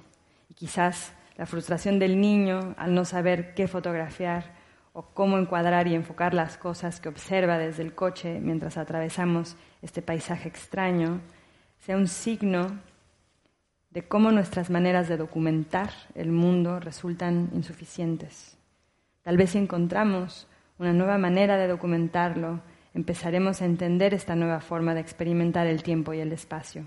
Y 0.48 0.54
quizás 0.54 1.12
la 1.36 1.46
frustración 1.46 1.98
del 1.98 2.20
niño 2.20 2.74
al 2.76 2.94
no 2.94 3.04
saber 3.04 3.54
qué 3.54 3.68
fotografiar 3.68 4.57
o 4.92 5.02
cómo 5.14 5.38
encuadrar 5.38 5.86
y 5.86 5.94
enfocar 5.94 6.34
las 6.34 6.56
cosas 6.56 7.00
que 7.00 7.08
observa 7.08 7.58
desde 7.58 7.82
el 7.82 7.94
coche 7.94 8.40
mientras 8.40 8.76
atravesamos 8.76 9.56
este 9.82 10.02
paisaje 10.02 10.48
extraño, 10.48 11.20
sea 11.78 11.96
un 11.96 12.08
signo 12.08 12.78
de 13.90 14.02
cómo 14.02 14.30
nuestras 14.32 14.70
maneras 14.70 15.08
de 15.08 15.16
documentar 15.16 15.90
el 16.14 16.30
mundo 16.30 16.80
resultan 16.80 17.50
insuficientes. 17.54 18.56
Tal 19.22 19.36
vez 19.36 19.50
si 19.50 19.58
encontramos 19.58 20.46
una 20.78 20.92
nueva 20.92 21.18
manera 21.18 21.56
de 21.56 21.68
documentarlo, 21.68 22.60
empezaremos 22.94 23.62
a 23.62 23.64
entender 23.64 24.14
esta 24.14 24.36
nueva 24.36 24.60
forma 24.60 24.94
de 24.94 25.00
experimentar 25.00 25.66
el 25.66 25.82
tiempo 25.82 26.12
y 26.12 26.20
el 26.20 26.32
espacio. 26.32 26.84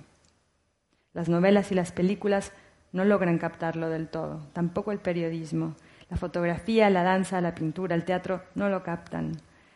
Las 1.13 1.29
novelas 1.29 1.71
y 1.71 1.75
las 1.75 1.91
películas 1.91 2.53
no 2.93 3.05
logran 3.05 3.37
captarlo 3.37 3.89
del 3.89 4.07
todo, 4.07 4.47
tampoco 4.53 4.91
el 4.91 4.99
periodismo, 4.99 5.75
la 6.11 6.17
fotografía, 6.17 6.89
la 6.89 7.03
danza, 7.03 7.39
la 7.39 7.55
pintura, 7.55 7.95
el 7.95 8.03
teatro 8.03 8.43
no 8.55 8.67
lo 8.67 8.83
captan. 8.83 9.31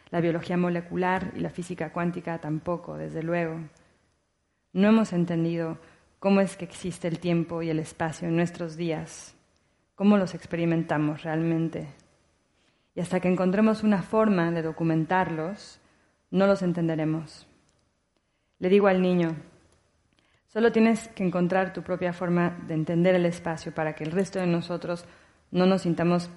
La 0.10 0.20
biología 0.20 0.58
molecular 0.58 1.32
y 1.34 1.40
la 1.40 1.50
física 1.50 1.94
cuántica 1.94 2.40
tampoco, 2.40 2.98
desde 2.98 3.24
luego. 3.24 3.62
No 4.74 4.90
hemos 4.90 5.14
entendido 5.14 5.78
cómo 6.20 6.42
es 6.42 6.58
que 6.58 6.66
existe 6.66 7.08
el 7.08 7.20
tiempo 7.20 7.62
y 7.62 7.70
el 7.70 7.80
espacio 7.80 8.28
en 8.28 8.36
nuestros 8.36 8.76
días, 8.76 9.34
cómo 9.96 10.18
los 10.18 10.36
experimentamos 10.36 11.24
realmente. 11.24 11.88
Y 12.96 13.00
hasta 13.00 13.22
que 13.22 13.30
encontremos 13.30 13.84
una 13.84 14.04
forma 14.04 14.52
de 14.52 14.62
documentarlos, 14.62 15.80
no 16.32 16.48
los 16.48 16.62
entenderemos. 16.64 17.48
Le 18.60 18.68
digo 18.68 18.88
al 18.88 19.02
niño, 19.02 19.38
solo 20.48 20.74
tienes 20.74 21.08
que 21.08 21.24
encontrar 21.24 21.72
tu 21.72 21.82
propia 21.82 22.12
forma 22.12 22.58
de 22.68 22.74
entender 22.74 23.16
el 23.16 23.26
espacio 23.26 23.74
para 23.74 23.96
que 23.96 24.04
el 24.04 24.12
resto 24.12 24.40
de 24.40 24.48
nosotros 24.48 25.06
no 25.56 25.66
nos 25.66 25.84
sintamos 25.84 26.30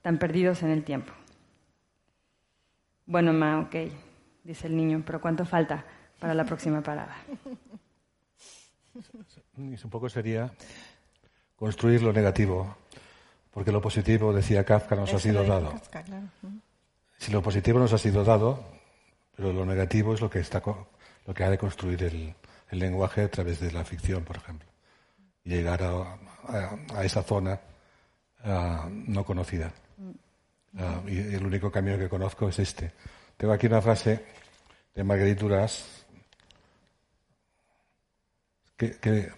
tan 0.00 0.18
perdidos 0.18 0.62
en 0.62 0.70
el 0.70 0.82
tiempo. 0.82 1.12
Bueno, 3.04 3.34
ma, 3.34 3.60
ok, 3.60 3.76
dice 4.42 4.66
el 4.66 4.76
niño, 4.76 5.02
pero 5.04 5.20
¿cuánto 5.20 5.44
falta 5.44 5.84
para 6.18 6.32
la 6.32 6.44
próxima 6.44 6.80
parada? 6.80 7.14
un 9.56 9.90
poco 9.90 10.08
sería 10.08 10.50
construir 11.54 12.02
lo 12.02 12.14
negativo, 12.14 12.76
porque 13.50 13.72
lo 13.72 13.82
positivo, 13.82 14.32
decía 14.32 14.64
Kafka, 14.64 14.96
nos 14.96 15.12
ha 15.12 15.18
sido 15.18 15.44
dado. 15.44 15.74
Si 17.18 17.30
lo 17.30 17.42
positivo 17.42 17.78
nos 17.78 17.92
ha 17.92 17.98
sido 17.98 18.24
dado, 18.24 18.64
Pero 19.36 19.52
lo 19.52 19.66
negativo 19.66 20.14
es 20.14 20.20
lo 20.20 20.30
que, 20.30 20.40
está, 20.40 20.62
lo 21.26 21.34
que 21.34 21.44
ha 21.44 21.50
de 21.50 21.58
construir 21.58 22.02
el, 22.04 22.34
el 22.70 22.78
lenguaje 22.78 23.22
a 23.22 23.28
través 23.28 23.60
de 23.60 23.70
la 23.72 23.84
ficción, 23.84 24.24
por 24.24 24.36
ejemplo. 24.36 24.68
Y 25.44 25.50
llegar 25.50 25.82
a, 25.82 26.18
a, 26.94 27.04
esa 27.04 27.22
zona 27.22 27.58
uh, 28.44 28.88
no 28.88 29.24
conocida. 29.24 29.72
Uh, 30.74 31.08
y 31.08 31.34
el 31.34 31.44
único 31.44 31.70
camino 31.70 31.98
que 31.98 32.08
conozco 32.08 32.48
es 32.48 32.58
este. 32.58 32.92
Tengo 33.36 33.52
aquí 33.52 33.66
una 33.66 33.82
frase 33.82 34.24
de 34.94 35.04
Marguerite 35.04 35.40
Duras 35.40 36.06
que, 38.76 39.32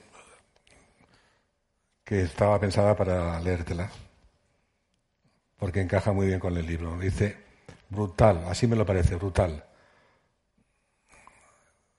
que 2.05 2.21
estaba 2.23 2.61
pensada 2.61 2.95
para 2.97 3.41
leértela, 3.41 3.91
porque 5.57 5.81
encaja 5.81 6.13
muy 6.13 6.27
bien 6.27 6.41
con 6.41 6.57
el 6.57 6.67
libro. 6.67 6.99
Dice, 6.99 7.37
brutal, 7.89 8.45
así 8.49 8.67
me 8.67 8.77
lo 8.77 8.85
parece, 8.87 9.17
brutal. 9.17 9.65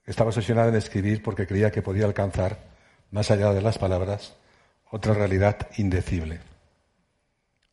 Estaba 0.04 0.28
obsesionada 0.28 0.68
en 0.68 0.76
escribir 0.76 1.22
porque 1.22 1.46
creía 1.46 1.72
que 1.72 1.82
podía 1.82 2.04
alcanzar, 2.04 2.58
más 3.10 3.30
allá 3.30 3.52
de 3.52 3.60
las 3.60 3.78
palabras, 3.78 4.36
otra 4.90 5.14
realidad 5.14 5.68
indecible. 5.76 6.40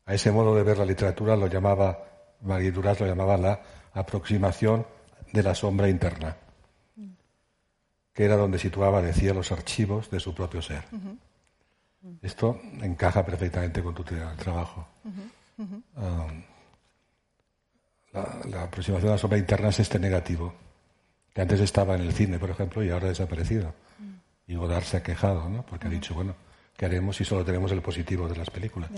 A 0.06 0.14
ese 0.14 0.32
modo 0.32 0.56
de 0.56 0.64
ver 0.64 0.78
la 0.78 0.86
literatura 0.86 1.36
lo 1.36 1.48
llamaba, 1.48 1.98
María 2.42 2.72
Duras 2.72 3.00
lo 3.00 3.08
llamaba 3.08 3.38
la 3.38 3.62
aproximación 3.94 4.86
de 5.32 5.44
la 5.44 5.56
sombra 5.56 5.90
interna, 5.90 6.36
que 8.14 8.26
era 8.26 8.36
donde 8.36 8.60
situaba, 8.60 9.02
decía, 9.02 9.34
los 9.34 9.52
archivos 9.52 10.10
de 10.12 10.20
su 10.20 10.34
propio 10.34 10.62
ser. 10.62 10.84
Esto 12.22 12.60
encaja 12.82 13.26
perfectamente 13.26 13.82
con 13.82 13.96
tu 13.96 14.04
trabajo. 14.04 14.88
Um, 15.58 16.44
la, 18.12 18.64
aproximación 18.64 19.10
a 19.10 19.14
la 19.14 19.18
sombra 19.18 19.38
interna 19.38 19.70
es 19.70 19.80
este 19.80 20.00
negativo, 20.00 20.54
que 21.34 21.42
antes 21.42 21.60
estaba 21.62 21.96
en 21.96 22.02
el 22.02 22.14
cine, 22.14 22.38
por 22.40 22.50
ejemplo, 22.50 22.84
y 22.84 22.90
ahora 22.90 23.06
ha 23.06 23.10
desaparecido. 23.10 23.74
Y 24.46 24.56
Godard 24.56 24.84
se 24.84 24.98
ha 24.98 25.04
quejado, 25.04 25.48
¿no? 25.50 25.66
Porque 25.66 25.88
ha 25.88 25.90
dicho, 25.90 26.14
bueno, 26.14 26.36
¿qué 26.76 26.86
haremos 26.86 27.16
si 27.16 27.26
solo 27.26 27.44
tenemos 27.44 27.72
el 27.72 27.82
positivo 27.82 28.28
de 28.28 28.36
las 28.36 28.50
películas? 28.50 28.90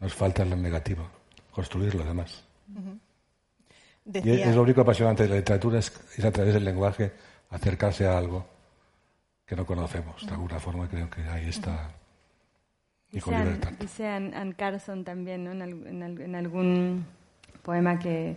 Nos 0.00 0.14
falta 0.14 0.42
el 0.42 0.60
negativo, 0.60 1.08
construirlo 1.50 2.02
además. 2.02 2.44
Y 4.04 4.30
es 4.30 4.54
lo 4.54 4.62
único 4.62 4.80
apasionante 4.80 5.22
de 5.24 5.28
la 5.28 5.36
literatura, 5.36 5.78
es, 5.78 5.92
a 6.24 6.30
través 6.30 6.54
del 6.54 6.64
lenguaje 6.64 7.12
acercarse 7.50 8.06
a 8.06 8.18
algo 8.18 8.46
que 9.46 9.54
no 9.54 9.64
conocemos. 9.64 10.26
De 10.26 10.32
alguna 10.32 10.58
forma 10.58 10.88
creo 10.88 11.08
que 11.08 11.22
ahí 11.22 11.48
está. 11.48 11.90
Y 13.12 13.20
con 13.20 13.38
libertad. 13.38 13.72
Dice 13.78 14.08
Anne, 14.08 14.54
Carson 14.54 15.04
también, 15.04 15.44
¿no? 15.44 15.52
en, 15.52 16.34
algún 16.34 17.04
poema 17.62 17.98
que, 17.98 18.36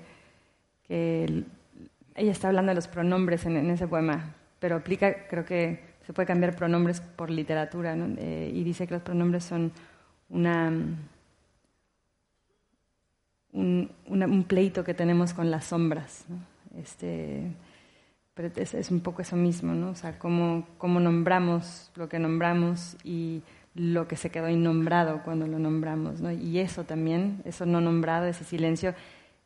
ella 0.89 2.32
está 2.32 2.49
hablando 2.49 2.72
de 2.72 2.76
los 2.76 2.88
pronombres 2.88 3.45
en, 3.45 3.70
ese 3.70 3.88
poema, 3.88 4.36
pero 4.59 4.76
aplica, 4.76 5.28
creo 5.28 5.45
que 5.45 5.95
se 6.06 6.14
puede 6.14 6.28
cambiar 6.28 6.56
pronombres 6.56 7.01
por 7.01 7.30
literatura, 7.30 7.95
¿no? 7.95 8.16
Eh, 8.18 8.51
y 8.53 8.64
dice 8.64 8.88
que 8.88 8.93
los 8.93 9.03
pronombres 9.03 9.43
son 9.43 9.72
una 10.30 10.72
un, 13.56 14.45
pleito 14.47 14.84
que 14.84 14.93
tenemos 14.93 15.34
con 15.34 15.49
las 15.49 15.66
sombras. 15.66 16.26
Este, 16.78 17.51
pero 18.34 18.51
es, 18.56 18.91
un 18.91 18.99
poco 18.99 19.22
eso 19.22 19.36
mismo, 19.36 19.74
¿no? 19.74 19.91
O 19.91 19.95
sea, 19.95 20.20
cómo, 20.20 20.68
cómo 20.78 20.99
nombramos 20.99 21.91
lo 21.95 22.10
que 22.10 22.20
nombramos 22.20 22.97
y 23.03 23.41
lo 23.74 24.08
que 24.08 24.16
se 24.16 24.30
quedó 24.30 24.49
innombrado 24.49 25.22
cuando 25.24 25.47
lo 25.47 25.60
nombramos, 25.60 26.22
¿no? 26.22 26.32
Y 26.32 26.60
eso 26.60 26.84
también, 26.84 27.41
eso 27.45 27.66
no 27.66 27.82
nombrado, 27.82 28.26
ese 28.26 28.43
silencio, 28.43 28.93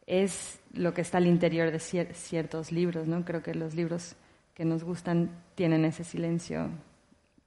es 0.08 0.60
lo 0.74 0.94
que 0.94 1.02
está 1.02 1.20
al 1.20 1.28
interior 1.28 1.72
de 1.72 1.80
ciertos 1.80 2.72
libros, 2.72 3.08
¿no? 3.08 3.24
Creo 3.26 3.44
que 3.44 3.54
los 3.54 3.76
libros 3.76 4.16
que 4.60 4.66
nos 4.66 4.84
gustan 4.84 5.30
tienen 5.56 5.86
ese 5.86 6.04
silencio 6.04 6.68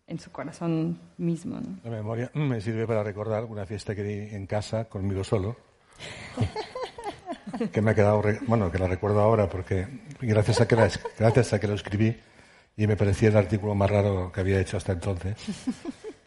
en 0.06 0.18
su 0.18 0.32
corazón 0.32 0.98
mismo, 1.18 1.60
¿no? 1.60 1.78
La 1.84 1.90
memoria 1.90 2.30
me 2.32 2.58
sirve 2.58 2.86
para 2.86 3.02
recordar 3.02 3.44
una 3.44 3.66
fiesta 3.66 3.94
que 3.94 4.02
di 4.02 4.34
en 4.34 4.46
casa 4.46 4.86
conmigo 4.86 5.22
solo, 5.22 5.54
que 7.70 7.82
me 7.82 7.90
ha 7.90 7.94
quedado, 7.94 8.22
bueno, 8.46 8.72
que 8.72 8.78
la 8.78 8.88
recuerdo 8.88 9.20
ahora 9.20 9.46
porque 9.46 9.86
gracias 10.22 10.62
a 10.62 10.66
que, 10.66 10.74
gracias 11.18 11.52
a 11.52 11.60
que 11.60 11.68
lo 11.68 11.74
escribí 11.74 12.16
y 12.78 12.86
me 12.86 12.96
parecía 12.96 13.28
el 13.28 13.36
artículo 13.36 13.74
más 13.74 13.90
raro 13.90 14.32
que 14.32 14.40
había 14.40 14.58
hecho 14.58 14.78
hasta 14.78 14.92
entonces, 14.92 15.36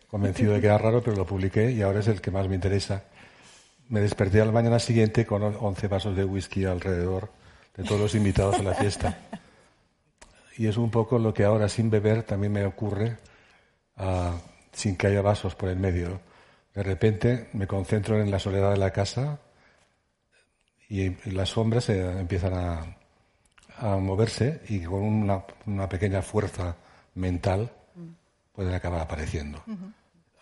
convencido 0.08 0.54
de 0.54 0.62
que 0.62 0.68
era 0.68 0.78
raro, 0.78 1.02
pero 1.02 1.18
lo 1.18 1.26
publiqué 1.26 1.72
y 1.72 1.82
ahora 1.82 2.02
es 2.02 2.08
el 2.10 2.22
que 2.22 2.30
más 2.30 2.48
me 2.48 2.54
interesa. 2.54 3.06
Me 3.90 4.02
desperté 4.02 4.40
al 4.40 4.54
mañana 4.54 4.78
siguiente 4.78 5.26
con 5.26 5.42
11 5.42 5.88
vasos 5.88 6.16
de 6.16 6.24
whisky 6.24 6.66
alrededor 6.66 7.32
de 7.76 7.84
todos 7.84 8.00
los 8.00 8.14
invitados 8.14 8.60
a 8.60 8.62
la 8.62 8.76
fiesta. 8.76 9.18
Y 10.58 10.68
es 10.68 10.78
un 10.78 10.90
poco 10.90 11.20
lo 11.20 11.34
que 11.34 11.44
ahora 11.44 11.68
sin 11.68 11.90
beber 11.90 12.24
también 12.24 12.54
me 12.54 12.66
ocurre, 12.66 13.18
uh, 13.98 14.32
sin 14.72 14.96
que 14.96 15.08
haya 15.08 15.22
vasos 15.22 15.56
por 15.56 15.70
el 15.70 15.78
medio. 15.78 16.22
De 16.74 16.84
repente 16.84 17.50
me 17.54 17.68
concentro 17.68 18.22
en 18.22 18.32
la 18.32 18.40
soledad 18.40 18.72
de 18.72 18.78
la 18.78 18.92
casa, 18.92 19.40
y 20.90 21.10
las 21.32 21.50
sombras 21.50 21.90
empiezan 21.90 22.54
a, 22.54 23.98
moverse 23.98 24.62
y 24.70 24.80
con 24.82 25.02
una, 25.02 25.90
pequeña 25.90 26.22
fuerza 26.22 26.78
mental 27.16 27.70
pueden 28.54 28.74
acabar 28.74 29.02
apareciendo. 29.02 29.62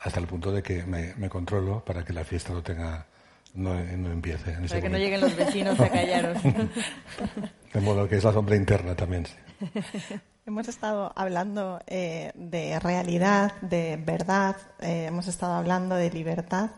Hasta 0.01 0.19
el 0.19 0.27
punto 0.27 0.51
de 0.51 0.61
que 0.61 0.83
me, 0.83 1.29
controlo 1.29 1.83
para 1.83 2.03
que 2.03 2.13
la 2.13 2.23
fiesta 2.23 2.53
no 2.53 2.61
tenga 2.61 3.07
no, 3.53 3.77
empiece. 3.77 4.51
para 4.51 4.81
que 4.81 4.89
no 4.89 4.97
lleguen 4.97 5.21
los 5.21 5.35
vecinos 5.35 5.79
a 5.79 5.89
callaros. 5.89 6.41
de 7.73 7.81
modo 7.81 8.07
que 8.07 8.17
es 8.17 8.23
la 8.23 8.33
sombra 8.33 8.55
interna 8.55 8.95
también. 8.95 9.27
Hemos 10.45 10.67
estado 10.67 11.13
hablando 11.15 11.79
eh, 11.87 12.31
de 12.35 12.77
realidad, 12.79 13.53
de 13.61 13.97
verdad, 13.97 14.57
eh, 14.81 15.05
hemos 15.07 15.29
estado 15.29 15.53
hablando 15.53 15.95
de 15.95 16.09
libertad 16.09 16.71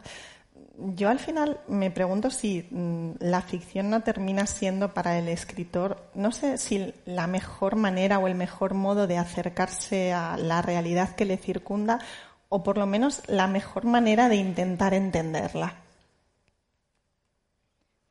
yo 0.78 1.10
al 1.10 1.20
final 1.20 1.60
me 1.68 1.92
pregunto 1.92 2.30
si 2.30 2.68
mm, 2.70 3.12
la 3.20 3.42
ficción 3.42 3.90
no 3.90 4.02
termina 4.02 4.46
siendo 4.46 4.94
para 4.94 5.18
el 5.18 5.28
escritor, 5.28 6.10
no 6.14 6.32
sé 6.32 6.58
si 6.58 6.94
la 7.06 7.28
mejor 7.28 7.76
manera 7.76 8.20
o 8.20 8.28
el 8.28 8.36
mejor 8.36 8.74
modo 8.74 9.08
de 9.08 9.18
acercarse 9.18 10.14
a 10.14 10.38
la 10.38 10.62
realidad 10.62 11.16
que 11.16 11.26
le 11.26 11.38
circunda, 11.38 12.00
o 12.50 12.64
por 12.64 12.78
lo 12.78 12.86
menos 12.86 13.22
la 13.28 13.48
mejor 13.48 13.86
manera 13.86 14.30
de 14.30 14.36
intentar 14.36 14.94
entenderla. 14.94 15.76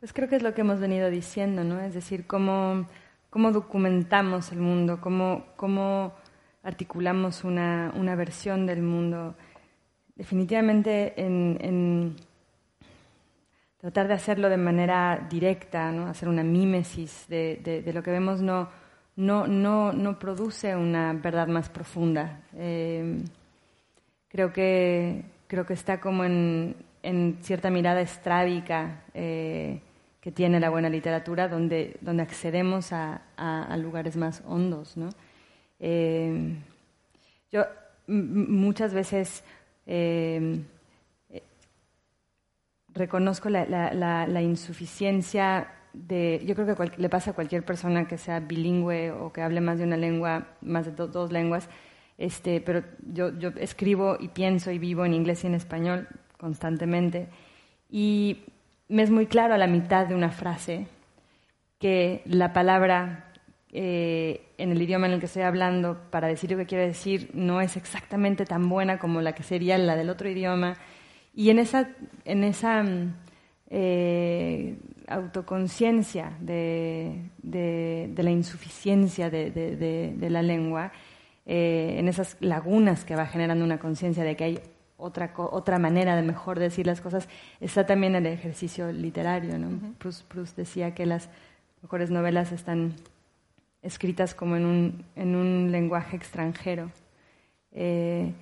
Pues 0.05 0.13
creo 0.13 0.29
que 0.29 0.37
es 0.37 0.43
lo 0.43 0.53
que 0.53 0.61
hemos 0.61 0.81
venido 0.81 1.09
diciendo, 1.09 1.65
¿no? 1.65 1.81
Es 1.81 1.95
decir, 1.95 2.27
cómo, 2.27 2.87
cómo 3.31 3.53
documentamos 3.53 4.53
el 4.53 4.59
mundo, 4.59 5.01
cómo, 5.01 5.47
cómo 5.57 6.13
articulamos 6.63 7.43
una, 7.43 7.91
una, 7.97 8.15
versión 8.15 8.67
del 8.67 8.83
mundo. 8.83 9.35
Definitivamente 10.15 11.19
en 11.19 12.17
tratar 13.79 14.07
de 14.09 14.13
hacerlo 14.13 14.51
de 14.51 14.59
manera 14.59 15.27
directa, 15.31 15.91
¿no? 15.91 16.07
hacer 16.07 16.29
una 16.29 16.43
mímesis 16.43 17.27
de, 17.27 17.91
lo 17.95 18.03
que 18.03 18.11
vemos 18.11 18.43
no, 18.43 18.69
no, 19.17 19.47
no, 19.47 19.95
no, 19.95 20.19
produce 20.19 20.77
una 20.77 21.15
verdad 21.15 21.47
más 21.47 21.71
profunda. 21.71 22.43
Eh, 22.59 23.23
creo, 24.29 24.53
que, 24.53 25.25
creo 25.47 25.65
que 25.65 25.73
está 25.73 25.99
como 25.99 26.25
en, 26.25 26.77
en 27.03 27.39
cierta 27.41 27.71
mirada 27.71 28.03
estrábica 28.03 29.03
eh, 29.15 29.81
que 30.25 30.33
tiene 30.33 30.59
la 30.59 30.71
buena 30.71 30.89
literatura, 30.89 31.49
donde, 31.49 31.99
donde 32.01 32.23
accedemos 32.23 32.95
a, 32.95 33.21
a, 33.37 33.77
lugares 33.77 34.17
más 34.17 34.43
hondos. 34.47 34.97
¿no? 34.97 35.11
Eh, 35.79 36.57
yo 37.53 37.67
muchas 38.07 38.95
veces 38.95 39.45
reconozco 42.95 43.51
la, 43.51 43.67
la, 43.67 44.41
insuficiencia 44.41 45.69
de, 45.93 46.43
yo 46.47 46.55
creo 46.55 46.75
que 46.75 46.93
le 46.97 47.09
pasa 47.11 47.33
a 47.33 47.35
cualquier 47.35 47.63
persona 47.63 48.09
que 48.09 48.17
sea 48.17 48.41
bilingüe 48.41 49.11
o 49.11 49.31
que 49.31 49.43
hable 49.43 49.61
más 49.61 49.77
de 49.77 49.85
una 49.85 49.99
lengua, 49.99 50.47
más 50.63 50.87
de 50.87 50.93
dos 50.93 51.33
lenguas, 51.33 51.69
este, 52.17 52.63
pero 52.63 52.83
yo, 53.13 53.39
yo 53.39 53.51
escribo 53.59 54.17
y 54.19 54.29
pienso 54.29 54.71
y 54.71 54.79
vivo 54.79 55.05
en 55.05 55.13
inglés 55.13 55.45
y 55.45 55.49
en 55.49 55.55
español 55.55 56.09
constantemente 56.39 57.29
y 57.91 58.39
me 58.89 59.03
es 59.03 59.11
muy 59.11 59.27
claro 59.27 59.55
a 59.55 59.59
la 59.59 59.67
mitad 59.67 60.07
de 60.07 60.15
una 60.15 60.31
frase 60.31 60.87
que 61.79 62.23
la 62.27 62.53
palabra 62.53 63.33
eh, 63.73 64.53
en 64.57 64.71
el 64.71 64.81
idioma 64.81 65.07
en 65.07 65.15
el 65.15 65.21
que 65.21 65.27
estoy 65.27 65.43
hablando 65.43 65.99
para 66.11 66.29
decir 66.29 66.51
lo 66.51 66.57
que 66.57 66.67
quiero 66.67 66.85
decir 66.85 67.31
no 67.35 67.61
es 67.61 67.77
exactamente 67.77 68.45
tan 68.45 68.69
buena 68.69 68.99
como 68.99 69.21
la 69.21 69.35
que 69.35 69.43
sería 69.43 69.77
la 69.79 69.97
del 69.97 70.11
otro 70.11 70.29
idioma. 70.29 70.77
Y 71.35 71.51
en 71.51 71.59
esa, 71.59 71.89
en 72.25 72.45
esa 72.45 72.85
mm, 72.85 73.15
eh, 73.71 74.79
autoconciencia 75.09 76.37
de, 76.41 77.31
de, 77.43 78.23
la 78.23 78.31
insuficiencia 78.31 79.31
de, 79.31 80.17
la 80.31 80.43
lengua, 80.43 80.93
eh, 81.45 81.97
en 81.99 82.09
esas 82.09 82.37
lagunas 82.41 83.05
que 83.05 83.17
va 83.17 83.27
generando 83.27 83.65
una 83.65 83.79
conciencia 83.79 84.25
de 84.25 84.37
que 84.37 84.45
hay 84.45 84.61
otra, 85.05 85.33
otra 85.37 85.79
manera 85.79 86.17
de 86.17 86.23
mejor 86.23 86.59
decir 86.59 86.87
las 86.87 87.01
cosas, 87.01 87.29
está 87.61 87.85
también 87.85 88.15
el 88.15 88.27
ejercicio 88.27 88.91
literario. 88.91 89.59
¿no? 89.59 89.95
Proust, 89.99 90.57
decía 90.57 90.95
que 90.95 91.05
las 91.05 91.29
mejores 91.83 92.11
novelas 92.11 92.53
están 92.53 92.95
escritas 93.83 94.35
como 94.35 94.57
en 94.57 94.65
un, 94.65 95.05
en 95.15 95.37
un 95.37 95.71
lenguaje 95.71 96.17
extranjero. 96.17 96.91
Eh, 97.73 98.33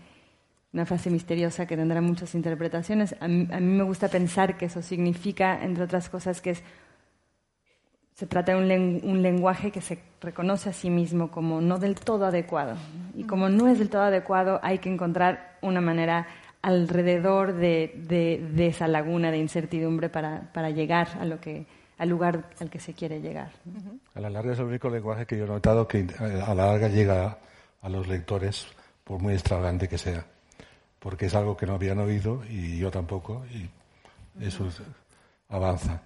una 0.72 0.86
frase 0.86 1.10
misteriosa 1.10 1.66
que 1.66 1.76
tendrá 1.76 2.00
muchas 2.00 2.34
interpretaciones. 2.34 3.14
A 3.20 3.28
mí, 3.28 3.46
me 3.60 3.82
gusta 3.82 4.08
pensar 4.08 4.56
que 4.56 4.66
eso 4.66 4.80
significa, 4.82 5.62
entre 5.62 5.84
otras 5.84 6.08
cosas, 6.08 6.40
que 6.40 6.50
es, 6.50 6.62
se 8.14 8.26
trata 8.26 8.54
de 8.54 8.58
un, 8.58 9.00
un, 9.02 9.20
lenguaje 9.20 9.70
que 9.70 9.80
se 9.80 9.98
reconoce 10.20 10.70
a 10.70 10.72
sí 10.72 10.88
mismo 10.88 11.30
como 11.30 11.60
no 11.60 11.78
del 11.78 11.96
todo 11.96 12.24
adecuado. 12.26 12.76
Y 13.14 13.24
como 13.24 13.48
no 13.48 13.68
es 13.68 13.80
del 13.80 13.90
todo 13.90 14.02
adecuado, 14.02 14.60
hay 14.62 14.78
que 14.78 14.88
encontrar 14.88 15.58
una 15.60 15.80
manera 15.80 16.26
alrededor 16.62 17.54
de, 17.54 17.92
de, 18.08 18.66
esa 18.66 18.88
laguna 18.88 19.30
de 19.30 19.38
incertidumbre 19.38 20.08
para, 20.08 20.52
para, 20.52 20.70
llegar 20.70 21.08
a 21.20 21.24
lo 21.24 21.40
que, 21.40 21.66
al 21.98 22.08
lugar 22.08 22.50
al 22.60 22.70
que 22.70 22.80
se 22.80 22.94
quiere 22.94 23.20
llegar. 23.20 23.50
A 24.14 24.20
la 24.20 24.30
larga 24.30 24.52
es 24.52 24.58
el 24.58 24.66
único 24.66 24.88
lenguaje 24.88 25.26
que 25.26 25.36
yo 25.36 25.44
he 25.44 25.48
notado 25.48 25.86
que 25.88 26.06
a 26.18 26.54
la 26.54 26.66
larga 26.66 26.88
llega 26.88 27.38
a 27.80 27.88
los 27.88 28.06
lectores, 28.08 28.66
por 29.04 29.20
muy 29.20 29.34
extravagante 29.34 29.88
que 29.88 29.98
sea 29.98 30.24
porque 31.02 31.26
es 31.26 31.34
algo 31.34 31.56
que 31.56 31.66
no 31.66 31.74
habían 31.74 31.98
oído 31.98 32.42
y 32.48 32.78
yo 32.78 32.90
tampoco, 32.90 33.44
y 33.52 33.68
eso 34.44 34.68
avanza. 35.48 36.00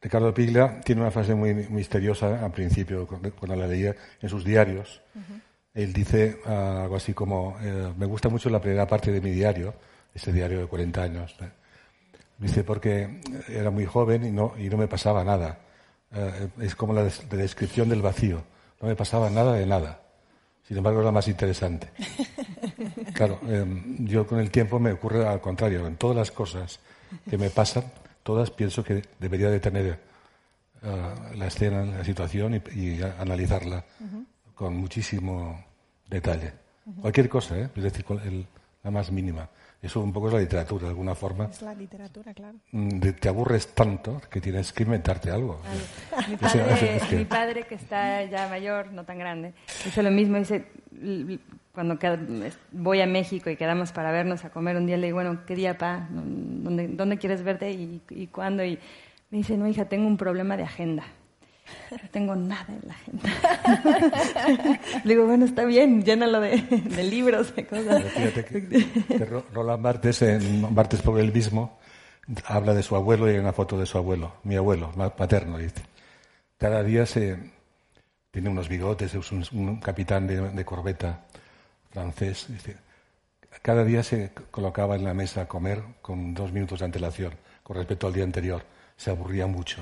Ricardo 0.00 0.32
Piglia 0.32 0.80
tiene 0.82 1.02
una 1.02 1.10
frase 1.10 1.34
muy 1.34 1.52
misteriosa 1.52 2.42
al 2.42 2.52
principio, 2.52 3.06
cuando 3.06 3.56
la 3.56 3.66
leía 3.66 3.94
en 4.22 4.28
sus 4.28 4.44
diarios. 4.44 5.02
Él 5.74 5.92
dice 5.92 6.40
ah, 6.46 6.82
algo 6.82 6.96
así 6.96 7.14
como, 7.14 7.56
eh, 7.60 7.92
me 7.96 8.06
gusta 8.06 8.28
mucho 8.28 8.50
la 8.50 8.60
primera 8.60 8.86
parte 8.86 9.12
de 9.12 9.20
mi 9.20 9.30
diario, 9.30 9.74
ese 10.14 10.32
diario 10.32 10.60
de 10.60 10.66
40 10.66 11.02
años. 11.02 11.36
¿eh? 11.40 11.50
Dice, 12.38 12.64
porque 12.64 13.20
era 13.48 13.70
muy 13.70 13.86
joven 13.86 14.24
y 14.24 14.30
no, 14.30 14.54
y 14.58 14.68
no 14.68 14.76
me 14.76 14.88
pasaba 14.88 15.22
nada. 15.22 15.58
Eh, 16.12 16.48
es 16.60 16.74
como 16.74 16.92
la 16.92 17.04
descripción 17.04 17.88
del 17.88 18.02
vacío. 18.02 18.42
No 18.80 18.88
me 18.88 18.96
pasaba 18.96 19.30
nada 19.30 19.54
de 19.54 19.66
nada. 19.66 20.00
Sin 20.66 20.76
embargo, 20.76 21.00
es 21.00 21.04
la 21.04 21.12
más 21.12 21.28
interesante. 21.28 21.90
Claro, 23.14 23.38
em, 23.48 24.06
yo 24.06 24.26
con 24.26 24.38
el 24.38 24.50
tiempo 24.50 24.78
me 24.78 24.92
ocurre 24.92 25.26
al 25.26 25.40
contrario. 25.40 25.86
En 25.86 25.96
todas 25.96 26.16
las 26.16 26.30
cosas 26.30 26.80
que 27.28 27.36
me 27.36 27.50
pasan, 27.50 27.84
todas 28.22 28.50
pienso 28.50 28.82
que 28.82 29.02
debería 29.18 29.50
de 29.50 29.60
tener 29.60 29.98
eh, 30.82 31.14
la 31.36 31.46
escena, 31.46 31.84
la 31.84 32.04
situación 32.04 32.62
y, 32.74 33.02
analizarla 33.18 33.84
con 34.60 34.76
muchísimo 34.76 35.58
detalle. 36.06 36.52
Cualquier 37.00 37.30
cosa, 37.30 37.56
¿eh? 37.56 37.70
es 37.74 37.82
decir, 37.82 38.04
la 38.84 38.90
más 38.90 39.10
mínima. 39.10 39.48
Eso 39.80 40.00
un 40.00 40.12
poco 40.12 40.26
es 40.28 40.34
la 40.34 40.40
literatura, 40.40 40.82
de 40.82 40.90
alguna 40.90 41.14
forma. 41.14 41.46
Es 41.46 41.62
la 41.62 41.74
literatura, 41.74 42.34
claro. 42.34 42.58
Mm, 42.72 42.98
te 43.18 43.28
aburres 43.30 43.68
tanto 43.68 44.20
que 44.30 44.38
tienes 44.38 44.70
que 44.74 44.82
inventarte 44.82 45.30
algo. 45.30 45.62
Mi, 46.28 46.36
padre, 46.36 47.00
mi 47.10 47.24
padre, 47.24 47.62
que 47.66 47.76
está 47.76 48.22
ya 48.24 48.48
mayor, 48.50 48.92
no 48.92 49.04
tan 49.04 49.18
grande, 49.18 49.54
dice 49.82 50.02
lo 50.02 50.10
mismo. 50.10 50.36
Dice, 50.36 50.66
cuando 51.72 51.98
voy 52.72 53.00
a 53.00 53.06
México 53.06 53.48
y 53.48 53.56
quedamos 53.56 53.92
para 53.92 54.12
vernos 54.12 54.44
a 54.44 54.50
comer 54.50 54.76
un 54.76 54.84
día, 54.84 54.98
le 54.98 55.06
digo, 55.06 55.16
bueno, 55.16 55.40
¿qué 55.46 55.54
día, 55.54 55.78
pa? 55.78 56.06
¿Dónde, 56.10 56.88
dónde 56.88 57.16
quieres 57.16 57.42
verte 57.42 57.70
y, 57.70 58.02
y 58.10 58.26
cuándo? 58.26 58.62
Y 58.62 58.78
me 59.30 59.38
dice, 59.38 59.56
no, 59.56 59.66
hija, 59.66 59.86
tengo 59.86 60.06
un 60.06 60.18
problema 60.18 60.58
de 60.58 60.64
agenda. 60.64 61.04
No 61.90 62.08
tengo 62.10 62.36
nada 62.36 62.66
en 62.68 62.88
la 62.88 62.94
agenda. 62.94 64.80
Digo, 65.04 65.26
bueno, 65.26 65.44
está 65.44 65.64
bien, 65.64 66.04
llénalo 66.04 66.40
de, 66.40 66.58
libros, 67.02 67.54
de 67.54 67.66
cosas. 67.66 68.04
Fíjate 68.04 68.44
que, 68.44 69.24
Roland 69.52 69.82
Barthes, 69.82 70.22
en 70.22 70.74
por 71.04 71.18
el 71.18 71.32
mismo, 71.32 71.78
habla 72.46 72.74
de 72.74 72.82
su 72.82 72.94
abuelo 72.94 73.28
y 73.28 73.34
hay 73.34 73.38
una 73.38 73.52
foto 73.52 73.78
de 73.78 73.86
su 73.86 73.98
abuelo, 73.98 74.34
mi 74.44 74.56
abuelo, 74.56 74.92
paterno, 75.16 75.58
dice. 75.58 75.82
Cada 76.58 76.82
día 76.82 77.06
se 77.06 77.38
tiene 78.30 78.48
unos 78.48 78.68
bigotes, 78.68 79.14
es 79.14 79.32
un, 79.32 79.80
capitán 79.80 80.26
de, 80.26 80.64
corbeta 80.64 81.24
francés. 81.90 82.46
Cada 83.62 83.84
día 83.84 84.02
se 84.02 84.30
colocaba 84.50 84.94
en 84.94 85.04
la 85.04 85.14
mesa 85.14 85.42
a 85.42 85.48
comer 85.48 85.82
con 86.02 86.34
dos 86.34 86.52
minutos 86.52 86.78
de 86.78 86.84
antelación 86.84 87.34
con 87.62 87.76
respecto 87.76 88.06
al 88.06 88.12
día 88.12 88.24
anterior 88.24 88.62
se 89.00 89.10
aburría 89.10 89.46
mucho. 89.46 89.80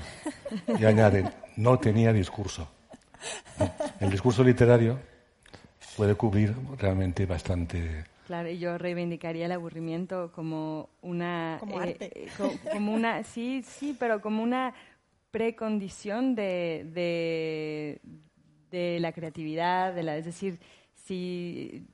Y 0.79 0.85
añaden, 0.85 1.29
no 1.57 1.77
tenía 1.77 2.13
discurso. 2.13 2.69
El 3.99 4.09
discurso 4.09 4.45
literario 4.45 4.97
puede 5.97 6.15
cubrir 6.15 6.55
realmente 6.77 7.25
bastante. 7.25 8.05
Claro, 8.27 8.49
y 8.49 8.59
yo 8.59 8.77
reivindicaría 8.77 9.47
el 9.47 9.51
aburrimiento 9.51 10.31
como 10.33 10.87
una. 11.01 11.57
Como 11.59 11.81
eh, 11.81 11.89
arte. 11.89 12.11
Eh, 12.15 12.29
como 12.71 12.93
una, 12.93 13.25
sí, 13.25 13.61
sí, 13.67 13.93
pero 13.99 14.21
como 14.21 14.41
una 14.41 14.73
precondición 15.31 16.33
de, 16.33 16.87
de, 16.93 17.99
de 18.71 19.01
la 19.01 19.11
creatividad, 19.11 19.93
de 19.93 20.03
la, 20.03 20.15
es 20.15 20.23
decir, 20.23 20.59
si 20.95 21.85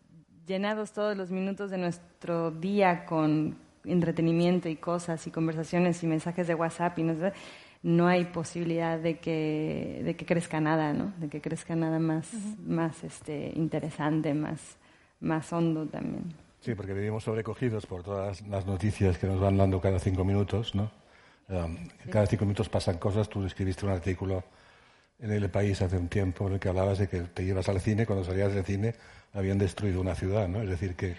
llenados 0.46 0.94
todos 0.94 1.18
los 1.18 1.32
minutos 1.32 1.72
de 1.72 1.80
nuestro 1.80 2.52
día 2.52 3.04
con, 3.08 3.58
entretenimiento 3.88 4.70
y 4.70 4.76
cosas 4.76 5.26
y 5.28 5.32
conversaciones 5.32 6.04
y 6.04 6.08
mensajes 6.08 6.48
de 6.48 6.56
WhatsApp 6.56 6.98
y 7.00 7.04
no, 7.04 7.14
no 7.84 8.08
hay 8.08 8.26
posibilidad 8.26 8.98
de 9.00 9.20
que, 9.20 10.02
de 10.04 10.16
que 10.16 10.26
crezca 10.26 10.60
nada, 10.60 10.94
¿no? 10.94 11.14
De 11.18 11.30
que 11.30 11.42
crezca 11.42 11.76
nada 11.76 12.00
más, 12.00 12.30
más 12.66 13.04
este, 13.04 13.52
interesante, 13.56 14.34
más, 14.34 14.60
más 15.20 15.52
hondo 15.54 15.86
también. 15.86 16.24
Sí, 16.62 16.74
porque 16.74 16.94
vivimos 16.94 17.24
sobrecogidos 17.24 17.86
por 17.86 18.02
todas 18.02 18.42
las 18.48 18.66
noticias 18.66 19.18
que 19.20 19.28
nos 19.28 19.40
van 19.40 19.58
dando 19.58 19.80
cada 19.80 20.00
cinco 20.00 20.26
minutos, 20.26 20.74
¿no? 20.74 20.90
Um, 21.48 21.78
cada 22.10 22.26
cinco 22.26 22.46
minutos 22.46 22.70
pasan 22.70 22.98
cosas. 22.98 23.30
Tú 23.30 23.46
escribiste 23.46 23.86
un 23.86 23.92
artículo 23.92 24.44
en 25.20 25.32
El 25.32 25.50
País 25.50 25.80
hace 25.82 25.98
un 25.98 26.08
tiempo 26.08 26.48
en 26.48 26.54
el 26.54 26.60
que 26.60 26.70
hablabas 26.70 26.98
de 26.98 27.08
que 27.08 27.22
te 27.22 27.46
llevas 27.46 27.70
al 27.70 27.80
cine, 27.80 28.06
cuando 28.06 28.26
salías 28.26 28.54
del 28.54 28.66
cine 28.66 28.96
habían 29.34 29.58
destruido 29.58 30.02
una 30.02 30.16
ciudad, 30.16 30.48
¿no? 30.48 30.62
Es 30.62 30.70
decir, 30.70 30.96
que 30.96 31.16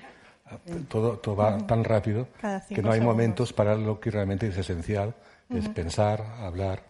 todo, 0.88 1.18
todo 1.18 1.36
va 1.36 1.59
tan 1.66 1.84
rápido 1.84 2.28
que 2.68 2.82
no 2.82 2.92
hay 2.92 3.01
momentos 3.01 3.53
para 3.53 3.76
lo 3.76 4.01
que 4.01 4.11
realmente 4.11 4.49
es 4.49 4.57
esencial, 4.57 5.14
es 5.51 5.68
pensar, 5.68 6.22
hablar. 6.40 6.82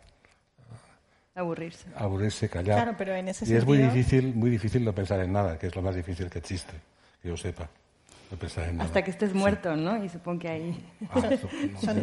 Aburrirse. 1.34 1.86
Aburrirse, 1.96 2.48
callar. 2.48 2.76
Claro, 2.76 2.94
pero 2.96 3.14
en 3.14 3.28
ese 3.28 3.44
y 3.46 3.54
es 3.54 3.66
muy 3.66 3.76
difícil, 3.76 4.34
muy 4.34 4.48
difícil 4.48 4.82
no 4.84 4.94
pensar 4.94 5.20
en 5.20 5.32
nada, 5.32 5.59
que 5.59 5.66
es 5.66 5.76
lo 5.76 5.82
más 5.82 5.94
difícil 5.94 6.30
que 6.30 6.38
existe, 6.38 6.72
que 7.20 7.28
yo 7.28 7.36
sepa. 7.36 7.68
Hasta 8.81 9.05
que 9.05 9.11
estés 9.11 9.35
muerto, 9.35 9.77
¿no? 9.77 10.03
Y 10.03 10.09
supongo 10.09 10.41
que 10.41 10.49
ahí. 10.49 10.85
Ah, 11.11 11.22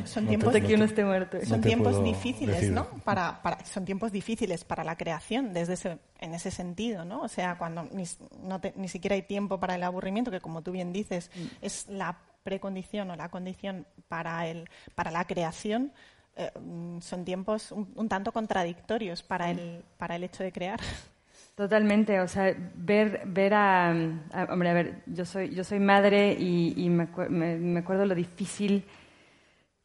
son, 0.06 0.28
tiempos 0.28 0.54
que 0.54 0.76
uno 0.76 0.86
esté 0.86 1.04
muerto. 1.04 1.38
Son 1.46 1.62
tiempos 1.62 2.04
difíciles, 2.04 2.72
¿no? 2.72 2.88
Para, 3.04 3.42
para, 3.42 3.64
son 3.66 3.86
tiempos 3.86 4.12
difíciles 4.12 4.64
para 4.64 4.84
la 4.84 4.96
creación, 4.96 5.54
desde 5.54 5.74
ese, 5.74 6.00
en 6.20 6.34
ese 6.34 6.52
sentido, 6.52 7.04
¿no? 7.04 7.22
O 7.22 7.28
sea, 7.28 7.58
cuando 7.58 7.84
ni, 7.92 8.06
no 8.42 8.62
ni 8.76 8.88
siquiera 8.88 9.16
hay 9.16 9.24
tiempo 9.24 9.60
para 9.60 9.76
el 9.76 9.84
aburrimiento, 9.84 10.32
que 10.32 10.40
como 10.40 10.62
tú 10.62 10.72
bien 10.72 10.94
dices, 10.94 11.30
mm. 11.36 11.46
es 11.62 11.88
la 11.90 12.18
precondición 12.44 13.12
o 13.12 13.16
la 13.16 13.30
condición 13.30 13.86
para, 14.08 14.48
el, 14.48 14.70
para 14.96 15.12
la 15.12 15.26
creación. 15.26 15.92
Eh, 16.36 16.52
mm, 16.60 17.00
son 17.00 17.26
tiempos 17.26 17.72
un, 17.72 18.10
tanto 18.10 18.32
contradictorios 18.32 19.22
para 19.22 19.52
el, 19.52 19.84
para 19.98 20.16
el 20.16 20.24
hecho 20.24 20.44
de 20.44 20.52
crear. 20.52 20.80
Totalmente, 21.56 22.20
o 22.20 22.28
sea, 22.28 22.56
ver, 22.76 23.22
ver 23.28 23.54
a, 23.54 23.94
hombre, 24.50 24.70
a 24.70 24.74
ver, 24.74 25.04
yo 25.06 25.24
soy, 25.24 25.54
yo 25.54 25.64
soy 25.64 25.80
madre 25.80 26.34
y, 26.34 26.90
me, 26.90 27.08
me, 27.30 27.80
acuerdo 27.80 28.06
lo 28.06 28.16
difícil 28.16 28.86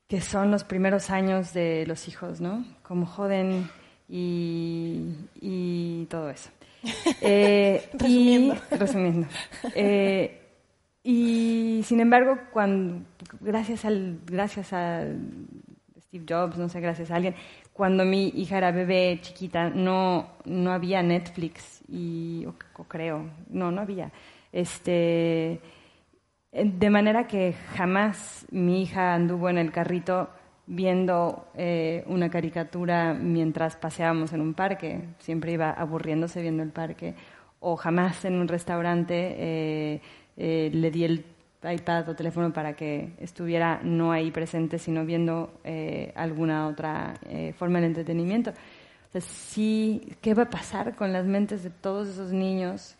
que 0.08 0.22
son 0.22 0.50
los 0.50 0.64
primeros 0.64 1.10
años 1.10 1.52
de 1.52 1.84
los 1.86 2.08
hijos, 2.08 2.40
¿no? 2.40 2.64
Como 2.82 3.04
joden 3.04 3.68
y, 4.08 5.14
y 5.40 6.06
todo 6.06 6.30
eso. 6.30 6.50
Eh, 7.20 7.90
resumiendo. 7.92 8.54
Y, 8.54 8.74
resumiendo. 8.76 9.26
Eh, 9.74 10.40
y 11.02 11.82
sin 11.84 12.00
embargo, 12.00 12.38
cuando, 12.52 13.04
gracias 13.40 13.84
al, 13.84 14.20
gracias 14.24 14.72
a 14.72 15.04
Steve 16.00 16.24
Jobs, 16.28 16.56
no 16.56 16.68
sé, 16.68 16.80
gracias 16.80 17.10
a 17.10 17.16
alguien, 17.16 17.34
cuando 17.78 18.04
mi 18.04 18.32
hija 18.34 18.58
era 18.58 18.72
bebé 18.72 19.20
chiquita 19.22 19.70
no, 19.70 20.30
no 20.44 20.72
había 20.72 21.00
Netflix 21.00 21.80
y 21.88 22.44
o, 22.44 22.84
creo, 22.88 23.30
no, 23.50 23.70
no 23.70 23.82
había. 23.82 24.10
Este, 24.52 25.60
de 26.50 26.90
manera 26.90 27.28
que 27.28 27.52
jamás 27.76 28.46
mi 28.50 28.82
hija 28.82 29.14
anduvo 29.14 29.48
en 29.48 29.58
el 29.58 29.70
carrito 29.70 30.28
viendo 30.66 31.46
eh, 31.54 32.02
una 32.08 32.28
caricatura 32.28 33.14
mientras 33.14 33.76
paseábamos 33.76 34.32
en 34.32 34.40
un 34.40 34.54
parque, 34.54 35.10
siempre 35.20 35.52
iba 35.52 35.70
aburriéndose 35.70 36.42
viendo 36.42 36.64
el 36.64 36.70
parque, 36.70 37.14
o 37.60 37.76
jamás 37.76 38.24
en 38.24 38.40
un 38.40 38.48
restaurante 38.48 39.36
eh, 39.38 40.00
eh, 40.36 40.70
le 40.72 40.90
di 40.90 41.04
el 41.04 41.24
iPad 41.62 42.09
o 42.09 42.14
teléfono 42.14 42.52
para 42.52 42.74
que 42.74 43.12
estuviera 43.18 43.80
no 43.82 44.12
ahí 44.12 44.30
presente, 44.30 44.78
sino 44.78 45.04
viendo 45.04 45.59
eh, 45.64 46.12
alguna 46.14 46.68
otra 46.68 47.14
eh, 47.26 47.52
forma 47.59 47.80
de 47.80 47.86
entretenimiento. 47.86 48.52
O 49.14 49.20
sí, 49.20 50.16
¿qué 50.20 50.34
va 50.34 50.44
a 50.44 50.50
pasar 50.50 50.94
con 50.94 51.12
las 51.12 51.26
mentes 51.26 51.62
de 51.64 51.70
todos 51.70 52.09
esos 52.09 52.32
niños 52.32 52.96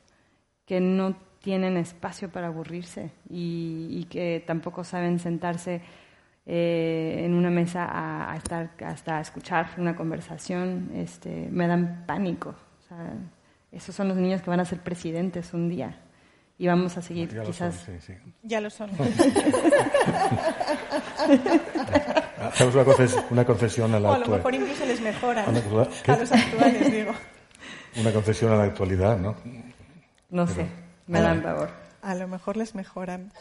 que 0.67 0.81
no 0.81 1.17
tienen 1.41 1.77
espacio 1.77 2.31
para 2.31 2.49
aburrirse 2.49 3.13
y, 3.31 4.05
que 4.11 4.43
tampoco 4.47 4.83
saben 4.83 5.19
sentarse 5.19 5.81
eh, 6.47 7.23
en 7.25 7.35
una 7.35 7.51
mesa 7.51 7.87
a, 7.91 8.37
estar 8.37 8.71
hasta 8.85 9.19
a 9.19 9.21
escuchar 9.21 9.71
una 9.77 9.95
conversación? 9.95 10.91
Este, 10.95 11.49
me 11.51 11.69
dan 11.69 12.05
pánico. 12.07 12.55
esos 13.71 13.95
son 13.95 14.09
los 14.09 14.17
niños 14.17 14.43
que 14.43 14.51
van 14.51 14.61
a 14.61 14.65
ser 14.65 14.81
presidentes 14.81 15.55
un 15.55 15.69
día. 15.69 16.08
Y 16.59 16.67
vamos 16.67 16.97
a 16.97 17.03
seguir 17.03 17.29
Ya 17.33 17.37
lo 17.43 17.45
quizás... 17.45 17.75
son, 17.77 18.01
sí, 18.01 18.07
sí. 18.07 18.15
Ya 18.43 18.61
lo 18.61 18.69
son. 18.71 18.91
Hacemos 22.41 22.75
una, 22.75 22.85
confes- 22.85 23.25
una 23.31 23.45
confesión 23.45 23.95
a 23.95 24.01
la 24.01 24.11
o 24.11 24.13
a 24.15 24.19
lo 24.19 24.25
actual- 24.25 24.39
mejor 24.39 24.55
incluso 24.55 24.85
les 24.87 25.01
mejoran. 25.01 25.45
a 25.49 25.53
los 26.17 26.33
actuales, 26.33 26.93
digo. 26.93 27.13
una 28.01 28.13
confesión 28.13 28.53
a 28.53 28.57
la 28.57 28.65
actualidad, 28.65 29.19
¿no? 29.19 29.37
No 30.31 30.47
sé, 30.47 30.67
me 31.07 31.21
dan 31.21 31.43
pavor. 31.43 31.71
A 32.03 32.15
lo 32.15 32.29
mejor 32.29 32.57
les 32.57 32.75
mejoran. 32.75 33.33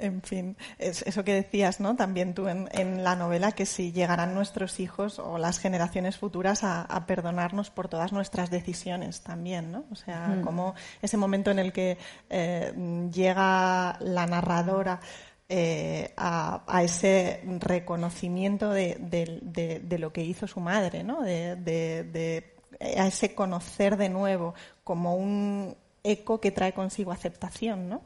En 0.00 0.22
fin, 0.22 0.56
es 0.78 1.02
eso 1.02 1.22
que 1.24 1.34
decías, 1.34 1.78
¿no? 1.80 1.94
También 1.96 2.34
tú 2.34 2.48
en, 2.48 2.68
en 2.72 3.04
la 3.04 3.14
novela, 3.16 3.52
que 3.52 3.64
si 3.66 3.92
llegarán 3.92 4.34
nuestros 4.34 4.80
hijos 4.80 5.18
o 5.18 5.38
las 5.38 5.58
generaciones 5.58 6.16
futuras 6.18 6.64
a, 6.64 6.82
a 6.82 7.06
perdonarnos 7.06 7.70
por 7.70 7.88
todas 7.88 8.12
nuestras 8.12 8.50
decisiones 8.50 9.20
también, 9.20 9.70
¿no? 9.72 9.84
O 9.92 9.94
sea, 9.94 10.40
como 10.42 10.74
ese 11.02 11.16
momento 11.16 11.50
en 11.50 11.58
el 11.60 11.72
que 11.72 11.96
eh, 12.30 12.72
llega 13.12 13.96
la 14.00 14.26
narradora 14.26 15.00
eh, 15.48 16.12
a, 16.16 16.62
a 16.66 16.82
ese 16.82 17.40
reconocimiento 17.60 18.70
de, 18.70 18.96
de- 19.00 19.38
de- 19.42 19.80
de 19.80 19.98
lo 19.98 20.12
que 20.12 20.22
hizo 20.24 20.46
su 20.46 20.60
madre, 20.60 21.02
¿no? 21.04 21.22
De, 21.22 21.56
de- 21.56 22.04
de- 22.04 22.54
a 22.98 23.06
ese 23.06 23.34
conocer 23.34 23.96
de 23.96 24.08
nuevo 24.08 24.54
como 24.84 25.14
un 25.16 25.74
eco 26.04 26.40
que 26.40 26.50
trae 26.52 26.72
consigo 26.72 27.12
aceptación, 27.12 27.88
¿no? 27.88 28.02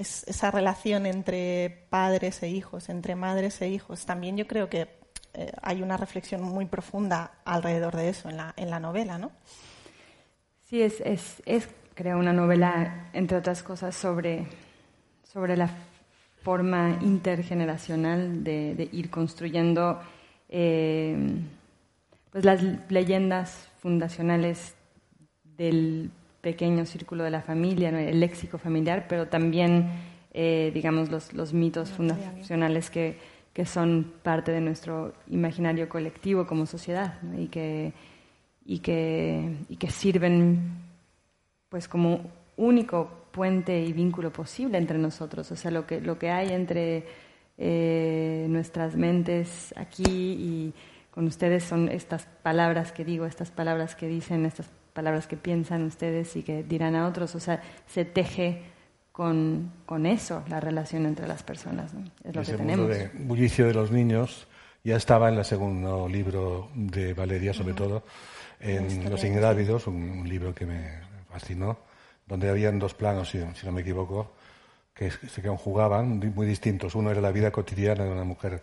Es, 0.00 0.24
esa 0.26 0.50
relación 0.50 1.04
entre 1.04 1.86
padres 1.90 2.42
e 2.42 2.48
hijos, 2.48 2.88
entre 2.88 3.14
madres 3.14 3.60
e 3.60 3.68
hijos. 3.68 4.06
También 4.06 4.36
yo 4.36 4.46
creo 4.46 4.70
que 4.70 4.88
eh, 5.34 5.52
hay 5.62 5.82
una 5.82 5.96
reflexión 5.96 6.42
muy 6.42 6.64
profunda 6.64 7.32
alrededor 7.44 7.94
de 7.94 8.08
eso 8.08 8.30
en 8.30 8.38
la, 8.38 8.54
en 8.56 8.70
la 8.70 8.80
novela, 8.80 9.18
¿no? 9.18 9.30
Sí, 10.62 10.80
es, 10.80 11.00
es, 11.00 11.42
es 11.44 11.68
una 12.16 12.32
novela, 12.32 13.10
entre 13.12 13.36
otras 13.36 13.62
cosas, 13.62 13.94
sobre, 13.94 14.46
sobre 15.22 15.54
la 15.54 15.68
forma 16.42 16.98
intergeneracional 17.02 18.42
de, 18.42 18.74
de 18.74 18.88
ir 18.90 19.10
construyendo 19.10 20.00
eh, 20.48 21.14
pues 22.30 22.44
las 22.44 22.62
leyendas 22.88 23.68
fundacionales 23.80 24.74
del 25.44 26.10
pequeño 26.40 26.86
círculo 26.86 27.24
de 27.24 27.30
la 27.30 27.42
familia, 27.42 27.90
¿no? 27.90 27.98
el 27.98 28.20
léxico 28.20 28.58
familiar, 28.58 29.06
pero 29.08 29.28
también, 29.28 29.90
eh, 30.32 30.70
digamos, 30.74 31.10
los, 31.10 31.32
los 31.32 31.52
mitos 31.52 31.90
fundacionales 31.90 32.90
que, 32.90 33.18
que 33.52 33.64
son 33.64 34.12
parte 34.22 34.52
de 34.52 34.60
nuestro 34.60 35.14
imaginario 35.28 35.88
colectivo 35.88 36.46
como 36.46 36.66
sociedad 36.66 37.20
¿no? 37.22 37.40
y, 37.40 37.48
que, 37.48 37.92
y, 38.64 38.78
que, 38.78 39.56
y 39.68 39.76
que 39.76 39.90
sirven 39.90 40.60
pues 41.68 41.88
como 41.88 42.20
único 42.56 43.10
puente 43.30 43.80
y 43.80 43.92
vínculo 43.92 44.32
posible 44.32 44.78
entre 44.78 44.98
nosotros. 44.98 45.50
O 45.52 45.56
sea, 45.56 45.70
lo 45.70 45.86
que, 45.86 46.00
lo 46.00 46.18
que 46.18 46.30
hay 46.30 46.48
entre 46.48 47.04
eh, 47.58 48.46
nuestras 48.48 48.96
mentes 48.96 49.72
aquí 49.76 50.02
y 50.04 50.74
con 51.10 51.26
ustedes 51.26 51.64
son 51.64 51.88
estas 51.88 52.26
palabras 52.42 52.92
que 52.92 53.04
digo, 53.04 53.26
estas 53.26 53.50
palabras 53.50 53.94
que 53.94 54.06
dicen, 54.08 54.46
estas 54.46 54.70
palabras 54.92 55.26
que 55.26 55.36
piensan 55.36 55.84
ustedes 55.84 56.34
y 56.36 56.42
que 56.42 56.62
dirán 56.62 56.94
a 56.94 57.06
otros. 57.06 57.34
O 57.34 57.40
sea, 57.40 57.62
se 57.86 58.04
teje 58.04 58.62
con, 59.12 59.72
con 59.86 60.06
eso 60.06 60.42
la 60.48 60.60
relación 60.60 61.06
entre 61.06 61.26
las 61.26 61.42
personas. 61.42 61.92
¿no? 61.94 62.04
Es 62.24 62.34
lo 62.34 62.42
Ese 62.42 62.56
que 62.56 62.62
mundo 62.62 62.88
tenemos. 62.88 63.12
de 63.12 63.24
bullicio 63.24 63.66
de 63.66 63.74
los 63.74 63.90
niños 63.90 64.46
ya 64.82 64.96
estaba 64.96 65.28
en 65.28 65.36
el 65.38 65.44
segundo 65.44 66.08
libro 66.08 66.70
de 66.74 67.12
Valeria, 67.12 67.52
sobre 67.52 67.74
todo, 67.74 68.02
en 68.60 69.10
Los 69.10 69.22
Ingrávidos, 69.24 69.86
un, 69.86 69.96
un 69.96 70.28
libro 70.28 70.54
que 70.54 70.64
me 70.64 71.00
fascinó, 71.30 71.78
donde 72.26 72.48
habían 72.48 72.78
dos 72.78 72.94
planos, 72.94 73.28
si, 73.30 73.38
si 73.54 73.66
no 73.66 73.72
me 73.72 73.82
equivoco, 73.82 74.32
que 74.94 75.10
se 75.10 75.42
conjugaban 75.42 76.18
muy 76.34 76.46
distintos. 76.46 76.94
Uno 76.94 77.10
era 77.10 77.20
la 77.20 77.30
vida 77.30 77.50
cotidiana 77.50 78.04
de 78.04 78.10
una 78.10 78.24
mujer, 78.24 78.60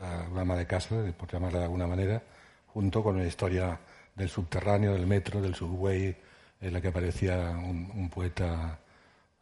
ah, 0.00 0.24
una 0.32 0.40
ama 0.42 0.56
de 0.56 0.66
casa, 0.66 0.96
por 1.16 1.30
llamarla 1.30 1.60
de 1.60 1.64
alguna 1.66 1.86
manera, 1.86 2.22
junto 2.66 3.02
con 3.02 3.16
la 3.16 3.24
historia 3.24 3.78
del 4.14 4.28
subterráneo, 4.28 4.92
del 4.92 5.06
metro, 5.06 5.40
del 5.40 5.54
subway, 5.54 6.16
en 6.60 6.72
la 6.72 6.80
que 6.80 6.88
aparecía 6.88 7.50
un, 7.50 7.90
un 7.94 8.08
poeta, 8.08 8.78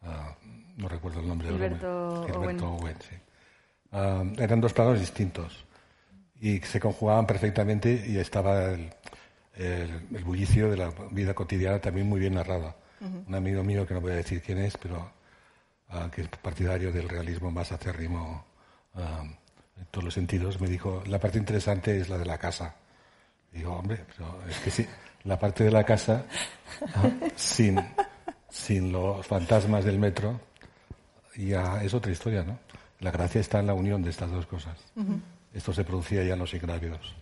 ah, 0.01 0.35
no 0.77 0.87
recuerdo 0.89 1.19
el 1.21 1.27
nombre. 1.27 1.49
Gilberto 1.49 2.23
Gilberto 2.25 2.69
Owen. 2.69 2.83
Owen, 2.83 2.95
sí. 3.01 3.15
Ah, 3.91 4.23
eran 4.37 4.59
dos 4.59 4.73
planos 4.73 4.99
distintos 4.99 5.63
y 6.41 6.59
se 6.59 6.79
conjugaban 6.79 7.25
perfectamente 7.27 8.03
y 8.07 8.17
estaba 8.17 8.71
el, 8.71 8.89
el- 9.55 10.07
el 10.15 10.23
bullicio 10.23 10.69
de 10.71 10.77
la 10.77 10.91
vida 11.11 11.33
cotidiana 11.33 11.79
también 11.79 12.07
muy 12.09 12.19
bien 12.19 12.33
narrada. 12.33 12.75
Un 13.27 13.35
amigo 13.35 13.63
mío, 13.63 13.85
que 13.85 13.93
no 13.93 13.99
voy 14.01 14.13
a 14.13 14.15
decir 14.15 14.41
quién 14.41 14.57
es, 14.59 14.77
pero 14.77 15.11
ah, 15.89 16.09
que 16.13 16.21
es 16.21 16.27
partidario 16.29 16.91
del 16.91 17.07
realismo 17.09 17.51
más 17.51 17.71
acérrimo 17.71 18.45
en 18.95 19.85
todos 19.91 20.05
los 20.05 20.13
sentidos, 20.13 20.59
me 20.61 20.67
dijo, 20.67 21.03
la 21.07 21.19
parte 21.19 21.37
interesante 21.37 21.99
es 21.99 22.07
la 22.09 22.17
de 22.17 22.25
la 22.25 22.37
casa. 22.37 22.75
Digo, 23.53 23.73
hombre, 23.73 24.03
pero 24.15 24.39
es 24.49 24.57
que 24.59 24.71
sí, 24.71 24.87
la 25.23 25.39
parte 25.39 25.63
de 25.63 25.71
la 25.71 25.83
casa, 25.83 26.25
ah, 26.95 27.09
sin, 27.35 27.79
sin 28.49 28.91
los 28.91 29.25
fantasmas 29.25 29.85
del 29.85 29.99
metro, 29.99 30.39
ya 31.35 31.83
es 31.83 31.93
otra 31.93 32.11
historia, 32.11 32.43
¿no? 32.43 32.59
La 32.99 33.11
gracia 33.11 33.41
está 33.41 33.59
en 33.59 33.67
la 33.67 33.73
unión 33.73 34.01
de 34.01 34.09
estas 34.09 34.31
dos 34.31 34.45
cosas. 34.45 34.77
Esto 35.53 35.73
se 35.73 35.83
producía 35.83 36.23
ya 36.23 36.33
en 36.33 36.39
los 36.39 36.53
ingrávidos. 36.53 37.15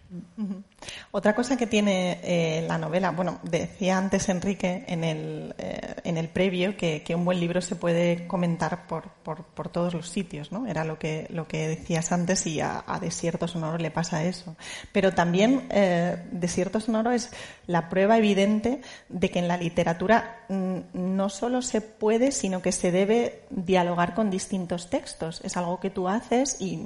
Otra 1.11 1.35
cosa 1.35 1.57
que 1.57 1.67
tiene 1.67 2.19
eh, 2.23 2.65
la 2.67 2.77
novela, 2.77 3.11
bueno, 3.11 3.39
decía 3.43 3.97
antes 3.97 4.27
Enrique 4.29 4.83
en 4.87 5.03
el, 5.03 5.55
eh, 5.57 5.95
en 6.03 6.17
el 6.17 6.27
previo 6.27 6.75
que, 6.75 7.01
que 7.03 7.15
un 7.15 7.23
buen 7.23 7.39
libro 7.39 7.61
se 7.61 7.75
puede 7.75 8.27
comentar 8.27 8.87
por, 8.87 9.09
por, 9.23 9.43
por 9.43 9.69
todos 9.69 9.93
los 9.93 10.09
sitios, 10.09 10.51
¿no? 10.51 10.67
Era 10.67 10.83
lo 10.83 10.99
que, 10.99 11.27
lo 11.29 11.47
que 11.47 11.67
decías 11.67 12.11
antes 12.11 12.45
y 12.47 12.59
a, 12.59 12.83
a 12.85 12.99
Desierto 12.99 13.47
Sonoro 13.47 13.77
le 13.77 13.91
pasa 13.91 14.23
eso. 14.25 14.55
Pero 14.91 15.13
también 15.13 15.67
eh, 15.69 16.17
Desierto 16.31 16.79
Sonoro 16.79 17.11
es 17.11 17.31
la 17.67 17.89
prueba 17.89 18.17
evidente 18.17 18.81
de 19.07 19.29
que 19.29 19.39
en 19.39 19.47
la 19.47 19.57
literatura 19.57 20.45
mm, 20.49 20.79
no 20.93 21.29
solo 21.29 21.61
se 21.61 21.81
puede, 21.81 22.31
sino 22.31 22.61
que 22.61 22.71
se 22.71 22.91
debe 22.91 23.43
dialogar 23.49 24.13
con 24.13 24.29
distintos 24.29 24.89
textos. 24.89 25.41
Es 25.43 25.55
algo 25.57 25.79
que 25.79 25.89
tú 25.89 26.07
haces 26.07 26.57
y 26.59 26.77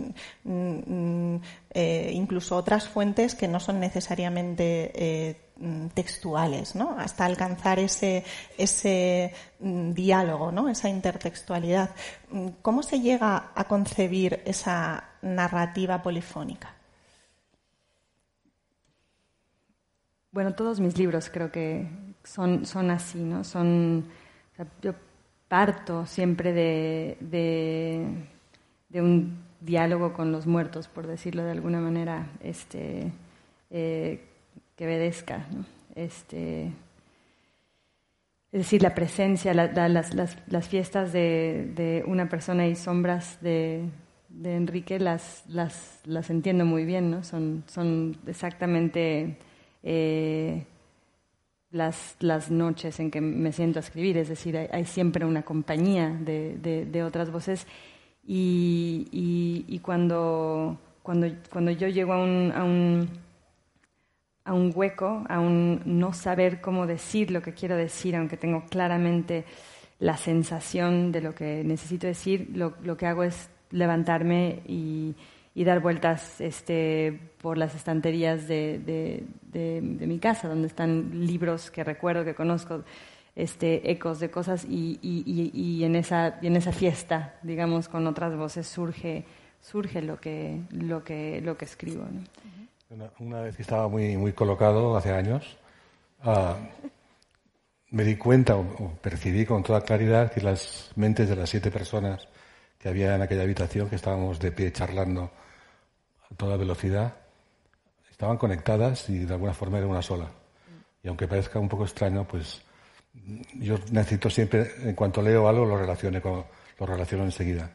mm, 0.44 1.34
mm, 1.34 1.42
eh, 1.78 2.10
incluso 2.14 2.56
otras 2.56 2.88
fuentes 2.88 3.36
que 3.36 3.50
no 3.50 3.60
son 3.60 3.82
necesariamente 3.82 4.92
eh, 4.96 5.52
mm, 5.58 5.88
textuales, 5.88 6.74
¿no? 6.74 6.96
Hasta 6.98 7.26
alcanzar 7.26 7.80
ese, 7.80 8.24
ese 8.58 9.34
mm, 9.60 9.92
diálogo, 9.92 10.54
¿no? 10.54 10.70
Esa 10.70 10.88
intertextualidad. 10.88 11.90
Mm, 12.32 12.48
¿Cómo 12.62 12.82
se 12.82 13.02
llega 13.02 13.52
a 13.54 13.66
concebir 13.66 14.42
esa 14.46 15.04
narrativa 15.22 16.02
polifónica? 16.02 16.74
Bueno, 20.32 20.56
todos 20.56 20.80
mis 20.80 20.98
libros 20.98 21.30
creo 21.30 21.52
que 21.52 21.90
son, 22.24 22.66
son 22.66 22.90
así, 22.90 23.22
¿no? 23.22 23.44
Son, 23.44 24.06
yo 24.82 24.94
parto 25.50 26.06
siempre 26.06 26.54
de, 26.54 27.18
de 27.20 29.02
un 29.02 29.45
diálogo 29.66 30.14
con 30.14 30.32
los 30.32 30.46
muertos, 30.46 30.88
por 30.88 31.08
decirlo 31.08 31.44
de 31.44 31.52
alguna 31.52 31.80
manera, 31.80 32.28
este, 32.42 33.12
eh, 33.72 34.22
que 34.76 34.86
obedezca. 34.86 35.46
Este, 35.96 36.66
es 38.52 38.60
decir, 38.60 38.82
la 38.84 38.94
presencia, 38.96 39.54
la- 39.54 39.68
la- 39.68 39.90
las, 39.90 40.68
fiestas 40.68 41.12
de, 41.12 42.04
una 42.08 42.30
persona 42.30 42.68
y 42.68 42.76
sombras 42.76 43.42
de, 43.42 43.86
Enrique 44.44 45.00
las, 45.00 45.44
las, 45.48 46.00
las 46.06 46.30
entiendo 46.30 46.66
muy 46.66 46.86
bien, 46.86 47.10
¿no? 47.10 47.24
Son, 47.24 47.64
exactamente 48.28 49.38
eh, 49.84 50.64
las, 51.72 52.16
noches 52.52 53.00
en 53.00 53.12
que 53.12 53.22
me 53.22 53.52
siento 53.52 53.80
a 53.80 53.82
escribir, 53.82 54.18
es 54.18 54.30
decir, 54.30 54.58
hay, 54.58 54.86
siempre 54.86 55.26
una 55.26 55.44
compañía 55.44 56.10
de 56.10 57.04
otras 57.06 57.32
voces 57.32 57.66
y, 58.26 59.08
y- 59.12 59.66
y 59.68 59.80
cuando, 59.80 60.78
cuando, 61.04 61.28
cuando 61.52 61.72
yo 61.72 61.88
llego 61.88 62.14
a 62.14 62.24
un, 62.24 62.52
a 62.56 62.64
un 62.64 63.10
a 64.44 64.54
un 64.54 64.72
hueco, 64.76 65.24
a 65.28 65.40
un 65.40 65.82
no 65.86 66.14
saber 66.14 66.62
cómo 66.62 66.86
decir 66.86 67.32
lo 67.32 67.42
que 67.42 67.54
quiero 67.54 67.76
decir, 67.76 68.16
aunque 68.16 68.38
tengo 68.38 68.66
claramente 68.70 69.44
la 70.00 70.18
sensación 70.18 71.12
de 71.12 71.22
lo 71.22 71.34
que 71.34 71.64
necesito 71.64 72.06
decir, 72.06 72.50
lo, 72.54 72.74
lo 72.84 72.96
que 72.98 73.08
hago 73.08 73.24
es 73.24 73.50
levantarme 73.72 74.62
y, 74.68 75.16
y 75.56 75.64
dar 75.64 75.80
vueltas 75.80 76.40
este, 76.42 77.20
por 77.42 77.58
las 77.58 77.74
estanterías 77.76 78.48
de, 78.48 78.80
de- 78.86 79.24
de- 79.52 79.82
de 79.82 80.08
mi 80.08 80.20
casa, 80.20 80.48
donde 80.48 80.68
están 80.68 81.26
libros 81.26 81.72
que 81.72 81.84
recuerdo, 81.84 82.24
que 82.24 82.36
conozco, 82.36 82.84
este, 83.36 83.92
ecos 83.92 84.20
de 84.20 84.32
cosas, 84.32 84.66
y, 84.66 85.00
y- 85.02 85.24
y- 85.26 85.52
y 85.80 85.84
en, 85.84 85.96
esa, 85.96 86.40
en 86.42 86.56
esa 86.56 86.72
fiesta, 86.72 87.36
digamos, 87.44 87.90
con 87.90 88.08
otras 88.08 88.36
voces 88.38 88.66
surge, 88.68 89.26
surge 89.62 90.02
lo, 90.02 90.20
que, 90.20 90.62
lo, 90.72 91.04
que, 91.04 91.42
lo 91.42 91.58
que 91.58 91.66
escribo. 91.66 92.06
¿no? 92.10 92.22
Una, 92.90 93.10
una 93.20 93.42
vez 93.42 93.56
que 93.56 93.62
estaba 93.64 93.88
muy, 93.90 94.16
muy 94.16 94.34
colocado, 94.34 94.96
hace 94.96 95.12
años, 95.12 95.58
ah, 96.24 96.56
me 97.92 98.04
di 98.04 98.16
cuenta 98.16 98.56
o, 98.56 98.98
percibí 99.02 99.46
con 99.46 99.64
toda 99.64 99.82
claridad 99.82 100.32
que 100.32 100.42
las 100.42 100.92
mentes 100.96 101.30
de 101.30 101.36
las 101.36 101.50
siete 101.50 101.72
personas 101.72 102.28
que 102.80 102.90
había 102.90 103.16
en 103.16 103.22
aquella 103.22 103.44
habitación, 103.44 103.90
que 103.90 103.96
estábamos 103.96 104.40
de 104.40 104.52
pie 104.52 104.72
charlando 104.72 105.32
a 106.32 106.36
toda 106.36 106.58
velocidad, 106.58 107.16
estaban 108.12 108.38
conectadas 108.38 109.10
y 109.10 109.20
de 109.20 109.34
alguna 109.34 109.54
forma 109.54 109.78
era 109.78 109.88
una 109.88 110.02
sola. 110.02 110.30
Y 111.04 111.08
aunque 111.08 111.28
parezca 111.28 111.60
un 111.60 111.70
poco 111.70 111.84
extraño, 111.84 112.26
pues 112.28 112.62
yo 113.56 113.78
necesito 113.92 114.30
siempre, 114.30 114.72
en 114.84 114.94
cuanto 114.94 115.22
leo 115.22 115.48
algo, 115.48 115.66
lo, 115.66 115.78
relacione 115.78 116.22
con, 116.22 116.46
lo 116.80 116.86
relaciono 116.86 117.24
enseguida. 117.24 117.70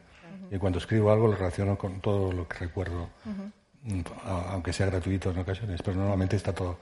Y 0.51 0.59
cuando 0.59 0.79
escribo 0.79 1.13
algo, 1.13 1.29
lo 1.29 1.37
relaciono 1.37 1.77
con 1.79 2.01
todo 2.01 2.33
lo 2.33 2.47
que 2.47 2.59
recuerdo, 2.59 3.11
aunque 4.25 4.73
sea 4.73 4.87
gratuito 4.87 5.31
en 5.31 5.39
ocasiones, 5.39 5.81
pero 5.83 5.97
normalmente 5.97 6.37
está 6.37 6.53
todo. 6.53 6.79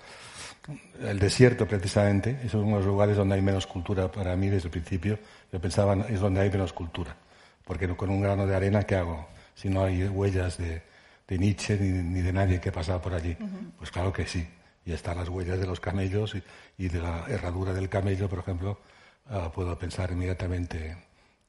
El 1.00 1.18
desierto, 1.18 1.66
precisamente, 1.66 2.40
es 2.44 2.52
uno 2.54 2.66
de 2.66 2.72
los 2.76 2.86
lugares 2.86 3.16
donde 3.16 3.36
hay 3.36 3.42
menos 3.42 3.66
cultura 3.66 4.10
para 4.10 4.36
mí 4.36 4.48
desde 4.48 4.66
el 4.66 4.72
principio. 4.72 5.18
Yo 5.52 5.60
pensaba, 5.60 5.94
es 6.08 6.20
donde 6.20 6.40
hay 6.40 6.50
menos 6.50 6.72
cultura. 6.72 7.16
Porque 7.64 7.88
con 7.88 8.10
un 8.10 8.20
grano 8.20 8.46
de 8.46 8.54
arena, 8.54 8.82
¿qué 8.82 8.96
hago? 8.96 9.28
Si 9.54 9.68
no 9.68 9.84
hay 9.84 10.04
huellas 10.04 10.58
de, 10.58 10.82
Nietzsche 11.28 11.78
ni, 11.78 12.20
de 12.20 12.32
nadie 12.32 12.60
que 12.60 12.72
pasaba 12.72 13.00
por 13.00 13.14
allí. 13.14 13.36
Pues 13.78 13.90
claro 13.90 14.12
que 14.12 14.26
sí 14.26 14.46
y 14.84 14.92
están 14.92 15.18
las 15.18 15.28
huellas 15.28 15.58
de 15.58 15.66
los 15.66 15.80
camellos 15.80 16.34
y, 16.76 16.88
de 16.88 17.00
la 17.00 17.26
herradura 17.28 17.72
del 17.72 17.88
camello, 17.88 18.28
por 18.28 18.38
ejemplo, 18.40 18.78
ah, 19.26 19.50
puedo 19.54 19.78
pensar 19.78 20.10
inmediatamente 20.10 20.96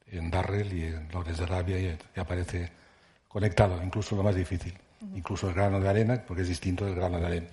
en 0.08 0.30
Darrell 0.30 0.74
y 0.74 0.84
en 0.86 1.08
Lawrence 1.12 1.46
de 1.46 1.48
Arabia 1.48 1.80
y, 1.80 2.20
aparece 2.20 2.72
conectado, 3.28 3.82
incluso 3.84 4.16
lo 4.16 4.24
más 4.24 4.36
difícil, 4.36 4.74
incluso 5.14 5.48
el 5.48 5.54
grano 5.54 5.80
de 5.80 5.88
arena, 5.88 6.24
porque 6.28 6.42
es 6.42 6.50
distinto 6.50 6.86
del 6.86 6.96
grano 6.96 7.20
de 7.20 7.26
arena 7.28 7.48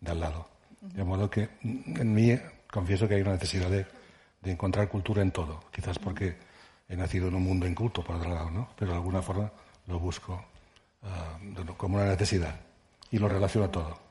de 0.00 0.10
al 0.10 0.20
lado. 0.20 0.48
De 0.80 1.04
modo 1.04 1.30
que 1.30 1.48
en 1.62 2.14
mí 2.14 2.38
confieso 2.70 3.06
que 3.06 3.14
hay 3.14 3.22
una 3.22 3.32
necesidad 3.32 3.70
de, 3.70 3.86
encontrar 4.44 4.88
cultura 4.88 5.22
en 5.22 5.30
todo, 5.30 5.64
quizás 5.70 5.98
porque 5.98 6.34
he 6.88 6.96
nacido 6.96 7.28
en 7.28 7.34
un 7.34 7.44
mundo 7.44 7.66
inculto, 7.66 8.02
por 8.02 8.16
otro 8.16 8.30
lado, 8.32 8.50
¿no? 8.50 8.70
pero 8.76 8.92
de 8.92 8.96
alguna 8.96 9.20
forma 9.20 9.52
lo 9.86 9.98
busco 9.98 10.42
ah, 11.02 11.38
como 11.76 11.96
una 11.96 12.06
necesidad 12.06 12.58
y 13.10 13.18
lo 13.18 13.28
relaciono 13.28 13.68
todo. 13.68 14.09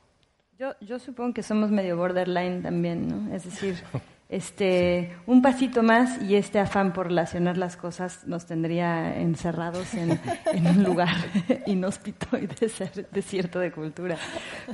Yo, 0.60 0.76
yo 0.82 1.00
supongo 1.00 1.34
que 1.34 1.42
somos 1.42 1.72
medio 1.72 1.96
borderline 1.96 2.62
también, 2.62 3.08
¿no? 3.08 3.34
Es 3.34 3.46
decir, 3.46 3.82
este, 4.28 5.16
un 5.26 5.42
pasito 5.42 5.84
más 5.84 6.22
y 6.22 6.36
este 6.36 6.60
afán 6.60 6.92
por 6.92 7.08
relacionar 7.08 7.56
las 7.56 7.78
cosas 7.78 8.28
nos 8.28 8.46
tendría 8.46 9.22
encerrados 9.22 9.94
en, 9.94 10.20
un 10.68 10.84
lugar 10.84 11.16
inhóspito 11.66 12.38
y 12.38 12.50
desierto 13.10 13.60
de 13.60 13.72
cultura. 13.72 14.18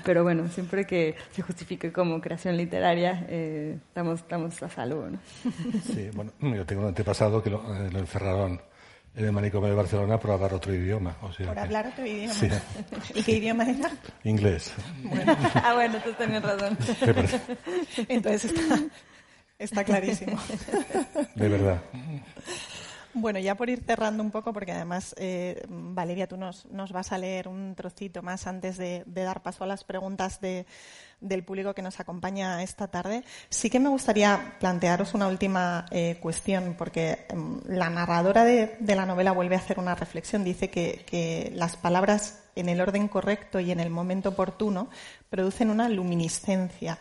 Pero 0.04 0.24
bueno, 0.24 0.48
siempre 0.48 0.88
que 0.88 1.14
se 1.30 1.44
justifique 1.44 1.94
como 1.94 2.20
creación 2.20 2.58
literaria, 2.58 3.24
eh, 3.30 3.78
estamos, 3.88 4.22
estamos 4.22 4.64
a 4.64 4.70
salvo, 4.70 5.08
¿no? 5.08 5.20
Sí, 5.84 6.10
bueno, 6.16 6.32
yo 6.42 6.66
tengo 6.66 6.82
un 6.82 6.88
antepasado 6.88 7.44
que 7.44 7.52
lo, 7.52 7.60
eh, 7.76 7.92
lo 7.92 8.00
encerraron 8.00 8.60
en 9.16 9.26
el 9.26 9.32
manicomio 9.32 9.70
de 9.70 9.76
Barcelona 9.76 10.20
por 10.20 10.32
hablar 10.32 10.54
otro 10.54 10.74
idioma. 10.74 11.16
O 11.22 11.30
por 11.30 11.60
hablar 11.60 11.88
otro 11.88 12.06
idioma. 12.06 12.34
¿Y 13.14 13.24
qué 13.24 13.32
idioma 13.34 13.70
era? 13.70 13.92
Inglés. 14.24 14.74
ah, 15.56 15.74
bueno, 15.74 16.00
tú 16.04 16.14
tienes 16.14 16.42
razón. 16.42 16.78
Entonces 18.10 18.52
está, 18.52 18.80
está 19.58 19.84
clarísimo. 19.84 20.38
De 21.36 21.48
verdad. 21.48 21.82
Bueno, 23.18 23.40
ya 23.40 23.56
por 23.56 23.70
ir 23.70 23.82
cerrando 23.86 24.22
un 24.22 24.30
poco, 24.30 24.52
porque 24.52 24.74
además, 24.74 25.16
eh, 25.18 25.64
Valeria, 25.70 26.28
tú 26.28 26.36
nos, 26.36 26.66
nos, 26.66 26.92
vas 26.92 27.14
a 27.14 27.18
leer 27.18 27.48
un 27.48 27.74
trocito 27.74 28.22
más 28.22 28.46
antes 28.46 28.76
de, 28.78 29.06
dar 29.06 29.42
paso 29.42 29.64
a 29.64 29.68
las 29.68 29.86
preguntas 29.86 30.42
de, 30.42 30.66
del 31.22 31.44
público 31.44 31.74
que 31.74 31.82
nos 31.82 32.00
acompaña 32.00 32.62
esta 32.64 32.88
tarde. 32.88 33.24
Sí 33.50 33.70
que 33.70 33.80
me 33.80 33.90
gustaría 33.90 34.56
plantearos 34.60 35.14
una 35.14 35.28
última 35.28 35.86
eh, 35.92 36.18
cuestión, 36.22 36.76
porque 36.78 37.26
em, 37.30 37.60
la 37.68 37.90
narradora 37.90 38.44
de, 38.44 38.78
la 38.80 39.06
novela 39.06 39.32
vuelve 39.32 39.56
a 39.56 39.60
hacer 39.60 39.80
una 39.80 39.96
reflexión. 39.96 40.44
Dice 40.44 40.70
que, 40.70 41.52
las 41.56 41.78
palabras 41.78 42.44
en 42.56 42.70
el 42.70 42.82
orden 42.82 43.08
correcto 43.08 43.60
y 43.60 43.72
en 43.72 43.80
el 43.80 43.90
momento 43.90 44.30
oportuno 44.30 44.90
producen 45.30 45.70
una 45.70 45.90
luminiscencia 45.90 47.00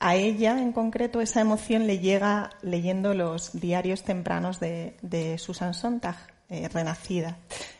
a 0.00 0.14
ella, 0.14 0.60
en 0.60 0.72
concreto, 0.72 1.20
esa 1.20 1.40
emoción 1.40 1.86
le 1.86 1.98
llega 1.98 2.50
leyendo 2.62 3.14
los 3.14 3.58
diarios 3.58 4.04
tempranos 4.04 4.60
de, 4.60 5.36
Susan 5.38 5.74
Sontag, 5.74 6.16
eh, 6.48 6.68
Renacida. 6.68 7.36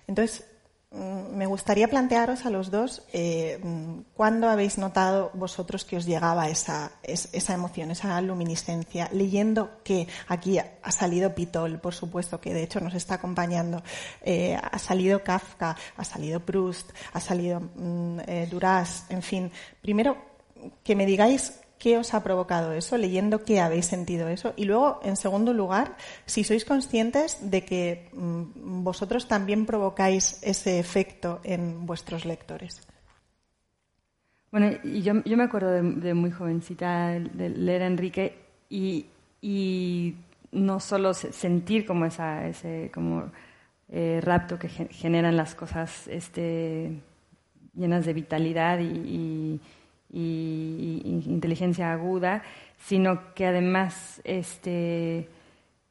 Entonces, 0.08 0.44
me 0.90 1.44
gustaría 1.46 1.86
plantearos 1.86 2.46
a 2.46 2.50
los 2.50 2.70
dos 2.70 3.02
eh, 3.12 3.60
mm, 3.62 4.00
cuándo 4.14 4.48
habéis 4.48 4.78
notado 4.78 5.30
vosotros 5.34 5.84
que 5.84 5.98
os 5.98 6.06
llegaba 6.06 6.48
esa, 6.48 6.92
esa 7.02 7.54
emoción, 7.54 7.90
esa 7.90 8.20
luminiscencia, 8.22 9.08
leyendo 9.12 9.82
que 9.84 10.08
aquí 10.28 10.58
ha 10.58 10.90
salido 10.90 11.34
Pitol, 11.34 11.78
por 11.78 11.94
supuesto, 11.94 12.40
que 12.40 12.54
de 12.54 12.62
hecho 12.62 12.80
nos 12.80 12.94
está 12.94 13.14
acompañando, 13.14 13.82
eh, 14.22 14.58
ha 14.60 14.78
salido 14.78 15.22
Kafka, 15.22 15.76
ha 15.96 16.04
salido 16.04 16.40
Proust, 16.40 16.90
ha 17.12 17.20
salido 17.20 17.60
mm, 17.60 18.18
Duras, 18.50 19.04
en 19.10 19.22
fin. 19.22 19.52
Primero, 19.82 20.16
que 20.82 20.96
me 20.96 21.06
digáis 21.06 21.60
qué 21.78 21.98
os 21.98 22.14
ha 22.14 22.22
provocado 22.22 22.72
eso, 22.72 22.96
leyendo 22.96 23.44
qué 23.44 23.60
habéis 23.60 23.86
sentido 23.86 24.28
eso. 24.28 24.52
Y 24.56 24.64
luego, 24.64 25.00
en 25.02 25.16
segundo 25.16 25.52
lugar, 25.52 25.96
si 26.26 26.44
sois 26.44 26.64
conscientes 26.64 27.50
de 27.50 27.64
que 27.64 28.08
mm, 28.12 28.82
vosotros 28.84 29.28
también 29.28 29.66
provocáis 29.66 30.38
ese 30.42 30.78
efecto 30.78 31.40
en 31.44 31.86
vuestros 31.86 32.24
lectores. 32.24 32.82
Bueno, 34.50 34.70
y 34.82 35.02
yo, 35.02 35.14
me 35.14 35.42
acuerdo 35.42 35.70
de, 35.70 36.14
muy 36.14 36.30
jovencita 36.30 37.10
de 37.10 37.50
leer 37.50 37.82
a 37.82 37.86
Enrique 37.86 38.34
y, 38.70 39.06
no 40.50 40.80
solo 40.80 41.12
sentir 41.12 41.84
como 41.84 42.06
ese 42.06 42.90
como 42.92 43.30
eh, 43.90 44.18
rapto 44.22 44.58
que 44.58 44.68
generan 44.68 45.36
las 45.36 45.54
cosas 45.54 46.08
este, 46.08 46.90
llenas 47.74 48.06
de 48.06 48.12
vitalidad 48.14 48.78
y, 48.80 49.60
inteligencia 50.10 51.92
aguda, 51.92 52.42
sino 52.78 53.34
que 53.34 53.46
además 53.46 54.20
este, 54.24 55.28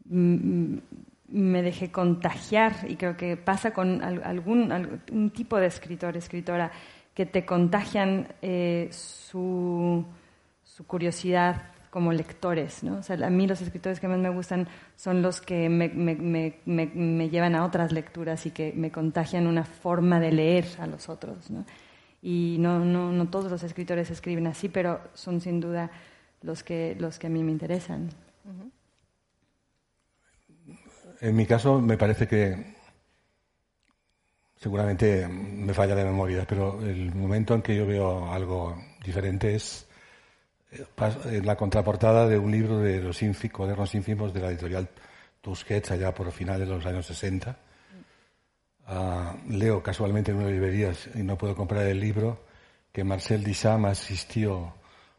me 0.10 1.62
dejé 1.62 1.92
contagiar 1.92 2.74
y 2.88 2.96
creo 2.96 3.18
que 3.18 3.38
pasa 3.38 3.72
con 3.72 4.02
algún, 4.04 4.72
algún 4.72 5.30
tipo 5.32 5.58
de 5.58 5.68
escritor, 5.68 6.16
escritora, 6.18 6.72
que 7.14 7.26
te 7.26 7.46
contagian 7.46 8.28
eh, 8.42 8.90
su, 8.92 10.06
su, 10.64 10.86
curiosidad 10.86 11.72
como 11.90 12.14
lectores. 12.14 12.84
¿no? 12.84 12.98
O 12.98 13.04
sea, 13.04 13.18
a 13.26 13.30
mí 13.30 13.48
los 13.48 13.62
escritores 13.62 14.00
que 14.00 14.08
más 14.08 14.20
me 14.20 14.30
gustan 14.30 14.68
son 14.96 15.22
los 15.22 15.42
que 15.42 15.68
me, 15.68 15.90
me, 15.90 16.16
me, 16.16 16.62
me, 16.66 17.30
llevan 17.30 17.56
a 17.56 17.66
otras 17.66 17.92
lecturas 17.92 18.46
y 18.46 18.52
que 18.52 18.72
me 18.74 18.92
contagian 18.92 19.48
una 19.48 19.64
forma 19.64 20.20
de 20.20 20.32
leer 20.32 20.68
a 20.80 20.86
los 20.86 21.10
otros. 21.10 21.50
¿no? 21.50 21.66
Y 22.22 22.58
no, 22.60 22.80
no, 22.80 23.12
no 23.12 23.30
todos 23.30 23.52
los 23.52 23.64
escritores 23.64 24.10
escriben 24.10 24.48
así, 24.48 24.70
pero 24.70 25.02
son 25.14 25.42
sin 25.42 25.60
duda 25.60 25.92
los 26.42 26.64
que, 26.64 26.96
los 27.00 27.20
que 27.20 27.28
a 27.28 27.30
mí 27.30 27.44
me 27.44 27.52
interesan. 27.52 28.10
En 31.20 31.36
mi 31.36 31.46
caso 31.46 31.80
me 31.82 31.98
parece 31.98 32.28
que 32.28 32.76
seguramente 34.56 35.28
me 35.28 35.74
falla 35.74 35.96
la 35.96 36.04
memoria, 36.04 36.46
pero 36.48 36.82
el 36.82 37.14
momento 37.14 37.54
en 37.56 37.62
que 37.62 37.76
yo 37.76 37.86
veo 37.86 38.32
algo 38.32 38.76
diferente 39.04 39.56
es 39.56 39.88
en 40.72 41.34
eh, 41.34 41.42
la 41.44 41.56
contraportada 41.56 42.28
de 42.28 42.38
un 42.38 42.52
libro 42.52 42.80
de 42.80 43.02
los 43.02 43.20
cuadernos 43.52 43.96
ínfimos 43.96 44.34
de 44.34 44.42
la 44.42 44.50
editorial 44.50 44.90
Tusquets 45.42 45.92
allá 45.92 46.14
por 46.14 46.32
finales 46.32 46.68
de 46.68 46.76
los 46.76 46.86
años 46.86 47.06
60 47.06 47.58
Ah, 48.90 49.36
leo 49.50 49.84
casualmente 49.84 50.32
en 50.32 50.38
una 50.38 50.50
librería 50.50 50.94
y 51.14 51.20
no 51.20 51.38
puedo 51.38 51.54
comprar 51.54 51.86
el 51.88 52.00
libro 52.00 52.46
que 52.94 53.04
Marcel 53.04 53.44
Duchamp 53.44 53.86
asistió 53.86 54.76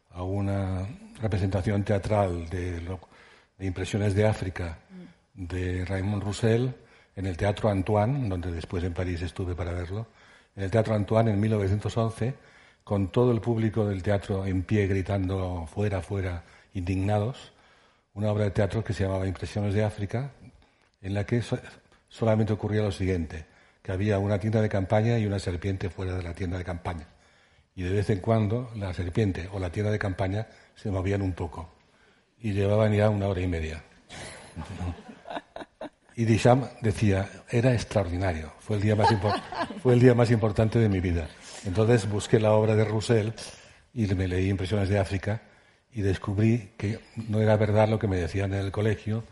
a 0.09 0.23
una 0.23 0.87
representación 1.21 1.83
teatral 1.83 2.49
de, 2.49 2.81
Impresiones 3.59 4.15
de 4.15 4.25
África 4.25 4.79
de 5.35 5.85
Raymond 5.85 6.23
Roussel 6.23 6.73
en 7.15 7.27
el 7.27 7.37
Teatro 7.37 7.69
Antoine, 7.69 8.27
donde 8.27 8.51
después 8.51 8.83
en 8.83 8.93
París 8.95 9.21
estuve 9.21 9.53
para 9.53 9.71
verlo, 9.71 10.07
en 10.55 10.63
el 10.63 10.71
Teatro 10.71 10.95
Antoine 10.95 11.29
en 11.29 11.39
1911, 11.39 12.33
con 12.83 13.11
todo 13.11 13.31
el 13.31 13.39
público 13.39 13.85
del 13.85 14.01
teatro 14.01 14.47
en 14.47 14.63
pie 14.63 14.87
gritando 14.87 15.67
fuera, 15.67 16.01
fuera, 16.01 16.43
indignados, 16.73 17.53
una 18.15 18.31
obra 18.31 18.45
de 18.45 18.51
teatro 18.51 18.83
que 18.83 18.93
se 18.93 19.03
llamaba 19.03 19.27
Impresiones 19.27 19.75
de 19.75 19.83
África, 19.83 20.31
en 21.01 21.13
la 21.13 21.23
que 21.23 21.43
solamente 22.07 22.53
ocurría 22.53 22.81
lo 22.81 22.91
siguiente 22.91 23.48
había 23.91 24.19
una 24.19 24.39
tienda 24.39 24.61
de 24.61 24.69
campaña 24.69 25.17
y 25.17 25.25
una 25.25 25.39
serpiente 25.39 25.89
fuera 25.89 26.15
de 26.15 26.23
la 26.23 26.33
tienda 26.33 26.57
de 26.57 26.63
campaña. 26.63 27.07
Y 27.75 27.83
de 27.83 27.91
vez 27.91 28.09
en 28.09 28.19
cuando 28.19 28.71
la 28.75 28.93
serpiente 28.93 29.49
o 29.51 29.59
la 29.59 29.71
tienda 29.71 29.91
de 29.91 29.99
campaña 29.99 30.47
se 30.75 30.91
movían 30.91 31.21
un 31.21 31.33
poco. 31.33 31.69
Y 32.39 32.53
llevaban 32.53 32.93
ya 32.93 33.09
una 33.09 33.27
hora 33.27 33.41
y 33.41 33.47
media. 33.47 33.83
Y 36.15 36.25
Disham 36.25 36.67
decía, 36.81 37.29
era 37.49 37.73
extraordinario, 37.73 38.51
fue 38.59 38.75
el, 38.75 38.81
día 38.81 38.93
más 38.93 39.07
fue 39.81 39.93
el 39.93 40.01
día 40.01 40.13
más 40.13 40.29
importante 40.31 40.77
de 40.77 40.89
mi 40.89 40.99
vida. 40.99 41.29
Entonces 41.65 42.09
busqué 42.09 42.41
la 42.41 42.51
obra 42.51 42.75
de 42.75 42.83
Roussel 42.83 43.33
y 43.93 44.05
me 44.07 44.27
leí 44.27 44.49
Impresiones 44.49 44.89
de 44.89 44.99
África 44.99 45.41
y 45.93 46.01
descubrí 46.01 46.71
que 46.77 46.99
no 47.29 47.39
era 47.39 47.55
verdad 47.55 47.87
lo 47.87 47.99
que 47.99 48.09
me 48.09 48.17
decían 48.17 48.53
en 48.53 48.59
el 48.59 48.71
colegio, 48.71 49.23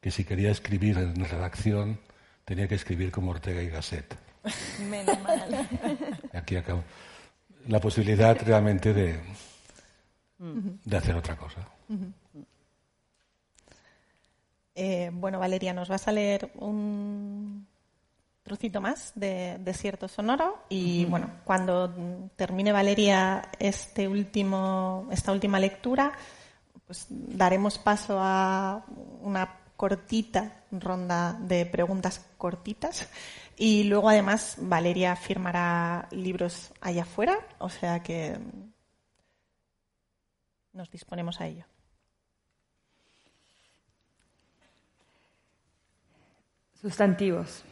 que 0.00 0.10
si 0.10 0.24
quería 0.24 0.50
escribir 0.50 0.98
en 0.98 1.24
redacción 1.24 2.00
tenía 2.44 2.68
que 2.68 2.74
escribir 2.74 3.10
como 3.10 3.30
Ortega 3.30 3.62
y 3.62 3.68
Gasset. 3.68 4.16
Menos 4.90 5.20
mal. 5.22 5.68
Aquí 6.32 6.56
acabo. 6.56 6.82
La 7.68 7.80
posibilidad 7.80 8.36
realmente 8.44 8.92
de, 8.92 9.20
de 10.38 10.96
hacer 10.96 11.14
otra 11.14 11.36
cosa. 11.36 11.66
Eh, 14.74 15.10
bueno, 15.12 15.38
Valeria, 15.38 15.72
nos 15.72 15.88
vas 15.88 16.08
a 16.08 16.12
leer 16.12 16.50
un 16.56 17.66
trocito 18.42 18.80
más 18.80 19.12
de 19.14 19.58
Desierto 19.60 20.08
Sonoro 20.08 20.64
y 20.68 21.04
bueno, 21.04 21.30
cuando 21.44 22.30
termine 22.34 22.72
Valeria 22.72 23.50
este 23.58 24.08
último, 24.08 25.06
esta 25.12 25.30
última 25.30 25.60
lectura, 25.60 26.12
pues 26.86 27.06
daremos 27.08 27.78
paso 27.78 28.18
a 28.20 28.84
una 29.20 29.61
cortita 29.82 30.62
ronda 30.70 31.32
de 31.32 31.66
preguntas 31.66 32.24
cortitas 32.38 33.10
y 33.56 33.82
luego 33.82 34.10
además 34.10 34.54
Valeria 34.60 35.16
firmará 35.16 36.06
libros 36.12 36.72
allá 36.80 37.02
afuera, 37.02 37.36
o 37.58 37.68
sea 37.68 38.00
que 38.00 38.38
nos 40.72 40.88
disponemos 40.88 41.40
a 41.40 41.48
ello. 41.48 41.64
Sustantivos. 46.80 47.64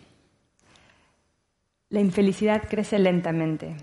La 1.91 2.01
infelicidad 2.01 2.65
crece 2.69 2.99
lentamente, 2.99 3.77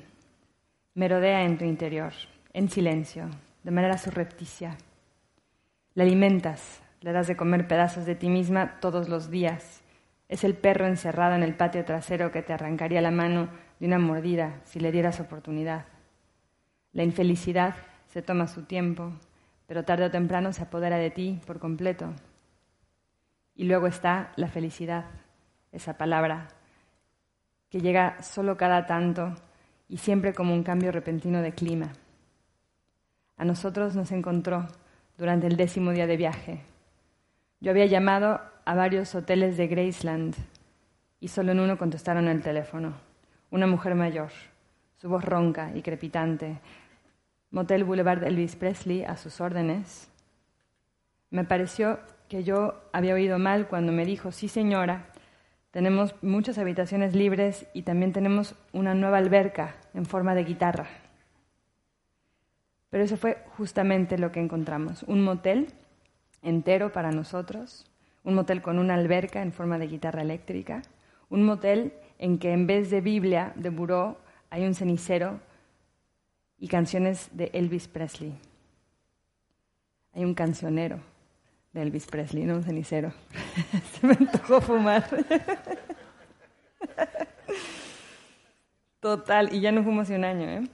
merodea 0.96 1.44
en 1.44 1.58
tu 1.58 1.64
interior, 1.64 2.12
en 2.52 2.70
silencio, 2.70 3.30
de 3.64 3.72
manera 3.72 3.98
surrepticia. 3.98 4.78
La 5.94 6.04
alimentas, 6.04 6.82
le 7.02 7.12
das 7.12 7.28
de 7.28 7.38
comer 7.38 7.68
pedazos 7.68 8.06
de 8.06 8.16
ti 8.16 8.30
misma 8.30 8.80
todos 8.80 9.10
los 9.10 9.30
días. 9.30 9.82
Es 10.30 10.44
el 10.44 10.56
perro 10.56 10.88
encerrado 10.88 11.36
en 11.36 11.44
el 11.44 11.56
patio 11.56 11.86
trasero 11.86 12.32
que 12.32 12.42
te 12.42 12.54
arrancaría 12.54 13.02
la 13.02 13.12
mano 13.12 13.50
de 13.80 13.88
una 13.88 14.00
mordida 14.00 14.60
si 14.64 14.80
le 14.80 14.92
dieras 14.92 15.20
oportunidad. 15.20 15.86
La 16.92 17.04
infelicidad 17.04 17.76
se 18.08 18.22
toma 18.22 18.48
su 18.48 18.64
tiempo, 18.64 19.14
pero 19.68 19.86
tarde 19.86 20.06
o 20.06 20.12
temprano 20.12 20.52
se 20.54 20.64
apodera 20.64 20.98
de 20.98 21.12
ti 21.12 21.40
por 21.46 21.60
completo. 21.60 22.14
Y 23.56 23.66
luego 23.66 23.88
está 23.88 24.32
la 24.36 24.48
felicidad, 24.48 25.06
esa 25.72 25.98
palabra 25.98 26.48
que 27.70 27.82
llega 27.82 28.22
solo 28.22 28.58
cada 28.58 28.86
tanto 28.86 29.36
y 29.90 29.98
siempre 29.98 30.34
como 30.34 30.54
un 30.54 30.64
cambio 30.64 30.92
repentino 30.92 31.42
de 31.42 31.54
clima. 31.54 31.92
A 33.38 33.46
nosotros 33.46 33.96
nos 33.96 34.12
encontró 34.12 34.68
durante 35.18 35.48
el 35.48 35.58
décimo 35.58 35.92
día 35.92 36.08
de 36.08 36.18
viaje. 36.18 36.77
Yo 37.60 37.72
había 37.72 37.88
llamado 37.88 38.40
a 38.66 38.76
varios 38.76 39.16
hoteles 39.16 39.58
de 39.58 39.68
Graceland 39.68 40.36
y 41.20 41.30
solo 41.30 41.54
en 41.54 41.60
uno 41.60 41.78
contestaron 41.78 42.28
el 42.28 42.44
teléfono. 42.44 42.94
Una 43.50 43.66
mujer 43.66 43.96
mayor, 43.96 44.30
su 44.98 45.10
voz 45.10 45.26
ronca 45.26 45.72
y 45.74 45.82
crepitante. 45.82 46.60
Motel 47.50 47.84
Boulevard 47.84 48.24
Elvis 48.24 48.56
Presley 48.56 49.04
a 49.04 49.18
sus 49.18 49.42
órdenes. 49.42 50.10
Me 51.32 51.46
pareció 51.46 52.00
que 52.30 52.44
yo 52.44 52.76
había 52.94 53.16
oído 53.16 53.40
mal 53.40 53.68
cuando 53.68 53.92
me 53.92 54.06
dijo, 54.06 54.32
sí 54.32 54.48
señora, 54.50 55.08
tenemos 55.72 56.14
muchas 56.22 56.60
habitaciones 56.60 57.16
libres 57.16 57.68
y 57.74 57.82
también 57.82 58.14
tenemos 58.14 58.56
una 58.72 58.94
nueva 58.94 59.18
alberca 59.18 59.76
en 59.96 60.06
forma 60.06 60.36
de 60.36 60.44
guitarra. 60.44 60.88
Pero 62.90 63.04
eso 63.04 63.18
fue 63.18 63.44
justamente 63.58 64.18
lo 64.18 64.32
que 64.32 64.42
encontramos, 64.42 65.04
un 65.04 65.24
motel 65.24 65.74
entero 66.42 66.92
para 66.92 67.12
nosotros, 67.12 67.86
un 68.24 68.36
motel 68.36 68.62
con 68.62 68.80
una 68.80 68.96
alberca 68.96 69.42
en 69.42 69.54
forma 69.54 69.78
de 69.80 69.88
guitarra 69.88 70.22
eléctrica, 70.22 70.82
un 71.30 71.44
motel 71.44 71.94
en 72.20 72.38
que 72.38 72.52
en 72.52 72.68
vez 72.68 72.90
de 72.90 73.02
Biblia 73.02 73.54
de 73.56 73.70
buró 73.70 74.18
hay 74.50 74.66
un 74.66 74.74
cenicero 74.74 75.40
y 76.60 76.68
canciones 76.68 77.30
de 77.32 77.50
Elvis 77.54 77.88
Presley. 77.88 78.34
Hay 80.14 80.26
un 80.26 80.34
cancionero 80.34 81.00
de 81.74 81.84
Elvis 81.84 82.08
Presley, 82.08 82.44
no 82.44 82.56
un 82.56 82.64
cenicero. 82.64 83.14
Se 83.94 84.08
me 84.08 84.14
antojó 84.14 84.62
fumar. 84.62 85.08
Total, 89.00 89.54
y 89.54 89.62
ya 89.62 89.72
no 89.72 89.84
fumo 89.84 90.02
hace 90.02 90.16
un 90.16 90.26
año. 90.26 90.50
¿eh? 90.50 90.68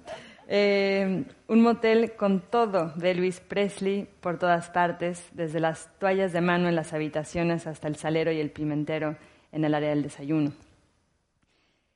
Eh, 0.47 1.25
un 1.47 1.61
motel 1.61 2.13
con 2.15 2.41
todo 2.41 2.91
de 2.95 3.11
Elvis 3.11 3.39
Presley 3.39 4.07
por 4.21 4.37
todas 4.37 4.69
partes, 4.69 5.29
desde 5.33 5.59
las 5.59 5.89
toallas 5.99 6.33
de 6.33 6.41
mano 6.41 6.67
en 6.67 6.75
las 6.75 6.93
habitaciones 6.93 7.67
hasta 7.67 7.87
el 7.87 7.95
salero 7.95 8.31
y 8.31 8.39
el 8.39 8.51
pimentero 8.51 9.15
en 9.51 9.63
el 9.65 9.73
área 9.73 9.89
del 9.89 10.03
desayuno. 10.03 10.51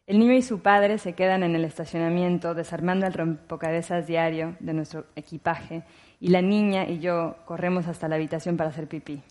El 0.05 0.19
niño 0.19 0.33
y 0.33 0.41
su 0.41 0.61
padre 0.61 0.99
se 0.99 1.13
quedan 1.13 1.43
en 1.43 1.53
el 1.53 1.65
estacionamiento 1.65 2.53
desarmando 2.53 3.05
el 3.05 3.13
rompocabezas 3.13 4.07
diario 4.07 4.55
de 4.61 4.71
nuestro 4.71 5.05
equipaje 5.17 5.83
y 6.21 6.29
la 6.29 6.41
niña 6.41 6.87
y 6.87 6.99
yo 6.99 7.35
corremos 7.43 7.87
hasta 7.87 8.07
la 8.07 8.15
habitación 8.15 8.55
para 8.55 8.69
hacer 8.69 8.87
pipí. 8.87 9.21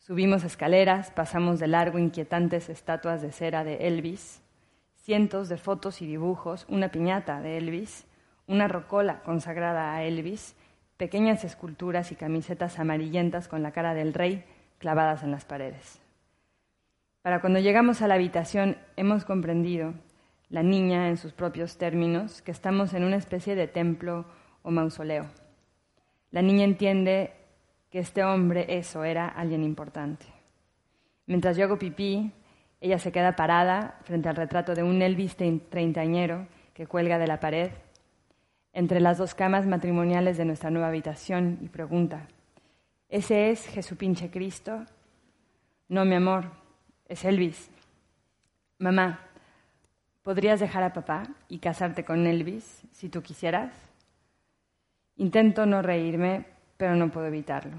Subimos 0.00 0.42
escaleras, 0.42 1.12
pasamos 1.12 1.60
de 1.60 1.68
largo 1.68 2.00
inquietantes 2.00 2.68
estatuas 2.68 3.22
de 3.22 3.30
cera 3.30 3.62
de 3.62 3.86
Elvis, 3.86 4.41
cientos 5.02 5.48
de 5.48 5.58
fotos 5.58 6.00
y 6.00 6.06
dibujos, 6.06 6.64
una 6.68 6.90
piñata 6.90 7.40
de 7.40 7.58
Elvis, 7.58 8.06
una 8.46 8.68
rocola 8.68 9.22
consagrada 9.22 9.94
a 9.94 10.04
Elvis, 10.04 10.54
pequeñas 10.96 11.44
esculturas 11.44 12.12
y 12.12 12.14
camisetas 12.14 12.78
amarillentas 12.78 13.48
con 13.48 13.62
la 13.62 13.72
cara 13.72 13.94
del 13.94 14.14
rey 14.14 14.44
clavadas 14.78 15.24
en 15.24 15.32
las 15.32 15.44
paredes. 15.44 16.00
Para 17.22 17.40
cuando 17.40 17.58
llegamos 17.58 18.02
a 18.02 18.08
la 18.08 18.14
habitación 18.14 18.76
hemos 18.96 19.24
comprendido, 19.24 19.94
la 20.48 20.62
niña 20.62 21.08
en 21.08 21.16
sus 21.16 21.32
propios 21.32 21.78
términos, 21.78 22.42
que 22.42 22.50
estamos 22.50 22.94
en 22.94 23.04
una 23.04 23.16
especie 23.16 23.54
de 23.54 23.68
templo 23.68 24.26
o 24.62 24.70
mausoleo. 24.70 25.26
La 26.30 26.42
niña 26.42 26.64
entiende 26.64 27.32
que 27.90 27.98
este 27.98 28.22
hombre, 28.22 28.66
eso, 28.68 29.02
era 29.02 29.28
alguien 29.28 29.64
importante. 29.64 30.26
Mientras 31.26 31.56
yo 31.56 31.64
hago 31.64 31.78
pipí, 31.78 32.32
ella 32.82 32.98
se 32.98 33.12
queda 33.12 33.36
parada 33.36 33.96
frente 34.02 34.28
al 34.28 34.34
retrato 34.34 34.74
de 34.74 34.82
un 34.82 35.02
Elvis 35.02 35.36
treintañero 35.36 36.48
que 36.74 36.88
cuelga 36.88 37.16
de 37.16 37.28
la 37.28 37.38
pared 37.38 37.70
entre 38.72 38.98
las 38.98 39.18
dos 39.18 39.36
camas 39.36 39.66
matrimoniales 39.66 40.36
de 40.36 40.44
nuestra 40.44 40.68
nueva 40.68 40.88
habitación 40.88 41.58
y 41.62 41.68
pregunta, 41.68 42.26
¿ese 43.08 43.50
es 43.50 43.68
Jesupinche 43.68 44.32
Cristo? 44.32 44.84
No, 45.88 46.04
mi 46.04 46.16
amor, 46.16 46.46
es 47.06 47.24
Elvis. 47.24 47.70
Mamá, 48.78 49.20
¿podrías 50.22 50.58
dejar 50.58 50.82
a 50.82 50.92
papá 50.92 51.22
y 51.48 51.60
casarte 51.60 52.04
con 52.04 52.26
Elvis 52.26 52.82
si 52.90 53.08
tú 53.08 53.22
quisieras? 53.22 53.72
Intento 55.14 55.66
no 55.66 55.82
reírme, 55.82 56.46
pero 56.76 56.96
no 56.96 57.12
puedo 57.12 57.28
evitarlo. 57.28 57.76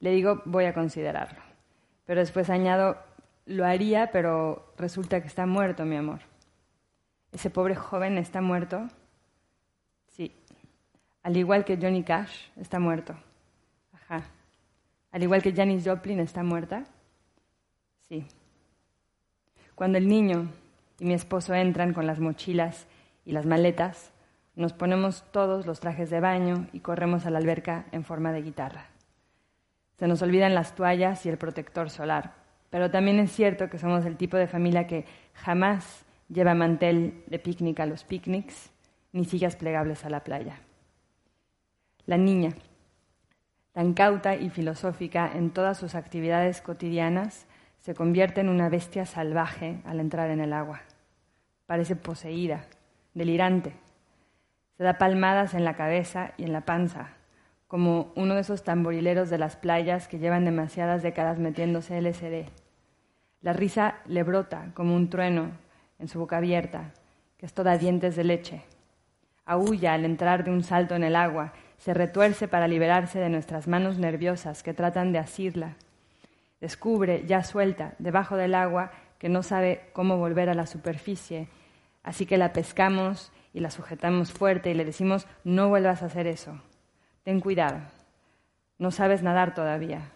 Le 0.00 0.10
digo, 0.10 0.42
voy 0.44 0.64
a 0.64 0.74
considerarlo. 0.74 1.38
Pero 2.04 2.18
después 2.18 2.50
añado, 2.50 2.98
lo 3.46 3.66
haría, 3.66 4.10
pero 4.12 4.72
resulta 4.76 5.20
que 5.20 5.26
está 5.26 5.46
muerto, 5.46 5.84
mi 5.84 5.96
amor. 5.96 6.20
¿Ese 7.32 7.50
pobre 7.50 7.74
joven 7.74 8.18
está 8.18 8.40
muerto? 8.40 8.88
Sí. 10.08 10.34
Al 11.22 11.36
igual 11.36 11.64
que 11.64 11.76
Johnny 11.76 12.02
Cash 12.02 12.48
está 12.56 12.78
muerto. 12.78 13.14
Ajá. 13.92 14.24
Al 15.12 15.22
igual 15.22 15.42
que 15.42 15.52
Janis 15.52 15.84
Joplin 15.86 16.20
está 16.20 16.42
muerta. 16.42 16.84
Sí. 18.08 18.26
Cuando 19.74 19.98
el 19.98 20.08
niño 20.08 20.48
y 20.98 21.04
mi 21.04 21.14
esposo 21.14 21.54
entran 21.54 21.92
con 21.94 22.06
las 22.06 22.20
mochilas 22.20 22.86
y 23.24 23.32
las 23.32 23.46
maletas, 23.46 24.12
nos 24.54 24.72
ponemos 24.72 25.24
todos 25.32 25.66
los 25.66 25.80
trajes 25.80 26.10
de 26.10 26.20
baño 26.20 26.68
y 26.72 26.80
corremos 26.80 27.24
a 27.24 27.30
la 27.30 27.38
alberca 27.38 27.86
en 27.92 28.04
forma 28.04 28.32
de 28.32 28.42
guitarra. 28.42 28.86
Se 29.96 30.06
nos 30.06 30.22
olvidan 30.22 30.54
las 30.54 30.74
toallas 30.74 31.24
y 31.24 31.28
el 31.28 31.38
protector 31.38 31.90
solar, 31.90 32.34
pero 32.70 32.90
también 32.90 33.18
es 33.18 33.32
cierto 33.32 33.68
que 33.68 33.78
somos 33.78 34.06
el 34.06 34.16
tipo 34.16 34.36
de 34.36 34.46
familia 34.46 34.86
que 34.86 35.04
jamás 35.34 36.06
lleva 36.28 36.54
mantel 36.54 37.24
de 37.26 37.38
picnic 37.38 37.80
a 37.80 37.86
los 37.86 38.04
picnics 38.04 38.70
ni 39.12 39.24
sillas 39.24 39.56
plegables 39.56 40.04
a 40.04 40.10
la 40.10 40.22
playa. 40.22 40.60
La 42.06 42.16
niña, 42.16 42.50
tan 43.72 43.94
cauta 43.94 44.36
y 44.36 44.50
filosófica 44.50 45.30
en 45.34 45.50
todas 45.50 45.78
sus 45.78 45.94
actividades 45.94 46.60
cotidianas, 46.60 47.46
se 47.80 47.94
convierte 47.94 48.40
en 48.40 48.48
una 48.48 48.68
bestia 48.68 49.06
salvaje 49.06 49.80
al 49.84 50.00
entrar 50.00 50.30
en 50.30 50.40
el 50.40 50.52
agua. 50.52 50.82
Parece 51.66 51.96
poseída, 51.96 52.66
delirante. 53.14 53.72
Se 54.76 54.84
da 54.84 54.98
palmadas 54.98 55.54
en 55.54 55.64
la 55.64 55.74
cabeza 55.74 56.32
y 56.36 56.44
en 56.44 56.52
la 56.52 56.64
panza, 56.64 57.14
como 57.68 58.12
uno 58.16 58.34
de 58.34 58.40
esos 58.40 58.64
tamborileros 58.64 59.30
de 59.30 59.38
las 59.38 59.56
playas 59.56 60.08
que 60.08 60.18
llevan 60.18 60.44
demasiadas 60.44 61.02
décadas 61.02 61.38
metiéndose 61.38 62.00
LSD. 62.00 62.59
La 63.42 63.52
risa 63.52 63.96
le 64.06 64.22
brota 64.22 64.70
como 64.74 64.94
un 64.94 65.08
trueno 65.08 65.50
en 65.98 66.08
su 66.08 66.18
boca 66.18 66.36
abierta, 66.36 66.92
que 67.38 67.46
es 67.46 67.54
toda 67.54 67.78
dientes 67.78 68.16
de 68.16 68.24
leche. 68.24 68.62
Aúlla 69.46 69.94
al 69.94 70.04
entrar 70.04 70.44
de 70.44 70.50
un 70.50 70.62
salto 70.62 70.94
en 70.94 71.04
el 71.04 71.16
agua, 71.16 71.52
se 71.78 71.94
retuerce 71.94 72.48
para 72.48 72.68
liberarse 72.68 73.18
de 73.18 73.30
nuestras 73.30 73.66
manos 73.66 73.98
nerviosas 73.98 74.62
que 74.62 74.74
tratan 74.74 75.12
de 75.12 75.18
asirla. 75.18 75.76
Descubre, 76.60 77.24
ya 77.26 77.42
suelta, 77.42 77.94
debajo 77.98 78.36
del 78.36 78.54
agua, 78.54 78.92
que 79.18 79.30
no 79.30 79.42
sabe 79.42 79.88
cómo 79.94 80.18
volver 80.18 80.50
a 80.50 80.54
la 80.54 80.66
superficie, 80.66 81.48
así 82.02 82.26
que 82.26 82.36
la 82.36 82.52
pescamos 82.52 83.32
y 83.54 83.60
la 83.60 83.70
sujetamos 83.70 84.32
fuerte 84.32 84.70
y 84.70 84.74
le 84.74 84.84
decimos, 84.84 85.26
no 85.44 85.70
vuelvas 85.70 86.02
a 86.02 86.06
hacer 86.06 86.26
eso, 86.26 86.60
ten 87.22 87.40
cuidado, 87.40 87.80
no 88.78 88.90
sabes 88.90 89.22
nadar 89.22 89.54
todavía. 89.54 90.10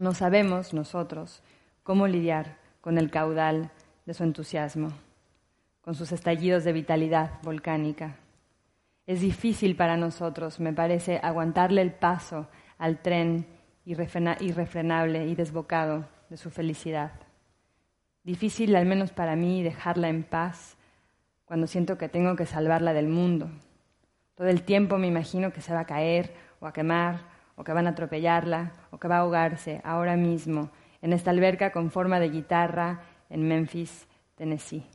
No 0.00 0.14
sabemos 0.14 0.72
nosotros 0.72 1.42
cómo 1.82 2.06
lidiar 2.06 2.56
con 2.80 2.96
el 2.96 3.10
caudal 3.10 3.70
de 4.06 4.14
su 4.14 4.24
entusiasmo, 4.24 4.88
con 5.82 5.94
sus 5.94 6.10
estallidos 6.12 6.64
de 6.64 6.72
vitalidad 6.72 7.32
volcánica. 7.42 8.16
Es 9.06 9.20
difícil 9.20 9.76
para 9.76 9.98
nosotros, 9.98 10.58
me 10.58 10.72
parece, 10.72 11.20
aguantarle 11.22 11.82
el 11.82 11.92
paso 11.92 12.48
al 12.78 13.02
tren 13.02 13.46
irrefrenable 13.84 15.26
y 15.26 15.34
desbocado 15.34 16.08
de 16.30 16.38
su 16.38 16.48
felicidad. 16.48 17.12
Difícil, 18.24 18.74
al 18.76 18.86
menos 18.86 19.12
para 19.12 19.36
mí, 19.36 19.62
dejarla 19.62 20.08
en 20.08 20.22
paz 20.22 20.78
cuando 21.44 21.66
siento 21.66 21.98
que 21.98 22.08
tengo 22.08 22.36
que 22.36 22.46
salvarla 22.46 22.94
del 22.94 23.08
mundo. 23.08 23.50
Todo 24.34 24.48
el 24.48 24.62
tiempo 24.62 24.96
me 24.96 25.08
imagino 25.08 25.52
que 25.52 25.60
se 25.60 25.74
va 25.74 25.80
a 25.80 25.86
caer 25.86 26.32
o 26.58 26.66
a 26.66 26.72
quemar 26.72 27.29
o 27.60 27.64
que 27.64 27.74
van 27.74 27.86
a 27.86 27.90
atropellarla 27.90 28.72
o 28.90 28.96
que 28.96 29.06
va 29.06 29.16
a 29.16 29.20
ahogarse 29.20 29.82
ahora 29.84 30.16
mismo 30.16 30.70
en 31.02 31.12
esta 31.12 31.30
alberca 31.30 31.72
con 31.72 31.90
forma 31.90 32.18
de 32.18 32.30
guitarra 32.30 33.02
en 33.28 33.46
Memphis, 33.46 34.08
Tennessee. 34.34 34.86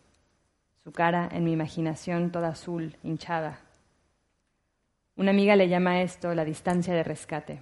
Su 0.83 0.91
cara 0.91 1.29
en 1.31 1.43
mi 1.43 1.51
imaginación 1.51 2.31
toda 2.31 2.49
azul, 2.49 2.97
hinchada. 3.03 3.59
Una 5.15 5.29
amiga 5.29 5.55
le 5.55 5.69
llama 5.69 5.91
a 5.91 6.01
esto 6.01 6.33
la 6.33 6.43
distancia 6.43 6.95
de 6.95 7.03
rescate, 7.03 7.59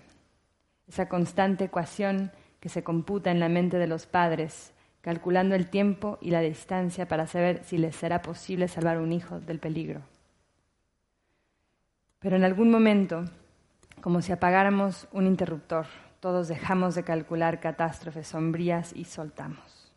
esa 0.87 1.09
constante 1.09 1.65
ecuación 1.65 2.31
que 2.61 2.69
se 2.69 2.85
computa 2.85 3.29
en 3.29 3.41
la 3.41 3.49
mente 3.49 3.79
de 3.79 3.87
los 3.87 4.05
padres, 4.05 4.71
calculando 5.01 5.53
el 5.53 5.67
tiempo 5.67 6.17
y 6.21 6.31
la 6.31 6.39
distancia 6.39 7.09
para 7.09 7.27
saber 7.27 7.61
si 7.65 7.77
les 7.77 7.97
será 7.97 8.21
posible 8.21 8.69
salvar 8.69 8.99
un 8.99 9.11
hijo 9.11 9.41
del 9.41 9.59
peligro. 9.59 10.01
Pero 12.19 12.37
en 12.37 12.45
algún 12.45 12.71
momento, 12.71 13.25
como 14.03 14.21
si 14.21 14.33
apagáramos 14.33 15.07
un 15.13 15.27
interruptor, 15.27 15.85
todos 16.19 16.49
dejamos 16.49 16.93
de 16.93 17.03
calcular 17.03 17.61
catástrofes 17.61 18.27
sombrías 18.27 18.91
y 18.93 19.05
soltamos. 19.05 19.93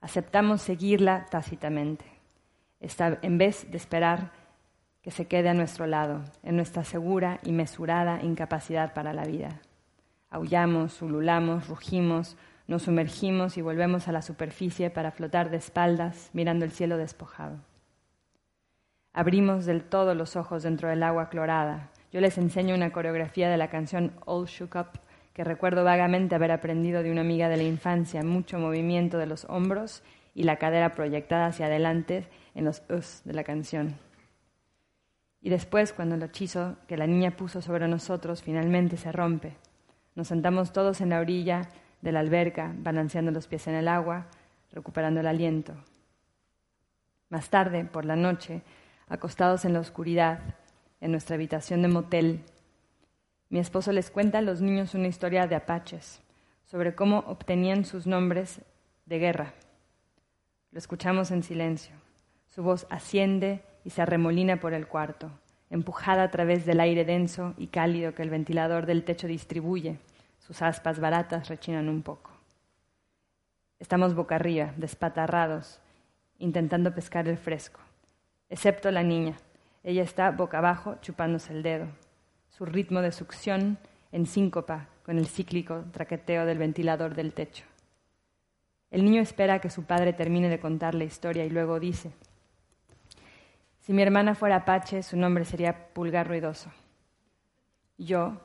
Aceptamos 0.00 0.62
seguirla 0.62 1.26
tácitamente, 1.30 2.04
en 2.80 3.38
vez 3.38 3.70
de 3.70 3.76
esperar 3.76 4.32
que 5.00 5.12
se 5.12 5.28
quede 5.28 5.48
a 5.48 5.54
nuestro 5.54 5.86
lado, 5.86 6.24
en 6.42 6.56
nuestra 6.56 6.82
segura 6.82 7.38
y 7.44 7.52
mesurada 7.52 8.20
incapacidad 8.20 8.94
para 8.94 9.12
la 9.12 9.24
vida. 9.24 9.60
Aullamos, 10.28 11.00
ululamos, 11.00 11.68
rugimos, 11.68 12.36
nos 12.66 12.82
sumergimos 12.82 13.56
y 13.56 13.62
volvemos 13.62 14.08
a 14.08 14.12
la 14.12 14.22
superficie 14.22 14.90
para 14.90 15.12
flotar 15.12 15.50
de 15.50 15.58
espaldas, 15.58 16.30
mirando 16.32 16.64
el 16.64 16.72
cielo 16.72 16.96
despojado. 16.96 17.58
Abrimos 19.12 19.66
del 19.66 19.84
todo 19.84 20.16
los 20.16 20.34
ojos 20.34 20.64
dentro 20.64 20.88
del 20.88 21.04
agua 21.04 21.28
clorada. 21.28 21.90
Yo 22.12 22.20
les 22.20 22.38
enseño 22.38 22.74
una 22.74 22.92
coreografía 22.92 23.48
de 23.48 23.56
la 23.56 23.70
canción 23.70 24.12
All 24.26 24.46
Shook 24.46 24.74
Up 24.74 25.00
que 25.32 25.44
recuerdo 25.44 25.84
vagamente 25.84 26.34
haber 26.34 26.50
aprendido 26.50 27.02
de 27.02 27.12
una 27.12 27.20
amiga 27.20 27.48
de 27.48 27.56
la 27.56 27.62
infancia, 27.62 28.22
mucho 28.22 28.58
movimiento 28.58 29.16
de 29.18 29.26
los 29.26 29.44
hombros 29.44 30.02
y 30.34 30.42
la 30.42 30.56
cadera 30.56 30.94
proyectada 30.94 31.46
hacia 31.46 31.66
adelante 31.66 32.26
en 32.54 32.64
los 32.64 32.82
us 32.90 33.22
de 33.24 33.32
la 33.32 33.44
canción. 33.44 33.96
Y 35.40 35.50
después, 35.50 35.92
cuando 35.92 36.16
el 36.16 36.22
hechizo 36.22 36.76
que 36.86 36.96
la 36.96 37.06
niña 37.06 37.36
puso 37.36 37.62
sobre 37.62 37.88
nosotros 37.88 38.42
finalmente 38.42 38.96
se 38.96 39.12
rompe, 39.12 39.56
nos 40.14 40.28
sentamos 40.28 40.72
todos 40.72 41.00
en 41.00 41.10
la 41.10 41.20
orilla 41.20 41.68
de 42.02 42.12
la 42.12 42.20
alberca, 42.20 42.74
balanceando 42.76 43.30
los 43.30 43.46
pies 43.46 43.68
en 43.68 43.74
el 43.74 43.88
agua, 43.88 44.26
recuperando 44.72 45.20
el 45.20 45.26
aliento. 45.26 45.74
Más 47.28 47.48
tarde, 47.48 47.84
por 47.84 48.04
la 48.04 48.16
noche, 48.16 48.62
acostados 49.08 49.64
en 49.64 49.72
la 49.72 49.80
oscuridad, 49.80 50.40
en 51.00 51.10
nuestra 51.10 51.34
habitación 51.34 51.82
de 51.82 51.88
motel, 51.88 52.40
mi 53.50 53.58
esposo 53.58 53.90
les 53.90 54.12
cuenta 54.12 54.38
a 54.38 54.42
los 54.42 54.60
niños 54.60 54.94
una 54.94 55.08
historia 55.08 55.48
de 55.48 55.56
apaches, 55.56 56.20
sobre 56.64 56.94
cómo 56.94 57.24
obtenían 57.26 57.84
sus 57.84 58.06
nombres 58.06 58.60
de 59.06 59.18
guerra. 59.18 59.54
Lo 60.70 60.78
escuchamos 60.78 61.32
en 61.32 61.42
silencio. 61.42 61.96
Su 62.48 62.62
voz 62.62 62.86
asciende 62.90 63.64
y 63.84 63.90
se 63.90 64.02
arremolina 64.02 64.60
por 64.60 64.72
el 64.72 64.86
cuarto, 64.86 65.32
empujada 65.68 66.22
a 66.22 66.30
través 66.30 66.64
del 66.64 66.78
aire 66.78 67.04
denso 67.04 67.54
y 67.58 67.66
cálido 67.66 68.14
que 68.14 68.22
el 68.22 68.30
ventilador 68.30 68.86
del 68.86 69.02
techo 69.02 69.26
distribuye. 69.26 69.98
Sus 70.38 70.62
aspas 70.62 71.00
baratas 71.00 71.48
rechinan 71.48 71.88
un 71.88 72.02
poco. 72.02 72.30
Estamos 73.80 74.14
boca 74.14 74.36
arriba, 74.36 74.74
despatarrados, 74.76 75.80
intentando 76.38 76.94
pescar 76.94 77.26
el 77.26 77.36
fresco, 77.36 77.80
excepto 78.48 78.92
la 78.92 79.02
niña. 79.02 79.36
Ella 79.82 80.02
está 80.02 80.30
boca 80.30 80.58
abajo 80.58 80.96
chupándose 81.00 81.52
el 81.52 81.62
dedo 81.62 81.88
su 82.60 82.66
ritmo 82.66 83.00
de 83.00 83.10
succión 83.10 83.78
en 84.12 84.26
síncopa 84.26 84.88
con 85.04 85.16
el 85.16 85.26
cíclico 85.26 85.84
traqueteo 85.92 86.44
del 86.44 86.58
ventilador 86.58 87.14
del 87.14 87.32
techo. 87.32 87.64
El 88.90 89.04
niño 89.04 89.22
espera 89.22 89.60
que 89.60 89.70
su 89.70 89.84
padre 89.84 90.12
termine 90.12 90.50
de 90.50 90.60
contar 90.60 90.94
la 90.94 91.04
historia 91.04 91.46
y 91.46 91.48
luego 91.48 91.80
dice, 91.80 92.12
si 93.78 93.94
mi 93.94 94.02
hermana 94.02 94.34
fuera 94.34 94.56
Apache, 94.56 95.02
su 95.02 95.16
nombre 95.16 95.46
sería 95.46 95.88
Pulgar 95.94 96.28
Ruidoso. 96.28 96.70
Yo, 97.96 98.40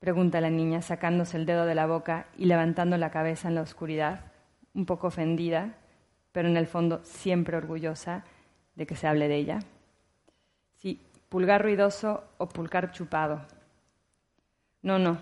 pregunta 0.00 0.40
la 0.40 0.50
niña, 0.50 0.82
sacándose 0.82 1.36
el 1.36 1.46
dedo 1.46 1.64
de 1.64 1.74
la 1.76 1.86
boca 1.86 2.26
y 2.36 2.46
levantando 2.46 2.96
la 2.96 3.10
cabeza 3.10 3.46
en 3.46 3.54
la 3.54 3.62
oscuridad, 3.62 4.32
un 4.74 4.84
poco 4.84 5.06
ofendida, 5.06 5.76
pero 6.32 6.48
en 6.48 6.56
el 6.56 6.66
fondo 6.66 7.04
siempre 7.04 7.56
orgullosa 7.56 8.24
de 8.74 8.84
que 8.86 8.96
se 8.96 9.06
hable 9.06 9.28
de 9.28 9.36
ella. 9.36 9.58
Si 10.78 11.00
pulgar 11.28 11.62
ruidoso 11.62 12.24
o 12.38 12.48
pulgar 12.48 12.92
chupado. 12.92 13.42
No, 14.82 14.98
no. 14.98 15.18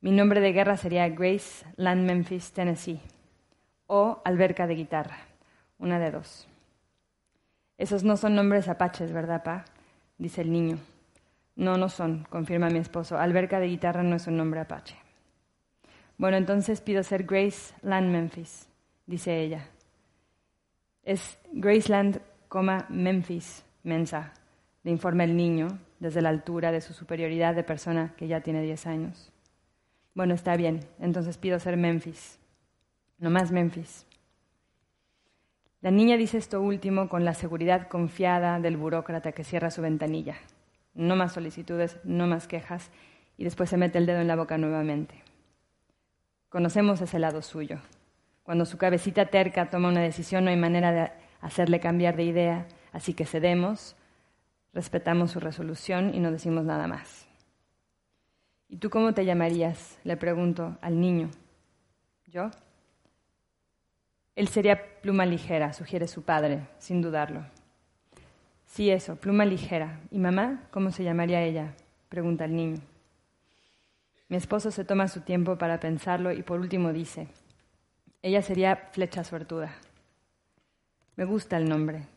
Mi 0.00 0.10
nombre 0.10 0.40
de 0.40 0.52
guerra 0.52 0.76
sería 0.76 1.08
Grace 1.08 1.66
Land 1.76 2.06
Memphis, 2.06 2.52
Tennessee. 2.52 3.00
O 3.86 4.20
alberca 4.24 4.66
de 4.66 4.74
guitarra. 4.74 5.18
Una 5.78 5.98
de 5.98 6.10
dos. 6.10 6.48
Esos 7.78 8.04
no 8.04 8.16
son 8.16 8.34
nombres 8.34 8.68
apaches, 8.68 9.12
¿verdad, 9.12 9.42
pa? 9.42 9.64
Dice 10.18 10.40
el 10.40 10.50
niño. 10.50 10.78
No, 11.54 11.76
no 11.76 11.88
son, 11.88 12.24
confirma 12.28 12.68
mi 12.68 12.78
esposo. 12.78 13.18
Alberca 13.18 13.60
de 13.60 13.68
guitarra 13.68 14.02
no 14.02 14.16
es 14.16 14.26
un 14.26 14.36
nombre 14.36 14.60
apache. 14.60 14.96
Bueno, 16.18 16.36
entonces 16.36 16.80
pido 16.80 17.02
ser 17.02 17.24
Grace 17.24 17.74
Land 17.82 18.10
Memphis, 18.10 18.68
dice 19.06 19.40
ella. 19.40 19.68
Es 21.02 21.38
Graceland, 21.52 22.20
Memphis, 22.88 23.64
mensa, 23.82 24.32
le 24.86 24.92
informa 24.92 25.24
el 25.24 25.36
niño 25.36 25.80
desde 25.98 26.22
la 26.22 26.28
altura 26.28 26.70
de 26.70 26.80
su 26.80 26.92
superioridad 26.92 27.56
de 27.56 27.64
persona 27.64 28.14
que 28.16 28.28
ya 28.28 28.42
tiene 28.42 28.62
10 28.62 28.86
años. 28.86 29.32
Bueno, 30.14 30.32
está 30.32 30.56
bien, 30.56 30.78
entonces 31.00 31.38
pido 31.38 31.58
ser 31.58 31.76
Memphis. 31.76 32.38
No 33.18 33.28
más 33.28 33.50
Memphis. 33.50 34.06
La 35.80 35.90
niña 35.90 36.16
dice 36.16 36.38
esto 36.38 36.60
último 36.62 37.08
con 37.08 37.24
la 37.24 37.34
seguridad 37.34 37.88
confiada 37.88 38.60
del 38.60 38.76
burócrata 38.76 39.32
que 39.32 39.42
cierra 39.42 39.72
su 39.72 39.82
ventanilla. 39.82 40.36
No 40.94 41.16
más 41.16 41.32
solicitudes, 41.32 41.98
no 42.04 42.28
más 42.28 42.46
quejas, 42.46 42.92
y 43.36 43.42
después 43.42 43.68
se 43.68 43.76
mete 43.76 43.98
el 43.98 44.06
dedo 44.06 44.20
en 44.20 44.28
la 44.28 44.36
boca 44.36 44.56
nuevamente. 44.56 45.20
Conocemos 46.48 47.00
ese 47.00 47.18
lado 47.18 47.42
suyo. 47.42 47.80
Cuando 48.44 48.64
su 48.64 48.78
cabecita 48.78 49.26
terca 49.26 49.68
toma 49.68 49.88
una 49.88 50.02
decisión 50.02 50.44
no 50.44 50.50
hay 50.50 50.56
manera 50.56 50.92
de 50.92 51.10
hacerle 51.40 51.80
cambiar 51.80 52.14
de 52.14 52.22
idea, 52.22 52.68
así 52.92 53.14
que 53.14 53.26
cedemos, 53.26 53.95
respetamos 54.76 55.30
su 55.30 55.40
resolución 55.40 56.14
y 56.14 56.20
no 56.20 56.30
decimos 56.30 56.66
nada 56.66 56.86
más. 56.86 57.26
¿Y 58.68 58.76
tú 58.76 58.90
cómo 58.90 59.14
te 59.14 59.24
llamarías? 59.24 59.98
Le 60.04 60.18
pregunto 60.18 60.76
al 60.82 61.00
niño. 61.00 61.30
¿Yo? 62.26 62.50
Él 64.34 64.48
sería 64.48 65.00
pluma 65.00 65.24
ligera, 65.24 65.72
sugiere 65.72 66.06
su 66.06 66.24
padre, 66.24 66.68
sin 66.78 67.00
dudarlo. 67.00 67.46
Sí, 68.66 68.90
eso, 68.90 69.16
pluma 69.16 69.46
ligera. 69.46 69.98
¿Y 70.10 70.18
mamá? 70.18 70.68
¿Cómo 70.70 70.90
se 70.90 71.04
llamaría 71.04 71.42
ella? 71.42 71.72
Pregunta 72.10 72.44
el 72.44 72.54
niño. 72.54 72.80
Mi 74.28 74.36
esposo 74.36 74.70
se 74.70 74.84
toma 74.84 75.08
su 75.08 75.22
tiempo 75.22 75.56
para 75.56 75.80
pensarlo 75.80 76.32
y 76.32 76.42
por 76.42 76.60
último 76.60 76.92
dice, 76.92 77.28
ella 78.20 78.42
sería 78.42 78.76
flecha 78.92 79.24
suertuda. 79.24 79.74
Me 81.14 81.24
gusta 81.24 81.56
el 81.56 81.66
nombre, 81.66 82.08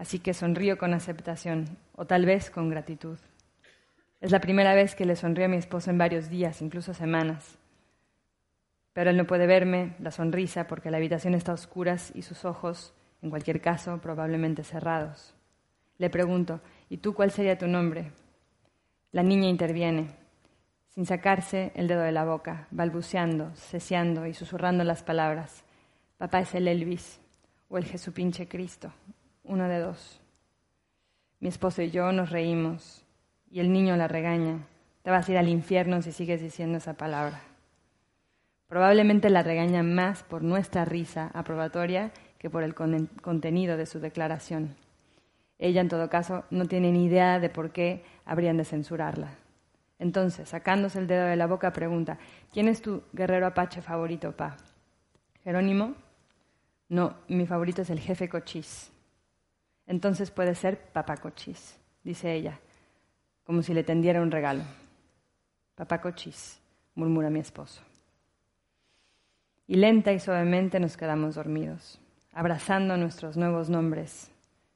así 0.00 0.18
que 0.18 0.32
sonrío 0.32 0.78
con 0.78 0.94
aceptación, 0.94 1.76
o 1.94 2.06
tal 2.06 2.24
vez 2.24 2.50
con 2.50 2.70
gratitud. 2.70 3.18
Es 4.22 4.30
la 4.30 4.40
primera 4.40 4.74
vez 4.74 4.94
que 4.94 5.04
le 5.04 5.14
sonrío 5.14 5.44
a 5.44 5.48
mi 5.48 5.58
esposo 5.58 5.90
en 5.90 5.98
varios 5.98 6.30
días, 6.30 6.62
incluso 6.62 6.94
semanas. 6.94 7.58
Pero 8.94 9.10
él 9.10 9.18
no 9.18 9.26
puede 9.26 9.46
verme 9.46 9.94
la 9.98 10.10
sonrisa 10.10 10.66
porque 10.66 10.90
la 10.90 10.96
habitación 10.96 11.34
está 11.34 11.52
a 11.52 11.54
oscuras 11.54 12.12
y 12.14 12.22
sus 12.22 12.46
ojos, 12.46 12.94
en 13.20 13.28
cualquier 13.28 13.60
caso, 13.60 13.98
probablemente 13.98 14.64
cerrados. 14.64 15.34
Le 15.98 16.08
pregunto, 16.08 16.62
¿Y 16.88 16.96
tú 16.96 17.12
cuál 17.12 17.30
sería 17.30 17.56
tu 17.56 17.68
nombre? 17.68 18.10
La 19.12 19.22
niña 19.22 19.50
interviene, 19.50 20.08
sin 20.88 21.04
sacarse 21.04 21.72
el 21.76 21.88
dedo 21.88 22.00
de 22.00 22.10
la 22.10 22.24
boca, 22.24 22.68
balbuceando, 22.70 23.52
ceseando 23.54 24.26
y 24.26 24.32
susurrando 24.32 24.82
las 24.82 25.04
palabras. 25.04 25.62
Papá 26.16 26.40
es 26.40 26.54
el 26.56 26.66
Elvis 26.68 27.20
o 27.68 27.76
el 27.76 27.84
Jesupinche 27.84 28.48
Cristo, 28.48 28.92
uno 29.50 29.68
de 29.68 29.80
dos. 29.80 30.20
Mi 31.40 31.48
esposo 31.48 31.82
y 31.82 31.90
yo 31.90 32.12
nos 32.12 32.30
reímos 32.30 33.04
y 33.50 33.58
el 33.58 33.72
niño 33.72 33.96
la 33.96 34.06
regaña. 34.06 34.60
Te 35.02 35.10
vas 35.10 35.28
a 35.28 35.32
ir 35.32 35.38
al 35.38 35.48
infierno 35.48 36.00
si 36.02 36.12
sigues 36.12 36.40
diciendo 36.40 36.78
esa 36.78 36.94
palabra. 36.94 37.42
Probablemente 38.68 39.28
la 39.28 39.42
regaña 39.42 39.82
más 39.82 40.22
por 40.22 40.42
nuestra 40.42 40.84
risa 40.84 41.30
aprobatoria 41.34 42.12
que 42.38 42.48
por 42.48 42.62
el 42.62 42.74
contenido 42.74 43.76
de 43.76 43.86
su 43.86 43.98
declaración. 43.98 44.76
Ella, 45.58 45.80
en 45.80 45.88
todo 45.88 46.08
caso, 46.08 46.44
no 46.50 46.66
tiene 46.66 46.92
ni 46.92 47.06
idea 47.06 47.40
de 47.40 47.50
por 47.50 47.72
qué 47.72 48.04
habrían 48.24 48.56
de 48.56 48.64
censurarla. 48.64 49.30
Entonces, 49.98 50.48
sacándose 50.48 51.00
el 51.00 51.08
dedo 51.08 51.26
de 51.26 51.36
la 51.36 51.48
boca, 51.48 51.72
pregunta, 51.72 52.18
¿quién 52.52 52.68
es 52.68 52.80
tu 52.80 53.02
guerrero 53.12 53.48
apache 53.48 53.82
favorito, 53.82 54.32
pa? 54.32 54.56
¿Jerónimo? 55.42 55.94
No, 56.88 57.16
mi 57.28 57.46
favorito 57.46 57.82
es 57.82 57.90
el 57.90 57.98
jefe 57.98 58.28
Cochís. 58.28 58.92
Entonces 59.90 60.30
puede 60.30 60.54
ser 60.54 60.78
papá 60.92 61.16
Cochís, 61.16 61.76
dice 62.04 62.32
ella, 62.32 62.60
como 63.42 63.60
si 63.60 63.74
le 63.74 63.82
tendiera 63.82 64.22
un 64.22 64.30
regalo. 64.30 64.62
Papá 65.74 66.00
Cochís, 66.00 66.60
murmura 66.94 67.28
mi 67.28 67.40
esposo. 67.40 67.82
Y 69.66 69.74
lenta 69.74 70.12
y 70.12 70.20
suavemente 70.20 70.78
nos 70.78 70.96
quedamos 70.96 71.34
dormidos, 71.34 71.98
abrazando 72.32 72.96
nuestros 72.96 73.36
nuevos 73.36 73.68
nombres, 73.68 74.30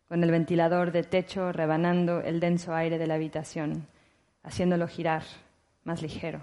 con 0.09 0.24
el 0.24 0.32
ventilador 0.32 0.91
de 0.91 1.05
techo 1.05 1.53
rebanando 1.53 2.20
el 2.20 2.41
denso 2.41 2.74
aire 2.74 2.99
de 2.99 3.07
la 3.07 3.15
habitación, 3.15 3.86
haciéndolo 4.43 4.89
girar 4.89 5.23
más 5.85 6.03
ligero. 6.03 6.41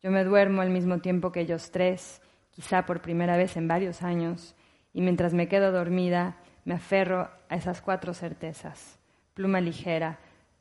Yo 0.00 0.12
me 0.12 0.22
duermo 0.22 0.62
al 0.62 0.70
mismo 0.70 1.00
tiempo 1.00 1.32
que 1.32 1.40
ellos 1.40 1.72
tres, 1.72 2.22
quizá 2.52 2.86
por 2.86 3.00
primera 3.02 3.36
vez 3.36 3.56
en 3.56 3.66
varios 3.66 4.02
años, 4.02 4.54
y 4.92 5.00
mientras 5.00 5.34
me 5.34 5.48
quedo 5.48 5.72
dormida, 5.72 6.36
me 6.68 6.74
aferro 6.74 7.30
a 7.48 7.56
esas 7.56 7.80
cuatro 7.80 8.12
certezas. 8.12 8.98
Pluma 9.32 9.58
ligera, 9.58 10.18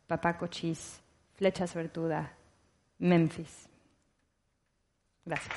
papá 0.07 0.37
cochís, 0.37 1.01
flecha 1.35 1.67
suertuda, 1.67 2.31
Memphis. 2.97 3.67
Gracias. 5.25 5.53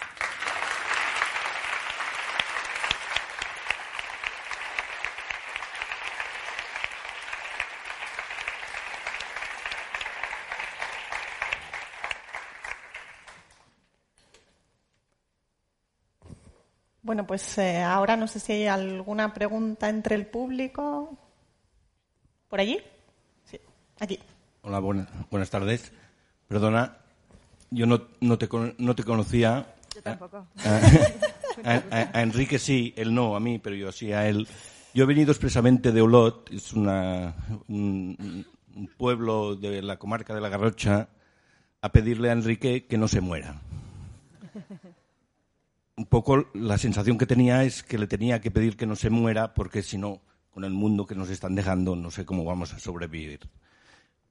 Bueno, 17.10 17.26
pues 17.26 17.58
eh, 17.58 17.82
ahora 17.82 18.16
no 18.16 18.28
sé 18.28 18.38
si 18.38 18.52
hay 18.52 18.66
alguna 18.68 19.34
pregunta 19.34 19.88
entre 19.88 20.14
el 20.14 20.26
público. 20.26 21.18
¿Por 22.48 22.60
allí? 22.60 22.78
Sí, 23.42 23.58
aquí. 23.98 24.16
Hola, 24.62 24.78
buenas 24.78 25.50
tardes. 25.50 25.90
Perdona, 26.46 26.98
yo 27.70 27.86
no, 27.86 28.02
no, 28.20 28.38
te, 28.38 28.48
no 28.78 28.94
te 28.94 29.02
conocía. 29.02 29.74
Yo 29.92 30.02
tampoco. 30.02 30.46
A, 31.64 32.22
Enrique 32.22 32.60
sí, 32.60 32.94
él 32.96 33.12
no, 33.12 33.34
a 33.34 33.40
mí, 33.40 33.58
pero 33.58 33.74
yo 33.74 33.90
sí 33.90 34.12
a 34.12 34.28
él. 34.28 34.46
Yo 34.94 35.02
he 35.02 35.06
venido 35.08 35.32
expresamente 35.32 35.90
de 35.90 36.02
Olot, 36.02 36.48
es 36.52 36.72
una, 36.74 37.34
un, 37.66 38.46
un 38.76 38.86
pueblo 38.96 39.56
de 39.56 39.82
la 39.82 39.98
comarca 39.98 40.32
de 40.32 40.40
la 40.40 40.48
Garrocha, 40.48 41.08
a 41.82 41.90
pedirle 41.90 42.30
a 42.30 42.34
Enrique 42.34 42.86
que 42.86 42.98
no 42.98 43.08
se 43.08 43.20
muera 43.20 43.60
poco 46.10 46.48
la 46.52 46.76
sensación 46.76 47.16
que 47.16 47.24
tenía 47.24 47.64
es 47.64 47.82
que 47.82 47.96
le 47.96 48.06
tenía 48.06 48.40
que 48.40 48.50
pedir 48.50 48.76
que 48.76 48.84
no 48.84 48.96
se 48.96 49.08
muera 49.08 49.54
porque 49.54 49.82
si 49.82 49.96
no, 49.96 50.20
con 50.50 50.64
el 50.64 50.72
mundo 50.72 51.06
que 51.06 51.14
nos 51.14 51.30
están 51.30 51.54
dejando, 51.54 51.96
no 51.96 52.10
sé 52.10 52.26
cómo 52.26 52.44
vamos 52.44 52.74
a 52.74 52.80
sobrevivir. 52.80 53.48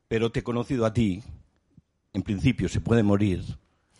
Pero 0.07 0.31
te 0.31 0.41
he 0.41 0.43
conocido 0.43 0.85
a 0.85 0.93
ti, 0.93 1.23
en 2.13 2.21
principio 2.21 2.69
se 2.69 2.81
puede 2.81 3.01
morir. 3.01 3.43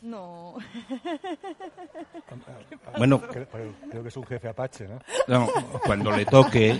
No. 0.01 0.55
bueno, 2.97 3.21
creo, 3.21 4.03
que 4.03 4.09
es 4.09 4.17
un 4.17 4.25
jefe 4.25 4.49
apache, 4.49 4.87
¿no? 4.87 4.99
No, 5.27 5.47
cuando 5.85 6.11
le 6.11 6.25
toque. 6.25 6.77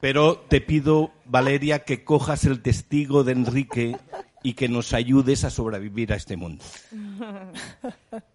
Pero 0.00 0.36
te 0.48 0.60
pido, 0.60 1.10
Valeria, 1.24 1.80
que 1.80 2.04
cojas 2.04 2.44
el 2.44 2.62
testigo 2.62 3.24
de 3.24 3.32
Enrique 3.32 3.96
y 4.44 4.54
que 4.54 4.68
nos 4.68 4.92
ayudes 4.92 5.44
a 5.44 5.50
sobrevivir 5.50 6.12
a 6.12 6.16
este 6.16 6.36
mundo. 6.36 6.64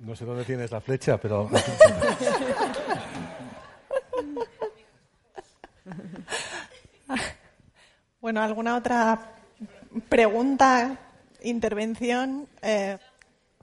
No 0.00 0.14
sé 0.16 0.24
dónde 0.24 0.44
tienes 0.44 0.70
la 0.70 0.80
flecha, 0.80 1.18
pero... 1.18 1.50
bueno, 8.20 8.42
¿alguna 8.42 8.76
otra 8.76 9.34
pregunta, 10.08 10.98
intervención? 11.42 12.48
Eh, 12.62 12.98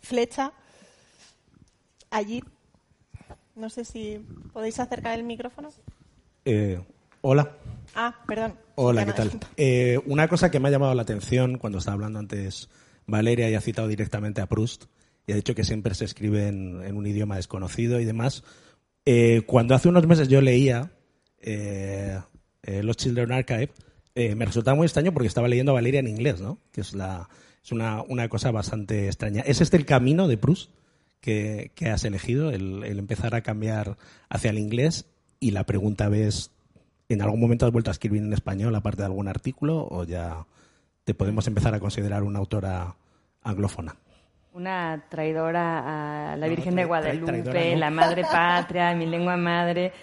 flecha. 0.02 0.52
Allí. 2.12 2.44
No 3.56 3.70
sé 3.70 3.86
si 3.86 4.26
podéis 4.54 4.80
acercar 4.80 5.18
el 5.18 5.24
micrófono. 5.24 5.70
Eh, 6.46 6.80
hola. 7.22 7.52
Ah, 7.96 8.16
perdón. 8.28 8.56
Hola, 8.76 9.06
¿qué 9.06 9.14
tal? 9.14 9.40
Eh, 9.56 10.00
una 10.06 10.28
cosa 10.28 10.52
que 10.52 10.60
me 10.60 10.68
ha 10.68 10.72
llamado 10.72 10.94
la 10.94 11.02
atención 11.02 11.58
cuando 11.58 11.80
estaba 11.80 11.96
hablando 11.96 12.20
antes 12.20 12.70
Valeria 13.08 13.50
y 13.50 13.56
ha 13.56 13.62
citado 13.62 13.88
directamente 13.88 14.42
a 14.42 14.46
Proust 14.46 14.86
y 15.28 15.34
ha 15.34 15.36
dicho 15.36 15.54
que 15.54 15.66
siempre 15.66 15.94
se 15.94 16.06
escribe 16.06 16.48
en, 16.48 16.96
un 16.96 17.06
idioma 17.06 17.36
desconocido 17.36 18.00
y 18.00 18.06
demás. 18.06 18.44
Eh, 19.06 19.42
cuando 19.46 19.76
hace 19.76 19.90
unos 19.90 20.08
meses 20.08 20.30
yo 20.30 20.40
leía 20.40 20.92
eh, 21.40 22.18
eh, 22.64 22.82
Los 22.82 22.96
Children 22.96 23.34
Archive, 23.34 23.72
me 24.16 24.46
resultaba 24.46 24.74
muy 24.74 24.86
extraño 24.86 25.14
porque 25.14 25.28
estaba 25.28 25.48
leyendo 25.48 25.74
a 25.74 25.76
Valeria 25.76 26.00
en 26.00 26.08
inglés, 26.08 26.42
¿no? 26.42 26.58
Que 26.72 26.82
es, 26.82 26.96
la, 26.96 27.30
es 27.64 27.72
una, 27.72 28.02
una 28.02 28.30
cosa 28.30 28.50
bastante 28.50 29.06
extraña. 29.06 29.44
¿Es 29.46 29.62
este 29.62 29.78
el 29.78 29.86
camino 29.86 30.28
de 30.28 30.38
Proust 30.38 30.72
que, 31.20 31.72
que 31.76 31.90
has 31.90 32.04
elegido, 32.04 32.50
el, 32.50 32.84
el, 32.84 32.98
empezar 32.98 33.36
a 33.36 33.42
cambiar 33.42 33.96
hacia 34.28 34.50
el 34.50 34.58
inglés? 34.58 35.06
Y 35.40 35.52
la 35.52 35.66
pregunta 35.66 36.10
es, 36.16 36.50
¿en 37.10 37.22
algún 37.22 37.40
momento 37.40 37.68
has 37.68 37.72
vuelto 37.72 37.92
a 37.92 37.94
escribir 37.94 38.24
en 38.24 38.34
español 38.34 38.74
aparte 38.74 39.04
de 39.04 39.06
algún 39.06 39.28
artículo 39.28 39.88
o 39.88 40.04
ya 40.04 40.48
te 41.04 41.14
podemos 41.14 41.46
empezar 41.46 41.76
a 41.76 41.80
considerar 41.80 42.24
una 42.24 42.40
autora 42.40 42.96
anglófona? 43.44 43.98
Una 44.58 45.04
traidora 45.08 46.32
a 46.32 46.36
la 46.36 46.48
Virgen 46.48 46.76
de 46.76 46.86
Guadalupe, 46.86 47.76
la 47.78 47.92
madre 47.92 48.24
patria, 48.24 48.96
mi 48.96 49.06
lengua 49.06 49.38
madre, 49.38 49.94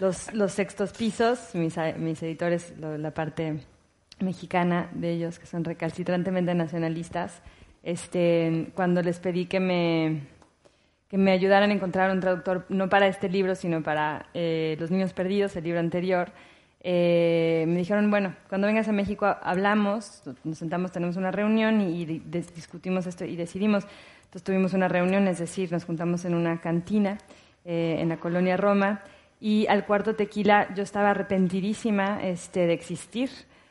los, 0.00 0.32
los 0.32 0.50
sextos 0.50 0.92
pisos, 0.92 1.54
mis, 1.54 1.76
mis 1.98 2.22
editores, 2.22 2.72
la 2.78 3.10
parte 3.10 3.60
mexicana 4.20 4.88
de 4.92 5.12
ellos, 5.12 5.38
que 5.38 5.44
son 5.44 5.62
recalcitrantemente 5.62 6.54
nacionalistas, 6.54 7.42
este, 7.82 8.70
cuando 8.74 9.02
les 9.02 9.18
pedí 9.18 9.44
que 9.44 9.60
me, 9.60 10.22
que 11.08 11.18
me 11.18 11.32
ayudaran 11.32 11.70
a 11.70 11.74
encontrar 11.74 12.10
un 12.10 12.20
traductor, 12.20 12.64
no 12.70 12.88
para 12.88 13.08
este 13.08 13.28
libro, 13.28 13.54
sino 13.54 13.82
para 13.82 14.30
eh, 14.32 14.74
Los 14.80 14.90
Niños 14.90 15.12
Perdidos, 15.12 15.54
el 15.56 15.64
libro 15.64 15.80
anterior, 15.80 16.32
eh, 16.80 17.64
me 17.66 17.78
dijeron, 17.78 18.10
bueno, 18.10 18.34
cuando 18.48 18.66
vengas 18.66 18.88
a 18.88 18.92
México 18.92 19.26
hablamos, 19.42 20.22
nos 20.44 20.58
sentamos, 20.58 20.92
tenemos 20.92 21.16
una 21.16 21.30
reunión 21.30 21.80
y, 21.80 22.04
discutimos 22.04 23.06
esto 23.06 23.24
y 23.24 23.36
decidimos. 23.36 23.84
Entonces 24.24 24.44
tuvimos 24.44 24.74
una 24.74 24.88
reunión, 24.88 25.26
es 25.26 25.38
decir, 25.38 25.72
nos 25.72 25.84
juntamos 25.84 26.24
en 26.24 26.34
una 26.34 26.60
cantina 26.60 27.18
eh, 27.64 27.96
en 27.98 28.10
la 28.10 28.18
colonia 28.18 28.56
Roma 28.56 29.02
y 29.40 29.66
al 29.66 29.86
cuarto 29.86 30.14
tequila 30.14 30.72
yo 30.74 30.82
estaba 30.82 31.10
arrepentidísima 31.10 32.22
este, 32.22 32.66
de 32.66 32.72
existir. 32.72 33.30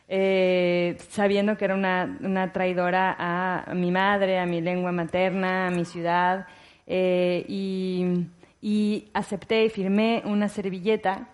Eh, 0.09 0.97
sabiendo 1.09 1.57
que 1.57 1.65
era 1.65 1.75
una, 1.75 2.17
una 2.21 2.53
traidora 2.53 3.15
a, 3.19 3.73
mi 3.73 3.91
madre, 3.91 4.39
a 4.39 4.45
mi 4.45 4.61
lengua 4.61 4.93
materna, 4.93 5.67
a 5.67 5.69
mi 5.69 5.83
ciudad, 5.83 6.47
y, 6.87 8.25
y 8.61 9.09
acepté 9.13 9.65
y 9.65 9.69
firmé 9.69 10.23
una 10.25 10.47
servilleta 10.47 11.27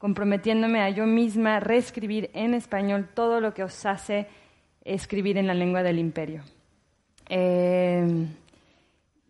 comprometiéndome 0.00 0.80
a 0.80 0.88
yo 0.88 1.04
misma 1.04 1.60
reescribir 1.60 2.30
en 2.32 2.54
español 2.54 3.10
todo 3.12 3.38
lo 3.38 3.52
que 3.52 3.62
os 3.62 3.84
hace 3.84 4.26
escribir 4.82 5.36
en 5.36 5.46
la 5.46 5.52
lengua 5.52 5.82
del 5.82 5.98
imperio. 5.98 6.42
Eh, 7.28 8.26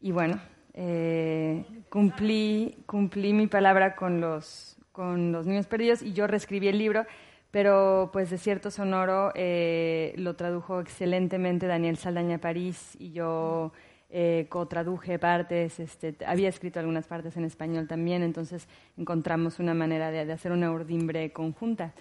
y 0.01 0.13
bueno, 0.13 0.41
eh, 0.75 1.65
cumplí, 1.89 2.85
cumplí 2.87 3.33
mi 3.33 3.49
palabra 3.49 3.97
con 3.97 4.21
los, 4.21 4.77
con 4.93 5.33
los 5.33 5.45
niños 5.45 5.67
perdidos 5.67 6.03
y 6.03 6.13
yo 6.13 6.29
reescribí 6.29 6.69
el 6.69 6.79
libro, 6.79 7.05
pero 7.51 8.11
pues 8.13 8.31
de 8.31 8.39
cierto 8.39 8.71
sonoro 8.71 9.33
eh, 9.35 10.15
lo 10.19 10.37
tradujo 10.37 10.79
excelentemente 10.79 11.67
Daniel 11.67 11.97
Saldaña 11.97 12.39
París 12.39 12.97
y 13.01 13.11
yo 13.11 13.73
eh, 14.11 14.47
co-traduje 14.49 15.19
partes, 15.19 15.79
este, 15.79 16.17
había 16.27 16.49
escrito 16.49 16.81
algunas 16.81 17.07
partes 17.07 17.37
en 17.37 17.45
español 17.45 17.87
también, 17.87 18.23
entonces 18.23 18.67
encontramos 18.99 19.61
una 19.61 19.73
manera 19.73 20.11
de, 20.11 20.33
hacer 20.33 20.53
una 20.53 20.73
urdimbre 20.73 21.33
conjunta. 21.33 21.95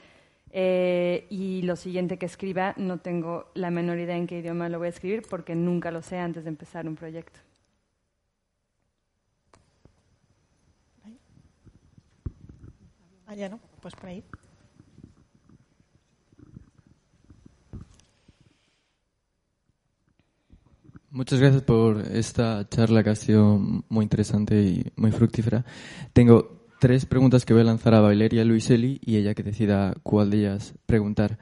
Eh, 0.52 1.28
y 1.30 1.62
lo 1.62 1.76
siguiente 1.76 2.18
que 2.18 2.26
escriba, 2.26 2.74
no 2.78 2.98
tengo 2.98 3.52
la 3.54 3.70
menor 3.70 4.00
idea 4.00 4.18
en 4.18 4.26
qué 4.26 4.40
idioma 4.40 4.70
lo 4.70 4.80
voy 4.80 4.88
a 4.88 4.90
escribir 4.90 5.22
porque 5.30 5.54
nunca 5.54 5.92
lo 5.92 6.02
sé 6.02 6.18
antes 6.18 6.44
de 6.44 6.50
empezar 6.50 6.88
un 6.88 6.96
proyecto. 6.96 7.40
Ah, 13.28 13.36
no, 13.36 13.60
pues 13.80 13.94
por 13.94 14.10
ahí. 14.10 14.24
Muchas 21.12 21.40
gracias 21.40 21.64
por 21.64 22.02
esta 22.12 22.70
charla 22.70 23.04
que 23.04 23.10
ha 23.10 23.16
sido 23.16 23.58
muy 23.58 24.04
interesante 24.04 24.62
y 24.62 24.86
muy 24.96 25.12
fructífera. 25.12 25.66
Tengo 26.14 26.68
tres 26.80 27.08
preguntas 27.08 27.46
que 27.46 27.54
voy 27.54 27.64
a 27.64 27.66
lanzar 27.66 27.96
a 27.96 28.00
Valeria 28.00 28.46
Luiselli 28.46 29.02
y 29.04 29.18
ella 29.18 29.34
que 29.34 29.42
decida 29.42 29.96
cuál 30.04 30.30
de 30.30 30.38
ellas 30.38 30.76
preguntar. 30.86 31.40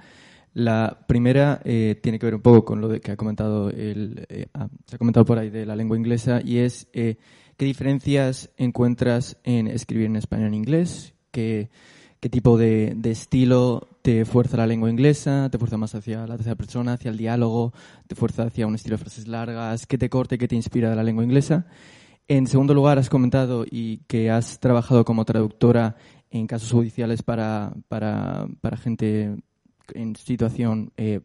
La 0.53 1.05
primera 1.05 1.61
eh, 1.65 1.99
tiene 2.01 2.17
que 2.17 2.25
ver 2.25 2.35
un 2.35 2.41
poco 2.41 2.63
con 2.63 2.79
lo 2.79 3.01
que 3.01 3.11
ha 3.11 3.17
comentado 3.17 3.69
el, 3.69 4.25
eh, 4.29 4.47
ah, 4.53 4.69
se 4.85 4.95
ha 4.95 4.99
comentado 4.99 5.25
por 5.25 5.37
ahí 5.37 5.49
de 5.49 5.65
la 5.65 5.75
lengua 5.75 5.97
inglesa 5.97 6.39
y 6.41 6.59
es 6.59 6.87
eh, 6.93 7.17
qué 7.57 7.65
diferencias 7.65 8.49
encuentras 8.55 9.37
en 9.43 9.67
escribir 9.67 10.05
en 10.05 10.15
español 10.15 10.47
en 10.47 10.53
inglés, 10.53 11.13
qué, 11.31 11.69
qué 12.21 12.29
tipo 12.29 12.57
de, 12.57 12.93
de, 12.95 13.11
estilo 13.11 13.89
te 14.07 14.23
fuerza 14.23 14.55
la 14.55 14.65
lengua 14.65 14.89
inglesa, 14.89 15.49
te 15.51 15.57
fuerza 15.57 15.75
más 15.75 15.93
hacia 15.93 16.25
la 16.25 16.37
tercera 16.37 16.55
persona, 16.55 16.93
hacia 16.93 17.11
el 17.11 17.17
diálogo, 17.17 17.73
te 18.07 18.15
fuerza 18.15 18.43
hacia 18.43 18.65
un 18.65 18.73
estilo 18.73 18.95
de 18.95 19.03
frases 19.03 19.27
largas, 19.27 19.85
qué 19.85 19.97
te 19.97 20.09
corte, 20.09 20.37
qué 20.37 20.47
te 20.47 20.55
inspira 20.55 20.89
de 20.89 20.95
la 20.95 21.03
lengua 21.03 21.25
inglesa. 21.25 21.65
En 22.29 22.47
segundo 22.47 22.73
lugar, 22.73 22.99
has 22.99 23.09
comentado 23.09 23.65
y 23.69 23.97
que 24.07 24.31
has 24.31 24.61
trabajado 24.61 25.03
como 25.03 25.25
traductora 25.25 25.97
en 26.31 26.47
casos 26.47 26.71
judiciales 26.71 27.21
para, 27.21 27.73
para, 27.89 28.47
para 28.61 28.77
gente 28.77 29.35
en 29.93 30.15
situación 30.15 30.93
eh, 30.95 31.19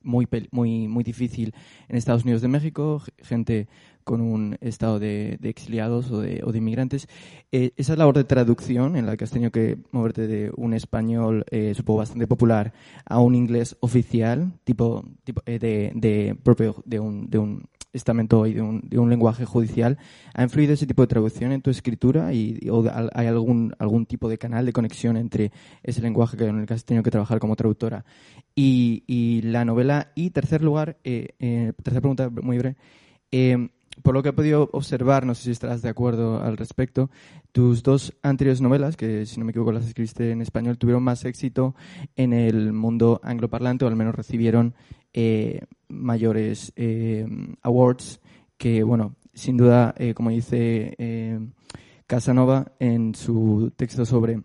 muy, 0.00 0.28
muy, 0.52 0.86
muy 0.86 1.02
difícil 1.02 1.52
en 1.88 1.96
Estados 1.96 2.22
Unidos 2.22 2.40
de 2.40 2.46
México, 2.46 3.02
gente 3.20 3.66
con 4.08 4.22
un 4.22 4.56
estado 4.62 4.98
de, 4.98 5.38
exiliados 5.42 6.10
o 6.10 6.22
de, 6.22 6.40
o 6.42 6.50
de 6.50 6.56
inmigrantes. 6.56 7.08
Eh, 7.52 7.72
esa 7.76 7.94
labor 7.94 8.16
de 8.16 8.24
traducción 8.24 8.96
en 8.96 9.04
la 9.04 9.18
que 9.18 9.24
has 9.24 9.30
tenido 9.30 9.50
que 9.50 9.76
moverte 9.90 10.26
de 10.26 10.50
un 10.56 10.72
español, 10.72 11.44
eh, 11.50 11.74
supongo, 11.76 11.98
bastante 11.98 12.26
popular 12.26 12.72
a 13.04 13.20
un 13.20 13.34
inglés 13.34 13.76
oficial, 13.80 14.54
tipo, 14.64 15.04
tipo 15.24 15.42
eh, 15.44 15.58
de, 15.58 15.92
de, 15.94 16.34
propio 16.42 16.82
de 16.86 16.98
un, 16.98 17.28
de 17.28 17.36
un 17.36 17.68
estamento 17.92 18.46
y 18.46 18.54
de 18.54 18.62
un, 18.62 18.80
de 18.88 18.98
un, 18.98 19.10
lenguaje 19.10 19.44
judicial, 19.44 19.98
¿ha 20.32 20.42
influido 20.42 20.72
ese 20.72 20.86
tipo 20.86 21.02
de 21.02 21.08
traducción 21.08 21.52
en 21.52 21.60
tu 21.60 21.68
escritura 21.68 22.32
y 22.32 22.58
hay 23.12 23.26
algún, 23.26 23.74
algún 23.78 24.06
tipo 24.06 24.30
de 24.30 24.38
canal 24.38 24.64
de 24.64 24.72
conexión 24.72 25.18
entre 25.18 25.52
ese 25.82 26.00
lenguaje 26.00 26.38
que, 26.38 26.46
en 26.46 26.60
el 26.60 26.66
que 26.66 26.72
has 26.72 26.84
tenido 26.86 27.02
que 27.02 27.10
trabajar 27.10 27.40
como 27.40 27.56
traductora 27.56 28.06
y, 28.54 29.04
y 29.06 29.42
la 29.42 29.66
novela? 29.66 30.12
Y 30.14 30.30
tercer 30.30 30.62
lugar, 30.62 30.96
eh, 31.04 31.34
eh, 31.40 31.72
tercera 31.82 32.00
pregunta 32.00 32.30
muy 32.30 32.56
breve, 32.56 32.76
eh, 33.30 33.68
por 34.02 34.14
lo 34.14 34.22
que 34.22 34.30
he 34.30 34.32
podido 34.32 34.68
observar, 34.72 35.26
no 35.26 35.34
sé 35.34 35.44
si 35.44 35.50
estarás 35.50 35.82
de 35.82 35.88
acuerdo 35.88 36.40
al 36.42 36.56
respecto, 36.56 37.10
tus 37.52 37.82
dos 37.82 38.14
anteriores 38.22 38.60
novelas, 38.60 38.96
que 38.96 39.26
si 39.26 39.38
no 39.38 39.44
me 39.44 39.50
equivoco 39.50 39.72
las 39.72 39.86
escribiste 39.86 40.30
en 40.30 40.42
español, 40.42 40.78
tuvieron 40.78 41.02
más 41.02 41.24
éxito 41.24 41.74
en 42.16 42.32
el 42.32 42.72
mundo 42.72 43.20
angloparlante 43.22 43.84
o 43.84 43.88
al 43.88 43.96
menos 43.96 44.14
recibieron 44.14 44.74
eh, 45.12 45.62
mayores 45.88 46.72
eh, 46.76 47.26
awards 47.62 48.20
que, 48.56 48.82
bueno, 48.82 49.16
sin 49.34 49.56
duda, 49.56 49.94
eh, 49.98 50.14
como 50.14 50.30
dice 50.30 50.96
Casanova 52.06 52.72
en 52.78 53.14
su 53.14 53.72
texto 53.76 54.04
sobre 54.04 54.42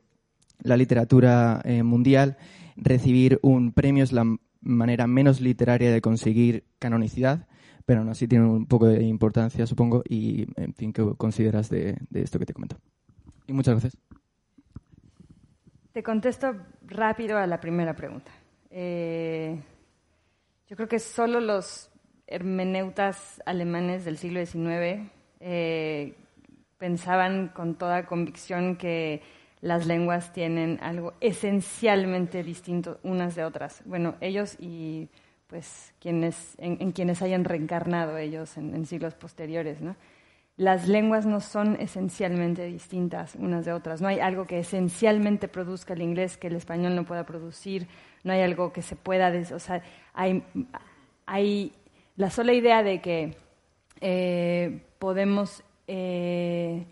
la 0.61 0.77
literatura 0.77 1.61
mundial, 1.83 2.37
recibir 2.75 3.39
un 3.41 3.73
premio 3.73 4.03
es 4.03 4.11
la 4.11 4.25
manera 4.61 5.07
menos 5.07 5.41
literaria 5.41 5.91
de 5.91 6.01
conseguir 6.01 6.65
canonicidad 6.79 7.47
pero 7.85 7.99
aún 7.99 8.09
así 8.09 8.27
tiene 8.27 8.45
un 8.45 8.65
poco 8.65 8.87
de 8.87 9.03
importancia, 9.03 9.65
supongo, 9.65 10.03
y, 10.07 10.47
en 10.55 10.73
fin, 10.73 10.93
¿qué 10.93 11.03
consideras 11.17 11.69
de, 11.69 11.97
esto 12.13 12.39
que 12.39 12.45
te 12.45 12.53
comento? 12.53 12.77
Y 13.47 13.53
muchas 13.53 13.73
gracias. 13.73 13.97
Te 15.91 16.01
contesto 16.01 16.55
rápido 16.87 17.37
a 17.37 17.45
la 17.45 17.59
primera 17.59 17.95
pregunta. 17.95 18.31
Eh, 18.69 19.61
yo 20.67 20.75
creo 20.75 20.87
que 20.87 20.99
solo 20.99 21.39
los 21.39 21.91
hermeneutas 22.25 23.41
alemanes 23.45 24.05
del 24.05 24.17
siglo 24.17 24.43
XIX 24.43 25.11
eh, 25.39 26.15
pensaban 26.77 27.49
con 27.49 27.75
toda 27.75 28.05
convicción 28.05 28.77
que 28.77 29.21
las 29.61 29.85
lenguas 29.85 30.33
tienen 30.33 30.79
algo 30.81 31.13
esencialmente 31.21 32.43
distinto 32.43 32.99
unas 33.03 33.35
de 33.35 33.45
otras. 33.45 33.81
Bueno, 33.85 34.15
ellos 34.19 34.57
y 34.59 35.09
pues 35.53 35.93
quienes, 35.99 36.55
en, 36.57 36.93
quienes 36.93 37.21
hayan 37.21 37.45
reencarnado 37.45 38.17
ellos 38.17 38.57
en, 38.57 38.87
siglos 38.87 39.13
posteriores. 39.13 39.77
Las 40.57 40.87
lenguas 40.87 41.27
no 41.27 41.41
son 41.41 41.75
esencialmente 41.79 42.65
distintas 42.65 43.35
unas 43.35 43.63
de 43.63 43.71
otras. 43.71 44.01
No 44.01 44.07
hay 44.07 44.19
algo 44.19 44.47
que 44.47 44.57
esencialmente 44.57 45.47
produzca 45.47 45.93
el 45.93 46.01
inglés 46.01 46.37
que 46.37 46.47
el 46.47 46.55
español 46.55 46.95
no 46.95 47.05
pueda 47.05 47.27
producir. 47.27 47.87
No 48.23 48.33
hay 48.33 48.41
algo 48.41 48.73
que 48.73 48.81
se 48.81 48.95
pueda... 48.95 49.31
o 49.53 49.59
sea, 49.59 49.83
hay, 50.15 50.41
hay 51.27 51.71
la 52.15 52.31
sola 52.31 52.53
idea 52.53 52.81
de 52.81 52.99
que 52.99 53.37
eh, 54.01 54.81
podemos... 54.97 55.63
Eh, 55.85 56.83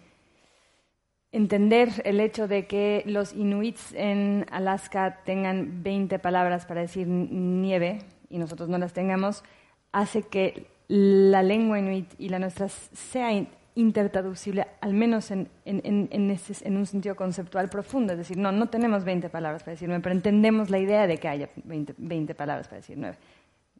entender 1.32 1.90
el 2.04 2.20
hecho 2.20 2.48
de 2.48 2.68
que 2.68 3.02
los 3.08 3.34
inuits 3.34 3.94
en 3.94 4.46
Alaska 4.52 5.22
tengan 5.24 5.82
20 5.82 6.20
palabras 6.20 6.66
para 6.66 6.82
decir 6.82 7.08
nieve, 7.08 8.00
y 8.32 8.38
nosotros 8.38 8.70
no 8.70 8.78
las 8.78 8.94
tengamos, 8.94 9.44
hace 9.92 10.24
que 10.24 10.68
la 10.88 11.44
lengua 11.44 11.80
inuit 11.80 12.08
y 12.18 12.30
la 12.30 12.40
nuestra 12.40 12.68
sea 12.70 13.32
intertraducible, 13.76 14.68
al 14.82 14.94
menos 14.94 15.32
en, 15.32 15.48
en, 15.66 15.82
en, 16.12 16.78
un 16.78 16.86
sentido 16.86 17.16
conceptual 17.16 17.70
profundo. 17.70 18.14
Es 18.14 18.20
decir, 18.20 18.38
no, 18.38 18.52
no 18.52 18.68
tenemos 18.68 19.04
20 19.06 19.30
palabras 19.30 19.64
para 19.64 19.74
decir 19.74 19.88
nueve, 19.88 20.04
pero 20.04 20.16
entendemos 20.16 20.70
la 20.70 20.80
idea 20.80 21.08
de 21.08 21.18
que 21.18 21.28
haya 21.28 21.50
20, 21.64 21.96
20 21.98 22.36
palabras 22.36 22.68
para 22.68 22.78
decir 22.78 22.98
nueve, 22.98 23.18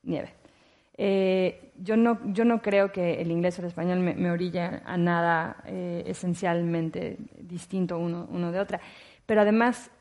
nieve. 0.04 0.34
Eh, 0.98 1.72
yo, 1.78 1.98
no, 1.98 2.20
yo 2.32 2.46
no 2.46 2.62
creo 2.62 2.92
que 2.92 3.22
el 3.22 3.32
inglés 3.32 3.58
o 3.58 3.62
el 3.62 3.68
español 3.68 4.00
me, 4.00 4.14
me 4.14 4.32
orilla 4.32 4.82
a 4.86 4.98
nada 4.98 5.64
eh, 5.66 6.04
esencialmente 6.06 7.18
distinto 7.40 7.98
uno, 7.98 8.28
uno 8.32 8.52
de 8.52 8.60
otra. 8.60 8.80
Pero 9.26 9.42
además, 9.42 9.92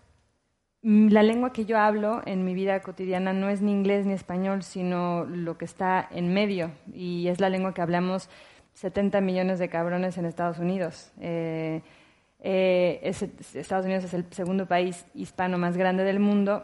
la 0.83 1.23
lengua 1.23 1.53
que 1.53 1.67
yo 1.67 1.79
hablo 1.79 2.23
en 2.25 2.45
mi 2.45 2.55
vida 2.55 2.81
cotidiana 2.81 3.33
no 3.35 3.51
es 3.51 3.61
ni 3.61 3.71
inglés 3.71 4.07
ni 4.07 4.15
español, 4.15 4.63
sino 4.63 5.25
lo 5.25 5.59
que 5.59 5.67
está 5.67 6.09
en 6.11 6.33
medio. 6.33 6.71
Y 6.93 7.29
es 7.29 7.39
la 7.39 7.51
lengua 7.51 7.75
que 7.75 7.83
hablamos 7.83 8.31
70 8.75 9.21
millones 9.21 9.59
de 9.59 9.69
cabrones 9.69 10.17
en 10.17 10.25
Estados 10.25 10.59
Unidos. 10.59 11.13
Eh, 11.21 11.83
eh, 12.39 13.01
Estados 13.55 13.85
Unidos 13.85 14.05
es 14.05 14.15
el 14.15 14.25
segundo 14.33 14.67
país 14.67 15.05
hispano 15.15 15.59
más 15.59 15.77
grande 15.77 16.03
del 16.05 16.19
mundo, 16.19 16.63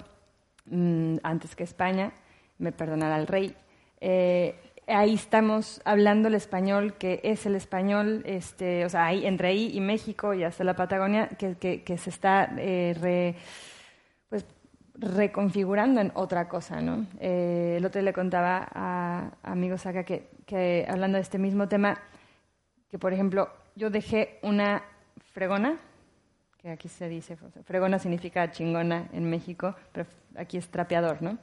mm, 0.64 1.16
antes 1.22 1.54
que 1.54 1.64
España, 1.64 2.12
me 2.58 2.72
perdonará 2.72 3.18
el 3.18 3.26
rey. 3.26 3.54
Eh, 4.00 4.54
ahí 4.86 5.12
estamos 5.12 5.82
hablando 5.84 6.28
el 6.28 6.34
español, 6.36 6.94
que 6.94 7.20
es 7.22 7.44
el 7.44 7.54
español, 7.54 8.22
este, 8.24 8.86
o 8.86 8.88
sea, 8.88 9.04
ahí, 9.04 9.26
entre 9.26 9.48
ahí 9.48 9.76
y 9.76 9.80
México 9.82 10.32
y 10.32 10.42
hasta 10.42 10.64
la 10.64 10.74
Patagonia, 10.74 11.28
que, 11.28 11.56
que, 11.84 11.98
se 11.98 12.08
está 12.08 12.46
re 12.46 13.34
reconfigurando 14.98 16.00
en 16.00 16.12
otra 16.14 16.48
cosa, 16.48 16.80
¿no? 16.80 17.06
Eh, 17.20 17.74
el 17.78 17.84
otro 17.84 18.00
le 18.02 18.12
contaba 18.12 18.68
a, 18.72 19.30
amigos 19.42 19.86
acá 19.86 20.04
que, 20.04 20.28
que, 20.46 20.86
hablando 20.88 21.16
de 21.16 21.22
este 21.22 21.38
mismo 21.38 21.68
tema, 21.68 21.98
que 22.90 22.98
por 22.98 23.12
ejemplo 23.12 23.50
yo 23.74 23.90
dejé 23.90 24.38
una 24.42 24.82
fregona, 25.32 25.76
que 26.58 26.70
aquí 26.70 26.88
se 26.88 27.08
dice, 27.08 27.36
fregona 27.64 27.98
significa 27.98 28.50
chingona 28.50 29.08
en 29.12 29.28
México, 29.28 29.74
pero 29.92 30.06
aquí 30.36 30.56
es 30.56 30.68
trapeador, 30.68 31.22
¿no? 31.22 31.38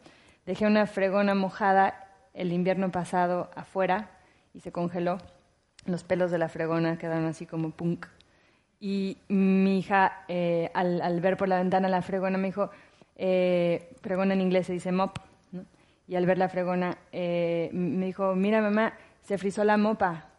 Dejé 0.46 0.66
una 0.66 0.88
fregona 0.88 1.36
mojada 1.36 2.08
el 2.34 2.52
invierno 2.52 2.92
pasado 2.92 3.50
afuera 3.56 4.10
y 4.54 4.60
se 4.60 4.72
congeló. 4.72 5.20
Los 5.86 6.04
pelos 6.04 6.32
de 6.32 6.38
la 6.38 6.50
fregona 6.50 6.98
quedaron 6.98 7.26
así 7.26 7.46
como 7.46 7.72
punk. 7.72 8.08
Y 8.80 9.18
mi 9.30 9.80
hija, 9.80 10.26
eh, 10.28 10.70
al, 10.74 11.22
ver 11.22 11.38
por 11.38 11.48
la 11.48 11.58
ventana 11.58 11.88
la 11.88 12.02
fregona, 12.02 12.38
me 12.38 12.48
dijo, 12.48 12.70
eh, 13.16 13.96
fregona 14.02 14.34
en 14.34 14.42
inglés 14.42 14.68
se 14.68 14.74
dice 14.74 14.92
mop, 14.92 15.18
y 16.08 16.16
al 16.16 16.26
ver 16.26 16.38
la 16.38 16.50
fregona 16.50 16.98
eh, 17.12 17.70
me 17.72 18.06
dijo, 18.06 18.36
mira 18.36 18.62
mamá, 18.62 18.94
se 19.22 19.38
frizó 19.38 19.64
la 19.64 19.78
mopa. 19.78 20.30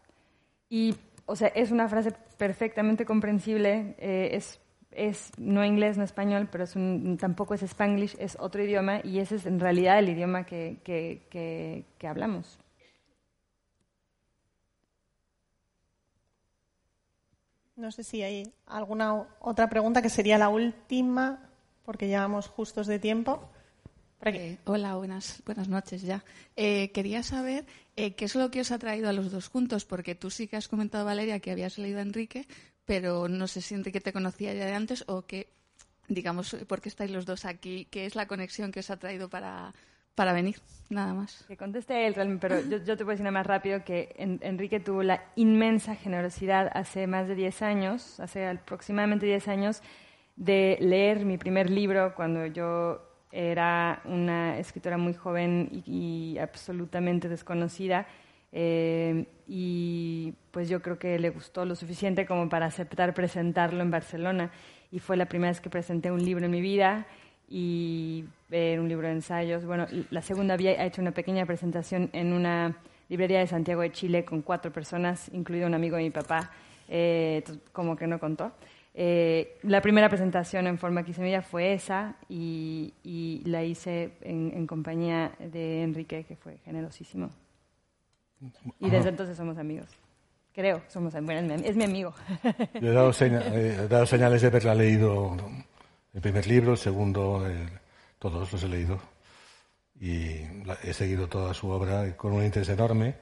Y, 0.69 0.95
o 1.27 1.37
sea, 1.37 1.49
es 1.49 1.71
una 1.71 1.89
frase 1.89 2.13
perfectamente 2.37 3.07
comprensible, 3.07 3.95
es, 3.99 4.61
es 4.91 5.31
no 5.39 5.65
inglés, 5.65 5.97
no 5.97 6.05
español, 6.05 6.49
pero 6.51 6.67
tampoco 7.19 7.55
es 7.55 7.63
spanglish, 7.63 8.17
es 8.19 8.37
otro 8.41 8.63
idioma, 8.63 9.01
y 9.03 9.21
ese 9.21 9.37
es 9.37 9.47
en 9.47 9.61
realidad 9.61 9.99
el 9.99 10.09
idioma 10.09 10.45
que, 10.45 10.79
que, 10.85 11.85
que 11.99 12.07
hablamos. 12.07 12.59
No 17.77 17.91
sé 17.91 18.05
si 18.05 18.23
hay 18.23 18.53
alguna 18.67 19.27
otra 19.41 19.69
pregunta 19.69 20.01
que 20.01 20.09
sería 20.09 20.39
la 20.39 20.49
última, 20.49 21.51
porque 21.85 22.09
llevamos 22.09 22.49
justos 22.49 22.87
de 22.87 22.99
tiempo. 22.99 23.51
Eh, 24.23 24.57
hola, 24.65 24.95
buenas, 24.95 25.43
buenas 25.45 25.69
noches 25.69 26.03
ya. 26.03 26.25
Eh, 26.57 26.91
quería 26.93 27.23
saber 27.23 27.67
eh, 27.97 28.15
qué 28.15 28.25
es 28.25 28.35
lo 28.35 28.51
que 28.51 28.61
os 28.61 28.71
ha 28.71 28.79
traído 28.79 29.09
a 29.09 29.13
los 29.13 29.31
dos 29.31 29.49
juntos, 29.49 29.85
porque 29.85 30.15
tú 30.15 30.31
sí 30.31 30.49
que 30.49 30.57
has 30.57 30.69
comentado, 30.69 31.05
Valeria, 31.05 31.41
que 31.41 31.51
habías 31.51 31.77
leído 31.77 31.99
a 31.99 32.03
Enrique, 32.03 32.47
pero 32.87 33.29
no 33.29 33.47
sé 33.47 33.61
si 33.61 33.75
Enrique 33.75 34.01
te 34.01 34.13
conocía 34.13 34.55
ya 34.55 34.65
de 34.65 34.73
antes 34.73 35.05
o 35.09 35.23
que, 35.23 35.49
digamos, 36.09 36.57
por 36.67 36.81
qué 36.81 36.89
estáis 36.89 37.11
los 37.11 37.27
dos 37.27 37.45
aquí, 37.45 37.87
qué 37.91 38.07
es 38.07 38.15
la 38.15 38.27
conexión 38.27 38.73
que 38.73 38.81
os 38.81 38.89
ha 38.89 38.97
traído 38.97 39.29
para, 39.29 39.75
para 40.15 40.33
venir, 40.33 40.57
nada 40.89 41.13
más. 41.13 41.45
Que 41.47 41.59
conteste 41.59 42.07
él, 42.07 42.39
pero 42.41 42.61
yo, 42.63 42.79
yo, 42.79 42.97
te 42.97 43.05
puedo 43.05 43.11
decir 43.11 43.25
nada 43.25 43.33
más 43.33 43.47
rápido 43.47 43.85
que 43.85 44.15
Enrique 44.17 44.81
tuvo 44.81 45.03
la 45.03 45.23
inmensa 45.37 45.97
generosidad 45.97 46.71
hace 46.73 47.07
más 47.07 47.29
de 47.29 47.35
10 47.35 47.61
años, 47.63 48.21
hace 48.21 48.47
aproximadamente 48.47 49.27
10 49.27 49.49
años, 49.49 49.83
de 50.37 50.79
leer 50.81 51.25
mi 51.25 51.39
primer 51.39 51.71
libro 51.71 52.15
cuando 52.15 52.47
yo 52.47 53.01
era 53.31 54.01
una 54.05 54.59
escritora 54.59 54.97
muy 54.97 55.15
joven 55.15 55.83
y, 55.87 56.39
absolutamente 56.39 57.29
desconocida. 57.29 58.07
Eh, 58.53 59.27
y 59.49 60.35
pues 60.53 60.69
yo 60.69 60.81
creo 60.81 60.99
que 60.99 61.19
le 61.19 61.31
gustó 61.31 61.65
lo 61.65 61.75
suficiente 61.75 62.27
como 62.27 62.49
para 62.49 62.67
aceptar 62.67 63.13
presentarlo 63.13 63.83
en 63.83 63.91
Barcelona. 63.91 64.53
Y 64.93 65.01
fue 65.01 65.17
la 65.17 65.27
primera 65.27 65.51
vez 65.51 65.61
que 65.61 65.71
presenté 65.71 66.13
un 66.13 66.25
libro 66.25 66.45
en 66.45 66.53
mi 66.53 66.61
vida 66.61 67.07
y 67.49 68.25
ver 68.49 68.79
un 68.79 68.89
libro 68.89 69.09
de 69.09 69.15
ensayos. 69.15 69.65
Bueno, 69.65 69.87
la 70.11 70.23
segunda 70.23 70.55
había 70.55 70.85
hecho 70.85 71.03
una 71.03 71.11
pequeña 71.11 71.45
presentación 71.45 72.11
en 72.13 72.33
una 72.33 72.77
librería 73.09 73.41
de 73.41 73.49
Santiago 73.49 73.83
de 73.83 73.91
Chile 73.93 74.25
con 74.25 74.43
cuatro 74.43 74.73
personas, 74.73 75.29
incluido 75.33 75.67
un 75.67 75.75
amigo 75.75 75.97
de 75.97 76.05
mi 76.05 76.11
papá, 76.11 76.53
eh, 76.89 77.43
como 77.73 77.97
que 77.97 78.07
no 78.07 78.19
contó. 78.19 78.53
Eh, 78.97 79.59
la 79.63 79.81
primera 79.81 80.09
presentación 80.09 80.69
en 80.69 80.79
forma 80.79 81.03
quisemilla 81.03 81.43
fue 81.43 81.75
esa 81.75 82.15
y, 82.29 82.95
y 83.03 83.43
la 83.45 83.65
hice 83.65 84.13
en, 84.21 84.67
compañía 84.69 85.33
de 85.41 85.83
Enrique, 85.83 86.25
que 86.25 86.37
fue 86.37 86.59
generosísimo. 86.65 87.31
Y 88.79 88.91
desde 88.91 89.09
entonces 89.09 89.37
somos 89.37 89.59
amigos. 89.59 89.89
Creo, 90.53 90.83
somos 90.87 91.13
bueno, 91.15 91.55
es 91.55 91.75
mi 91.75 91.83
amigo. 91.83 92.15
Yo 92.81 92.91
he 92.91 92.95
dado, 92.95 93.13
he 93.21 93.89
dado, 93.89 94.07
señales 94.07 94.43
de 94.43 94.49
haberla 94.49 94.77
leído 94.77 95.37
el 96.13 96.21
primer 96.21 96.47
libro, 96.47 96.73
el 96.73 96.79
segundo, 96.79 97.45
todos 98.21 98.53
los 98.53 98.63
he 98.63 98.69
leído. 98.69 99.01
Y 100.01 100.41
he 100.85 100.93
seguido 100.93 101.29
toda 101.29 101.53
su 101.55 101.69
obra 101.69 102.17
con 102.17 102.33
un 102.33 102.45
interés 102.45 102.69
enorme. 102.69 103.17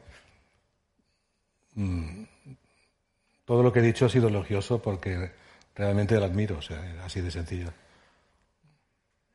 Mm, 1.74 2.24
todo 3.46 3.62
lo 3.62 3.72
que 3.72 3.78
he 3.78 3.82
dicho 3.82 4.04
ha 4.04 4.10
sido 4.10 4.28
elogioso 4.28 4.82
porque 4.82 5.30
realmente 5.74 6.18
la 6.18 6.26
admiro, 6.26 6.58
o 6.58 6.62
sea, 6.62 6.80
así 7.04 7.20
de 7.20 7.30
sencillo. 7.30 7.72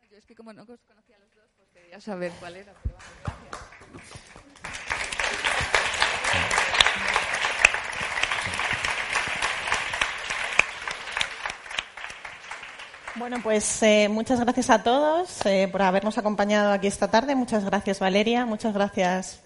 Yo 0.10 0.18
es 0.18 0.26
que 0.26 0.36
como 0.36 0.54
no 0.54 0.64
os 0.64 0.82
conocía 0.84 1.16
a 1.18 1.20
los 1.20 1.36
dos, 1.36 1.50
pues 1.56 1.70
quería 1.70 2.00
saber 2.00 2.32
cuál 2.40 2.56
era, 2.56 2.74
pero 2.84 2.98
Bueno, 13.18 13.38
pues 13.42 13.82
eh, 13.82 14.10
muchas 14.10 14.40
gracias 14.40 14.70
a 14.70 14.84
todos 14.84 15.44
eh, 15.48 15.68
por 15.72 15.82
habernos 15.82 16.20
acompañado 16.20 16.72
aquí 16.72 16.86
esta 16.86 17.10
tarde. 17.10 17.36
Muchas 17.36 17.66
gracias, 17.66 18.00
Valeria. 18.00 18.46
Muchas 18.46 18.76
gracias, 18.76 19.42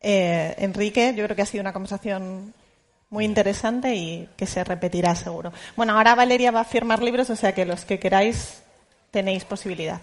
eh, 0.00 0.54
Enrique. 0.58 1.14
Yo 1.16 1.24
creo 1.24 1.34
que 1.34 1.40
ha 1.40 1.46
sido 1.46 1.62
una 1.62 1.72
conversación 1.72 2.52
muy 3.10 3.24
interesante 3.24 3.94
y 3.94 4.28
que 4.36 4.46
se 4.46 4.64
repetirá 4.64 5.14
seguro. 5.14 5.52
Bueno, 5.76 5.96
ahora 5.96 6.14
Valeria 6.14 6.50
va 6.50 6.60
a 6.60 6.64
firmar 6.64 7.02
libros, 7.02 7.30
o 7.30 7.36
sea 7.36 7.54
que 7.54 7.64
los 7.64 7.84
que 7.84 7.98
queráis 7.98 8.62
tenéis 9.10 9.44
posibilidad. 9.44 10.00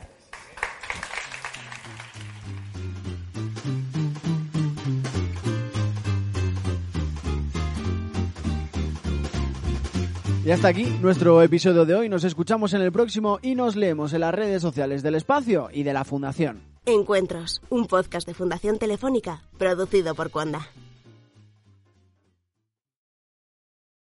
Y 10.45 10.51
hasta 10.51 10.67
aquí 10.67 10.83
nuestro 11.01 11.41
episodio 11.41 11.85
de 11.85 11.95
hoy. 11.95 12.09
Nos 12.09 12.25
escuchamos 12.25 12.73
en 12.73 12.81
el 12.81 12.91
próximo 12.91 13.39
y 13.41 13.55
nos 13.55 13.77
leemos 13.77 14.11
en 14.11 14.19
las 14.19 14.35
redes 14.35 14.61
sociales 14.61 15.01
del 15.01 15.15
espacio 15.15 15.69
y 15.71 15.83
de 15.83 15.93
la 15.93 16.03
Fundación. 16.03 16.63
Encuentros, 16.85 17.61
un 17.69 17.87
podcast 17.87 18.27
de 18.27 18.33
Fundación 18.33 18.77
Telefónica 18.77 19.43
producido 19.57 20.15
por 20.15 20.31
Cuanda. 20.31 20.67